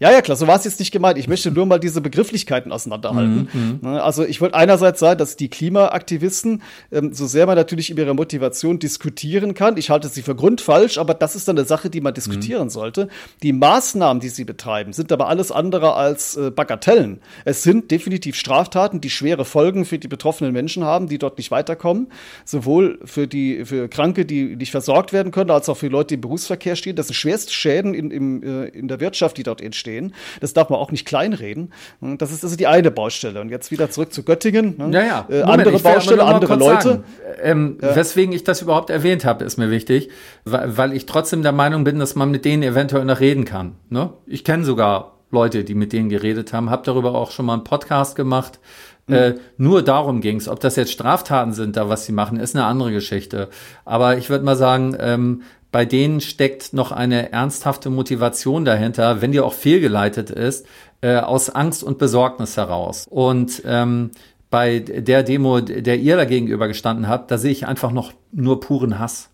ja, 0.00 0.10
ja, 0.10 0.22
klar, 0.22 0.34
so 0.34 0.46
war 0.46 0.56
es 0.56 0.64
jetzt 0.64 0.80
nicht 0.80 0.92
gemeint. 0.92 1.18
Ich 1.18 1.28
möchte 1.28 1.50
nur 1.50 1.66
mal 1.66 1.78
diese 1.78 2.00
Begrifflichkeiten 2.00 2.72
auseinanderhalten. 2.72 3.50
Mhm, 3.52 3.60
mhm. 3.60 3.78
Ne, 3.82 4.02
also 4.02 4.24
ich 4.24 4.40
wollte 4.40 4.54
einerseits 4.54 4.98
sagen, 4.98 5.18
dass 5.18 5.36
die 5.36 5.50
Klimaaktivisten, 5.50 6.62
ähm, 6.90 7.12
so 7.12 7.26
sehr 7.26 7.44
man 7.44 7.54
natürlich 7.54 7.90
über 7.90 8.00
ihre 8.00 8.14
Motivation 8.14 8.78
diskutieren 8.78 9.52
kann, 9.52 9.76
ich 9.76 9.90
halte 9.90 10.08
sie 10.08 10.22
für 10.22 10.34
grundfalsch, 10.34 10.96
aber 10.96 11.12
das 11.12 11.36
ist 11.36 11.48
dann 11.48 11.58
eine 11.58 11.66
Sache, 11.66 11.90
die 11.90 12.00
man 12.00 12.14
diskutieren 12.14 12.64
mhm. 12.64 12.70
sollte. 12.70 13.08
Die 13.42 13.52
Maßnahmen, 13.52 14.22
die 14.22 14.30
sie 14.30 14.44
betreiben, 14.44 14.94
sind 14.94 15.12
aber 15.12 15.28
alles 15.28 15.52
andere 15.52 15.92
als 15.92 16.34
äh, 16.34 16.50
Bagatellen. 16.50 17.20
Es 17.44 17.62
sind 17.62 17.90
definitiv 17.90 18.36
Straftaten, 18.36 19.02
die 19.02 19.10
schwere 19.10 19.44
Folgen 19.44 19.84
für 19.84 19.98
die 19.98 20.08
betroffenen 20.08 20.54
Menschen 20.54 20.82
haben, 20.82 21.08
die 21.08 21.18
dort 21.18 21.36
nicht 21.36 21.50
weiterkommen. 21.50 22.06
Sowohl 22.46 23.00
für 23.04 23.28
die 23.28 23.66
für 23.66 23.86
Kranke, 23.88 24.24
die 24.24 24.56
nicht 24.56 24.70
versorgt 24.70 25.12
werden 25.12 25.30
können, 25.30 25.50
als 25.50 25.68
auch 25.68 25.76
für 25.76 25.88
Leute, 25.88 26.08
die 26.08 26.14
im 26.14 26.20
Berufsverkehr 26.22 26.74
stehen. 26.74 26.96
Das 26.96 27.08
sind 27.08 27.16
schwerste 27.16 27.52
Schäden 27.52 27.92
in, 27.92 28.10
im, 28.10 28.42
äh, 28.42 28.68
in 28.68 28.88
der 28.88 29.00
Wirtschaft, 29.00 29.36
die 29.36 29.42
dort 29.42 29.60
entstehen 29.60 29.89
stehen. 29.90 30.14
Das 30.40 30.52
darf 30.52 30.70
man 30.70 30.78
auch 30.78 30.90
nicht 30.90 31.06
kleinreden. 31.06 31.72
Das 32.00 32.30
ist 32.30 32.44
also 32.44 32.56
die 32.56 32.66
eine 32.66 32.90
Baustelle. 32.90 33.40
Und 33.40 33.48
jetzt 33.48 33.70
wieder 33.70 33.90
zurück 33.90 34.12
zu 34.12 34.22
Göttingen. 34.22 34.76
Ne? 34.78 34.90
Ja, 34.92 35.02
ja. 35.02 35.26
Äh, 35.28 35.42
andere 35.42 35.78
Baustelle, 35.78 36.24
andere 36.24 36.56
Leute. 36.56 37.04
Ähm, 37.42 37.78
ja. 37.82 37.96
Weswegen 37.96 38.32
ich 38.32 38.44
das 38.44 38.62
überhaupt 38.62 38.90
erwähnt 38.90 39.24
habe, 39.24 39.44
ist 39.44 39.56
mir 39.56 39.70
wichtig, 39.70 40.10
weil, 40.44 40.76
weil 40.76 40.92
ich 40.92 41.06
trotzdem 41.06 41.42
der 41.42 41.52
Meinung 41.52 41.84
bin, 41.84 41.98
dass 41.98 42.14
man 42.14 42.30
mit 42.30 42.44
denen 42.44 42.62
eventuell 42.62 43.04
noch 43.04 43.20
reden 43.20 43.44
kann. 43.44 43.76
Ne? 43.88 44.12
Ich 44.26 44.44
kenne 44.44 44.64
sogar 44.64 45.16
Leute, 45.30 45.64
die 45.64 45.74
mit 45.74 45.92
denen 45.92 46.08
geredet 46.08 46.52
haben, 46.52 46.70
habe 46.70 46.82
darüber 46.84 47.14
auch 47.14 47.30
schon 47.30 47.46
mal 47.46 47.54
einen 47.54 47.64
Podcast 47.64 48.16
gemacht. 48.16 48.58
Mhm. 49.06 49.14
Äh, 49.14 49.34
nur 49.56 49.82
darum 49.82 50.20
ging 50.20 50.36
es. 50.36 50.48
Ob 50.48 50.60
das 50.60 50.76
jetzt 50.76 50.92
Straftaten 50.92 51.52
sind, 51.52 51.76
da 51.76 51.88
was 51.88 52.06
sie 52.06 52.12
machen, 52.12 52.38
ist 52.38 52.54
eine 52.54 52.64
andere 52.64 52.92
Geschichte. 52.92 53.48
Aber 53.84 54.18
ich 54.18 54.30
würde 54.30 54.44
mal 54.44 54.56
sagen, 54.56 54.96
ähm, 54.98 55.42
bei 55.72 55.84
denen 55.84 56.20
steckt 56.20 56.72
noch 56.72 56.92
eine 56.92 57.32
ernsthafte 57.32 57.90
Motivation 57.90 58.64
dahinter, 58.64 59.22
wenn 59.22 59.32
die 59.32 59.40
auch 59.40 59.52
fehlgeleitet 59.52 60.30
ist, 60.30 60.66
äh, 61.00 61.16
aus 61.16 61.50
Angst 61.50 61.84
und 61.84 61.98
Besorgnis 61.98 62.56
heraus. 62.56 63.06
Und 63.08 63.62
ähm, 63.64 64.10
bei 64.50 64.80
der 64.80 65.22
Demo, 65.22 65.60
der 65.60 65.98
ihr 65.98 66.16
dagegenüber 66.16 66.66
gestanden 66.66 67.08
habt, 67.08 67.30
da 67.30 67.38
sehe 67.38 67.52
ich 67.52 67.66
einfach 67.66 67.92
noch 67.92 68.12
nur 68.32 68.60
puren 68.60 68.98
Hass. 68.98 69.30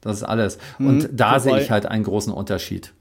Das 0.00 0.18
ist 0.18 0.22
alles. 0.22 0.58
Mhm, 0.78 0.86
und 0.86 1.08
da 1.12 1.30
wobei, 1.30 1.38
sehe 1.40 1.60
ich 1.60 1.70
halt 1.70 1.86
einen 1.86 2.04
großen 2.04 2.32
Unterschied. 2.32 2.92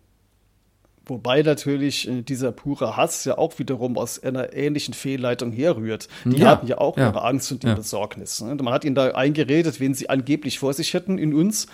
Wobei 1.06 1.44
natürlich 1.44 2.08
äh, 2.08 2.24
dieser 2.24 2.52
pure 2.52 2.98
Hass 2.98 3.24
ja 3.24 3.38
auch 3.38 3.58
wiederum 3.60 3.98
aus 3.98 4.22
einer 4.22 4.54
ähnlichen 4.54 4.94
Fehlleitung 4.94 5.52
herrührt. 5.52 6.08
Die 6.26 6.38
ja, 6.38 6.50
hatten 6.50 6.68
ja 6.68 6.80
auch 6.80 6.98
ja. 6.98 7.10
ihre 7.10 7.24
Angst 7.24 7.52
und 7.52 7.64
ihre 7.64 7.74
ja. 7.74 7.78
Besorgnis. 7.78 8.42
Ne? 8.42 8.56
Man 8.56 8.74
hat 8.74 8.84
ihnen 8.84 8.96
da 8.96 9.12
eingeredet, 9.12 9.80
wen 9.80 9.94
sie 9.94 10.10
angeblich 10.10 10.60
vor 10.60 10.74
sich 10.74 10.94
hätten 10.94 11.18
in 11.18 11.34
uns. 11.34 11.68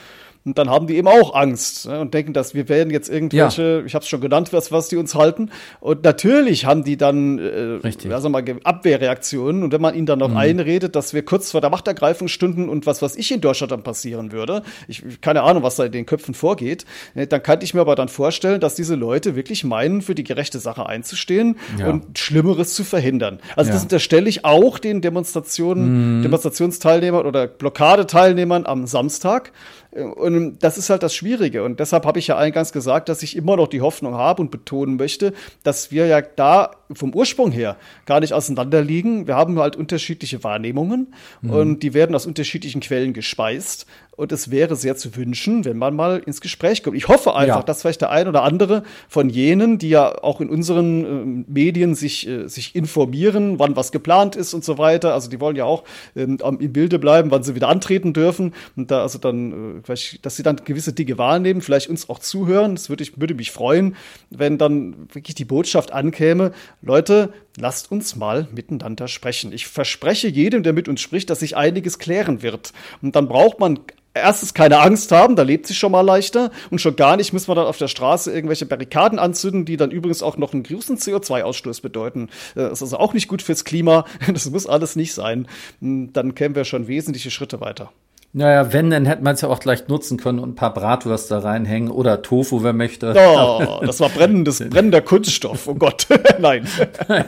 Und 0.46 0.60
dann 0.60 0.70
haben 0.70 0.86
die 0.86 0.96
eben 0.96 1.08
auch 1.08 1.34
Angst 1.34 1.88
ne, 1.88 2.00
und 2.00 2.14
denken, 2.14 2.32
dass 2.32 2.54
wir 2.54 2.70
werden 2.70 2.92
jetzt 2.92 3.10
irgendwelche, 3.10 3.80
ja. 3.80 3.84
ich 3.84 3.96
habe 3.96 4.04
es 4.04 4.10
schon 4.10 4.22
genannt, 4.22 4.54
was, 4.54 4.72
was 4.72 4.90
die 4.90 4.96
uns 4.96 5.16
halten. 5.16 5.50
Und 5.80 6.04
natürlich 6.04 6.66
haben 6.66 6.84
die 6.84 6.98
dann 6.98 7.40
äh. 7.40 7.80
Ja, 8.08 8.22
sag 8.22 8.32
mal, 8.32 8.44
Abwehrreaktionen. 8.64 9.64
Und 9.64 9.72
wenn 9.74 9.82
man 9.82 9.96
ihnen 9.96 10.06
dann 10.06 10.20
noch 10.20 10.30
mhm. 10.30 10.38
einredet, 10.38 10.96
dass 10.96 11.16
wir 11.16 11.26
kurz 11.26 11.50
vor 11.50 11.62
der 11.62 11.72
Machtergreifung 11.72 12.28
stünden 12.28 12.70
und 12.70 12.86
was, 12.86 13.02
was 13.02 13.16
ich 13.16 13.32
in 13.32 13.42
Deutschland 13.42 13.72
dann 13.72 13.82
passieren 13.82 14.32
würde, 14.32 14.62
ich 14.88 15.20
keine 15.20 15.42
Ahnung, 15.42 15.64
was 15.64 15.78
da 15.78 15.86
in 15.86 15.92
den 15.92 16.06
Köpfen 16.06 16.36
vorgeht, 16.36 16.86
ne, 17.16 17.26
dann 17.26 17.42
kann 17.42 17.62
ich 17.62 17.74
mir 17.74 17.82
aber 17.82 17.96
dann 17.96 18.10
vorstellen, 18.10 18.60
dass 18.60 18.76
diese 18.76 18.94
Leute 18.94 19.36
wirklich 19.36 19.64
meinen, 19.64 20.04
für 20.04 20.14
die 20.14 20.24
gerechte 20.24 20.60
Sache 20.60 20.86
einzustehen 20.86 21.58
ja. 21.80 21.88
und 21.88 22.20
Schlimmeres 22.20 22.76
zu 22.76 22.84
verhindern. 22.84 23.40
Also 23.56 23.72
das 23.72 23.82
unterstelle 23.82 24.30
ich 24.30 24.46
auch 24.46 24.78
den 24.78 25.02
Demonstrationen, 25.02 26.20
mhm. 26.20 26.22
Demonstrationsteilnehmern 26.22 27.26
oder 27.26 27.48
Blockadeteilnehmern 27.48 28.68
am 28.68 28.86
Samstag. 28.86 29.52
Und 29.96 30.60
das 30.60 30.78
ist 30.78 30.90
halt 30.90 31.04
das 31.04 31.16
Schwierige. 31.16 31.64
Und 31.64 31.80
deshalb 31.80 32.06
habe 32.06 32.20
ich 32.20 32.28
ja 32.28 32.38
eingangs 32.38 32.74
gesagt, 32.74 33.08
dass 33.08 33.24
ich 33.24 33.36
immer 33.36 33.56
noch 33.56 33.68
die 33.68 33.82
Hoffnung 33.82 34.16
habe 34.16 34.42
und 34.42 34.52
betonen 34.52 34.98
möchte, 34.98 35.34
dass 35.64 35.90
wir 35.92 36.06
ja 36.06 36.22
da 36.22 36.72
vom 36.94 37.14
Ursprung 37.14 37.52
her 37.52 37.78
gar 38.06 38.20
nicht 38.20 38.34
auseinanderliegen. 38.34 39.28
Wir 39.28 39.36
haben 39.36 39.60
halt 39.60 39.76
unterschiedliche 39.76 40.44
Wahrnehmungen 40.44 41.14
mhm. 41.42 41.50
und 41.50 41.84
die 41.84 41.94
werden 41.94 42.16
aus 42.16 42.26
unterschiedlichen 42.26 42.82
Quellen 42.82 43.14
gespeist. 43.14 43.86
Und 44.16 44.32
es 44.32 44.50
wäre 44.50 44.76
sehr 44.78 44.96
zu 44.96 45.16
wünschen, 45.18 45.66
wenn 45.66 45.78
man 45.78 45.94
mal 45.96 46.20
ins 46.26 46.40
Gespräch 46.40 46.84
kommt. 46.84 46.96
Ich 46.96 47.10
hoffe 47.10 47.36
einfach, 47.36 47.58
ja. 47.58 47.64
dass 47.64 47.82
vielleicht 47.82 48.00
der 48.00 48.12
ein 48.12 48.30
oder 48.30 48.44
andere 48.44 48.84
von 49.10 49.30
jenen, 49.30 49.78
die 49.78 49.90
ja 49.90 50.24
auch 50.24 50.40
in 50.40 50.50
unseren 50.50 51.46
äh, 51.48 51.52
Medien 51.52 51.96
sich, 51.96 52.26
äh, 52.28 52.48
sich 52.48 52.76
informieren, 52.76 53.60
wann 53.60 53.76
was 53.76 53.92
geplant 53.92 54.38
ist 54.38 54.54
und 54.54 54.64
so 54.64 54.78
weiter. 54.78 55.14
Also 55.14 55.30
die 55.30 55.42
wollen 55.42 55.58
ja 55.58 55.66
auch 55.66 55.84
ähm, 56.16 56.38
im 56.42 56.72
Bilde 56.72 56.98
bleiben, 56.98 57.30
wann 57.30 57.44
sie 57.44 57.56
wieder 57.56 57.68
antreten 57.68 58.14
dürfen. 58.14 58.54
Und 58.78 58.90
da 58.90 59.02
also 59.02 59.20
dann, 59.20 59.82
äh, 59.86 59.96
dass 60.22 60.36
sie 60.36 60.44
dann 60.44 60.62
gewisse 60.64 60.94
Dinge 60.94 61.18
wahrnehmen, 61.18 61.62
vielleicht 61.62 61.90
uns 61.90 62.08
auch 62.08 62.20
zuhören. 62.20 62.76
Das 62.76 62.90
würde, 62.90 63.04
ich, 63.04 63.20
würde 63.20 63.34
mich 63.34 63.52
freuen, 63.52 63.98
wenn 64.30 64.58
dann 64.58 65.10
wirklich 65.14 65.36
die 65.36 65.46
Botschaft 65.46 65.92
ankäme, 65.92 66.54
Leute, 66.86 67.34
lasst 67.58 67.92
uns 67.92 68.16
mal 68.16 68.48
miteinander 68.54 69.08
sprechen. 69.08 69.52
Ich 69.52 69.66
verspreche 69.66 70.28
jedem, 70.28 70.62
der 70.62 70.72
mit 70.72 70.88
uns 70.88 71.02
spricht, 71.02 71.32
dass 71.32 71.40
sich 71.40 71.58
einiges 71.58 71.98
klären 71.98 72.44
wird. 72.44 72.74
Und 73.02 73.16
dann 73.16 73.28
braucht 73.28 73.60
man 73.60 73.80
erstens 74.14 74.54
keine 74.54 74.80
Angst 74.80 75.12
haben, 75.12 75.36
da 75.36 75.42
lebt 75.42 75.66
sich 75.66 75.80
schon 75.80 75.92
mal 75.92 76.02
leichter 76.02 76.52
und 76.70 76.80
schon 76.80 76.96
gar 76.96 77.18
nicht 77.18 77.34
muss 77.34 77.48
man 77.48 77.58
dann 77.58 77.66
auf 77.66 77.78
der 77.78 77.88
Straße 77.88 78.32
irgendwelche 78.32 78.68
Barrikaden 78.68 79.18
anzünden, 79.18 79.66
die 79.66 79.78
dann 79.78 79.90
übrigens 79.90 80.22
auch 80.22 80.38
noch 80.38 80.54
einen 80.54 80.62
großen 80.62 80.98
CO2-Ausstoß 80.98 81.82
bedeuten. 81.82 82.30
Das 82.54 82.74
ist 82.74 82.84
also 82.84 82.98
auch 82.98 83.14
nicht 83.14 83.28
gut 83.28 83.42
fürs 83.42 83.66
Klima. 83.66 84.06
Das 84.36 84.50
muss 84.52 84.68
alles 84.68 84.96
nicht 84.96 85.14
sein. 85.14 85.48
Dann 85.80 86.36
kämen 86.36 86.56
wir 86.56 86.66
schon 86.66 86.88
wesentliche 86.88 87.32
Schritte 87.32 87.62
weiter. 87.62 87.92
Naja, 88.38 88.74
wenn, 88.74 88.90
dann 88.90 89.06
hätte 89.06 89.24
man 89.24 89.36
es 89.36 89.40
ja 89.40 89.48
auch 89.48 89.62
gleich 89.62 89.88
nutzen 89.88 90.18
können 90.18 90.40
und 90.40 90.50
ein 90.50 90.56
paar 90.56 90.74
Bratwürste 90.74 91.42
reinhängen 91.42 91.90
oder 91.90 92.22
Tofu, 92.22 92.64
wer 92.64 92.74
möchte. 92.74 93.16
Oh, 93.18 93.80
das 93.86 94.02
war 94.02 94.10
brennendes, 94.10 94.60
brennender 94.70 95.00
Kunststoff. 95.00 95.70
Oh 95.70 95.76
Gott, 95.76 96.06
nein. 96.40 96.68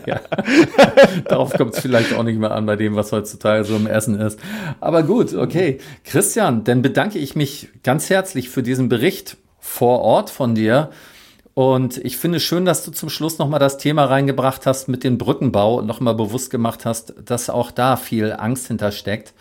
ja. 0.06 0.20
Darauf 1.30 1.54
kommt 1.54 1.76
es 1.76 1.80
vielleicht 1.80 2.13
auch 2.13 2.24
nicht 2.24 2.38
mehr 2.38 2.52
an 2.52 2.65
bei 2.65 2.76
dem, 2.76 2.98
was 2.98 3.13
heutzutage 3.13 3.63
so 3.63 3.78
im 3.78 3.88
Essen 3.88 4.20
ist. 4.20 4.38
Aber 4.82 5.04
gut, 5.04 5.34
okay. 5.34 5.78
Christian, 6.04 6.65
dann 6.65 6.82
bedanke 6.82 7.20
ich 7.20 7.38
mich 7.38 7.70
ganz 7.84 8.10
herzlich 8.10 8.50
für 8.50 8.62
diesen 8.62 8.89
Bericht 8.89 9.38
vor 9.62 10.02
Ort 10.02 10.30
von 10.30 10.56
dir. 10.56 10.89
Und 11.54 12.04
ich 12.04 12.17
finde 12.17 12.41
schön, 12.41 12.65
dass 12.65 12.84
du 12.84 12.91
zum 12.91 13.08
Schluss 13.08 13.38
nochmal 13.38 13.62
das 13.62 13.78
Thema 13.78 14.04
reingebracht 14.04 14.65
hast 14.65 14.89
mit 14.89 15.06
dem 15.06 15.17
Brückenbau 15.17 15.76
und 15.76 15.86
nochmal 15.86 16.15
bewusst 16.15 16.50
gemacht 16.50 16.84
hast, 16.84 17.13
dass 17.24 17.50
auch 17.50 17.72
da 17.72 17.96
viel 17.96 18.34
Angst 18.34 18.67
hintersteckt 18.67 19.34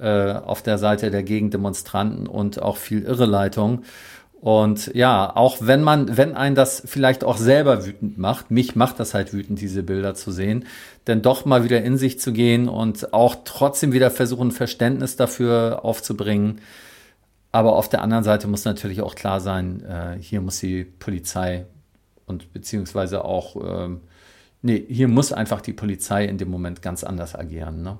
äh, 0.00 0.32
auf 0.32 0.62
der 0.62 0.78
Seite 0.78 1.10
der 1.10 1.22
Gegendemonstranten 1.22 2.26
und 2.26 2.60
auch 2.60 2.76
viel 2.76 3.02
Irreleitung. 3.02 3.82
Und 4.40 4.94
ja, 4.94 5.34
auch 5.34 5.56
wenn 5.60 5.82
man, 5.82 6.16
wenn 6.16 6.36
ein 6.36 6.54
das 6.54 6.82
vielleicht 6.84 7.24
auch 7.24 7.38
selber 7.38 7.86
wütend 7.86 8.18
macht, 8.18 8.50
mich 8.50 8.76
macht 8.76 9.00
das 9.00 9.14
halt 9.14 9.32
wütend, 9.32 9.60
diese 9.60 9.82
Bilder 9.82 10.14
zu 10.14 10.30
sehen, 10.30 10.66
denn 11.06 11.22
doch 11.22 11.44
mal 11.46 11.64
wieder 11.64 11.82
in 11.82 11.96
sich 11.96 12.20
zu 12.20 12.32
gehen 12.32 12.68
und 12.68 13.12
auch 13.12 13.36
trotzdem 13.44 13.92
wieder 13.92 14.10
versuchen, 14.10 14.52
Verständnis 14.52 15.16
dafür 15.16 15.80
aufzubringen. 15.84 16.60
Aber 17.50 17.76
auf 17.76 17.88
der 17.88 18.02
anderen 18.02 18.24
Seite 18.24 18.48
muss 18.48 18.64
natürlich 18.66 19.00
auch 19.00 19.14
klar 19.14 19.40
sein, 19.40 19.82
äh, 19.82 20.18
hier 20.20 20.42
muss 20.42 20.60
die 20.60 20.84
Polizei 20.84 21.64
und 22.26 22.52
beziehungsweise 22.52 23.24
auch, 23.24 23.56
ähm, 23.56 24.02
nee, 24.60 24.84
hier 24.88 25.08
muss 25.08 25.32
einfach 25.32 25.62
die 25.62 25.72
Polizei 25.72 26.26
in 26.26 26.36
dem 26.36 26.50
Moment 26.50 26.82
ganz 26.82 27.02
anders 27.02 27.34
agieren. 27.34 27.82
Ne? 27.82 27.98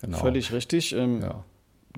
Genau. 0.00 0.18
Völlig 0.18 0.52
richtig. 0.52 0.92
Ähm, 0.92 1.20
ja. 1.22 1.44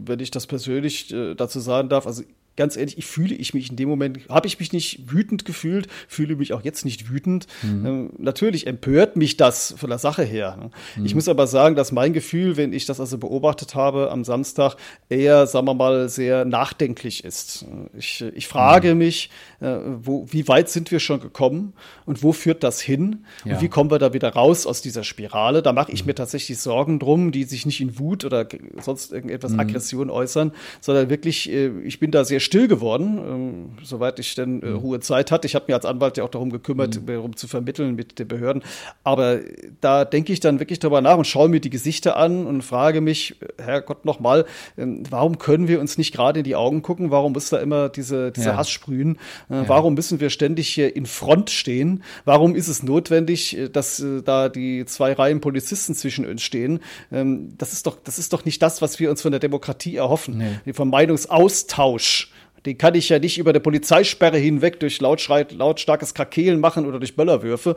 Wenn 0.00 0.20
ich 0.20 0.30
das 0.30 0.46
persönlich 0.46 1.12
äh, 1.12 1.34
dazu 1.34 1.60
sagen 1.60 1.88
darf, 1.88 2.06
also 2.06 2.22
ganz 2.56 2.76
ehrlich, 2.76 2.98
ich 2.98 3.06
fühle 3.06 3.34
ich 3.34 3.54
mich 3.54 3.70
in 3.70 3.76
dem 3.76 3.88
Moment, 3.88 4.28
habe 4.28 4.46
ich 4.46 4.58
mich 4.58 4.72
nicht 4.72 5.10
wütend 5.10 5.44
gefühlt, 5.44 5.88
fühle 6.06 6.36
mich 6.36 6.52
auch 6.52 6.62
jetzt 6.62 6.84
nicht 6.84 7.10
wütend. 7.10 7.46
Mhm. 7.62 7.86
Ähm, 7.86 8.10
natürlich 8.18 8.66
empört 8.66 9.16
mich 9.16 9.36
das 9.36 9.74
von 9.76 9.88
der 9.88 9.98
Sache 9.98 10.22
her. 10.22 10.56
Ne? 10.58 10.70
Mhm. 10.96 11.06
Ich 11.06 11.14
muss 11.14 11.28
aber 11.28 11.46
sagen, 11.46 11.76
dass 11.76 11.92
mein 11.92 12.12
Gefühl, 12.12 12.56
wenn 12.56 12.72
ich 12.72 12.84
das 12.84 13.00
also 13.00 13.18
beobachtet 13.18 13.74
habe 13.74 14.10
am 14.10 14.24
Samstag, 14.24 14.76
eher, 15.08 15.46
sagen 15.46 15.66
wir 15.66 15.74
mal, 15.74 16.08
sehr 16.08 16.44
nachdenklich 16.44 17.24
ist. 17.24 17.64
Ich, 17.96 18.22
ich 18.34 18.48
frage 18.48 18.92
mhm. 18.92 18.98
mich, 18.98 19.30
äh, 19.60 19.76
wo, 20.02 20.26
wie 20.30 20.46
weit 20.48 20.68
sind 20.68 20.90
wir 20.90 21.00
schon 21.00 21.20
gekommen 21.20 21.72
und 22.04 22.22
wo 22.22 22.32
führt 22.32 22.62
das 22.62 22.80
hin 22.80 23.24
ja. 23.44 23.54
und 23.54 23.62
wie 23.62 23.68
kommen 23.68 23.90
wir 23.90 23.98
da 23.98 24.12
wieder 24.12 24.30
raus 24.30 24.66
aus 24.66 24.82
dieser 24.82 25.04
Spirale? 25.04 25.62
Da 25.62 25.72
mache 25.72 25.92
ich 25.92 26.02
mhm. 26.02 26.08
mir 26.08 26.14
tatsächlich 26.14 26.58
Sorgen 26.58 26.98
drum, 26.98 27.32
die 27.32 27.44
sich 27.44 27.64
nicht 27.64 27.80
in 27.80 27.98
Wut 27.98 28.26
oder 28.26 28.46
sonst 28.80 29.12
irgendetwas 29.12 29.52
mhm. 29.52 29.60
Aggression 29.60 30.10
äußern, 30.10 30.52
sondern 30.80 31.08
wirklich, 31.08 31.50
äh, 31.50 31.70
ich 31.84 31.98
bin 31.98 32.10
da 32.10 32.24
sehr 32.24 32.41
still 32.44 32.68
geworden, 32.68 33.18
ähm, 33.18 33.70
soweit 33.82 34.18
ich 34.18 34.34
denn 34.34 34.62
äh, 34.62 34.66
mhm. 34.66 34.76
Ruhe 34.76 35.00
Zeit 35.00 35.30
hatte. 35.30 35.46
Ich 35.46 35.54
habe 35.54 35.66
mir 35.68 35.74
als 35.74 35.84
Anwalt 35.84 36.16
ja 36.16 36.24
auch 36.24 36.28
darum 36.28 36.50
gekümmert, 36.50 37.00
mhm. 37.00 37.06
darum 37.06 37.36
zu 37.36 37.48
vermitteln 37.48 37.94
mit 37.94 38.18
den 38.18 38.28
Behörden. 38.28 38.62
Aber 39.04 39.40
da 39.80 40.04
denke 40.04 40.32
ich 40.32 40.40
dann 40.40 40.60
wirklich 40.60 40.78
darüber 40.78 41.00
nach 41.00 41.16
und 41.16 41.26
schaue 41.26 41.48
mir 41.48 41.60
die 41.60 41.70
Gesichter 41.70 42.16
an 42.16 42.46
und 42.46 42.62
frage 42.62 43.00
mich, 43.00 43.36
Herrgott, 43.58 44.04
nochmal, 44.04 44.44
ähm, 44.76 45.04
warum 45.10 45.38
können 45.38 45.68
wir 45.68 45.80
uns 45.80 45.98
nicht 45.98 46.12
gerade 46.12 46.40
in 46.40 46.44
die 46.44 46.56
Augen 46.56 46.82
gucken? 46.82 47.10
Warum 47.10 47.32
muss 47.32 47.50
da 47.50 47.58
immer 47.58 47.88
diese, 47.88 48.32
diese 48.32 48.50
ja. 48.50 48.56
Hass 48.56 48.70
sprühen? 48.70 49.18
Äh, 49.48 49.54
ja. 49.54 49.68
Warum 49.68 49.94
müssen 49.94 50.20
wir 50.20 50.30
ständig 50.30 50.68
hier 50.68 50.94
in 50.94 51.06
Front 51.06 51.50
stehen? 51.50 52.02
Warum 52.24 52.54
ist 52.54 52.68
es 52.68 52.82
notwendig, 52.82 53.56
äh, 53.56 53.68
dass 53.68 54.00
äh, 54.00 54.22
da 54.22 54.48
die 54.48 54.84
zwei 54.86 55.12
Reihen 55.12 55.40
Polizisten 55.40 55.94
zwischen 55.94 56.26
uns 56.26 56.42
stehen? 56.42 56.80
Ähm, 57.10 57.54
das 57.58 57.72
ist 57.72 57.86
doch, 57.86 57.98
das 58.02 58.18
ist 58.18 58.32
doch 58.32 58.44
nicht 58.44 58.62
das, 58.62 58.82
was 58.82 58.98
wir 58.98 59.10
uns 59.10 59.22
von 59.22 59.30
der 59.30 59.40
Demokratie 59.40 59.96
erhoffen. 59.96 60.38
Nee. 60.64 60.72
Vom 60.72 60.90
Meinungsaustausch. 60.90 62.31
Den 62.66 62.78
kann 62.78 62.94
ich 62.94 63.08
ja 63.08 63.18
nicht 63.18 63.38
über 63.38 63.52
der 63.52 63.60
Polizeisperre 63.60 64.38
hinweg 64.38 64.78
durch 64.78 65.00
Lautschrei, 65.00 65.46
lautstarkes 65.50 66.14
Krakehlen 66.14 66.60
machen 66.60 66.86
oder 66.86 66.98
durch 66.98 67.16
Böllerwürfe, 67.16 67.76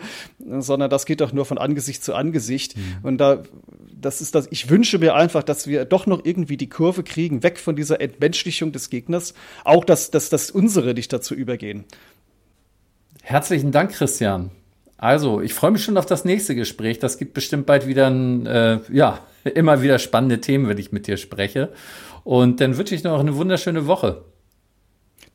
sondern 0.60 0.90
das 0.90 1.06
geht 1.06 1.22
doch 1.22 1.34
nur 1.34 1.46
von 1.46 1.58
Angesicht 1.58 2.04
zu 2.04 2.14
Angesicht. 2.14 2.78
Mhm. 2.78 2.82
Und 3.04 3.18
da, 3.18 3.44
das 4.00 4.22
ist 4.22 4.36
das, 4.36 4.48
ich 4.52 4.70
wünsche 4.70 5.00
mir 5.00 5.16
einfach, 5.16 5.44
dass 5.44 5.66
wir 5.66 5.86
doch 5.86 6.06
noch 6.06 6.24
irgendwie 6.24 6.58
die 6.58 6.70
Kurve 6.70 7.04
kriegen, 7.04 7.42
weg 7.42 7.58
von 7.58 7.76
dieser 7.76 8.00
Entmenschlichung 8.00 8.72
des 8.72 8.90
Gegners. 8.90 9.34
Auch, 9.64 9.86
dass, 9.86 10.12
dass, 10.12 10.30
dass 10.30 10.52
unsere 10.52 10.94
nicht 10.94 11.12
dazu 11.12 11.34
übergehen. 11.34 11.86
Herzlichen 13.24 13.72
Dank, 13.72 13.92
Christian. 13.92 14.52
Also, 14.98 15.42
ich 15.42 15.54
freue 15.54 15.72
mich 15.72 15.84
schon 15.84 15.98
auf 15.98 16.06
das 16.06 16.26
nächste 16.26 16.56
Gespräch. 16.56 17.00
Das 17.00 17.18
gibt 17.18 17.34
bestimmt 17.34 17.66
bald 17.66 17.88
wieder 17.88 18.08
ein, 18.08 18.46
äh, 18.46 18.80
ja, 18.92 19.20
immer 19.44 19.82
wieder 19.82 19.98
spannende 19.98 20.42
Themen, 20.42 20.68
wenn 20.68 20.78
ich 20.78 20.92
mit 20.92 21.08
dir 21.08 21.18
spreche. 21.18 21.72
Und 22.24 22.62
dann 22.62 22.78
wünsche 22.78 22.96
ich 22.96 23.04
noch 23.04 23.20
eine 23.20 23.36
wunderschöne 23.36 23.88
Woche. 23.88 24.24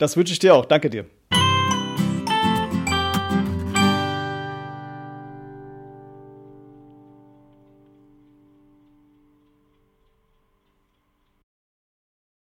Das 0.00 0.16
wünsche 0.16 0.32
ich 0.32 0.38
dir 0.38 0.54
auch. 0.54 0.64
Danke 0.64 0.88
dir. 0.88 1.04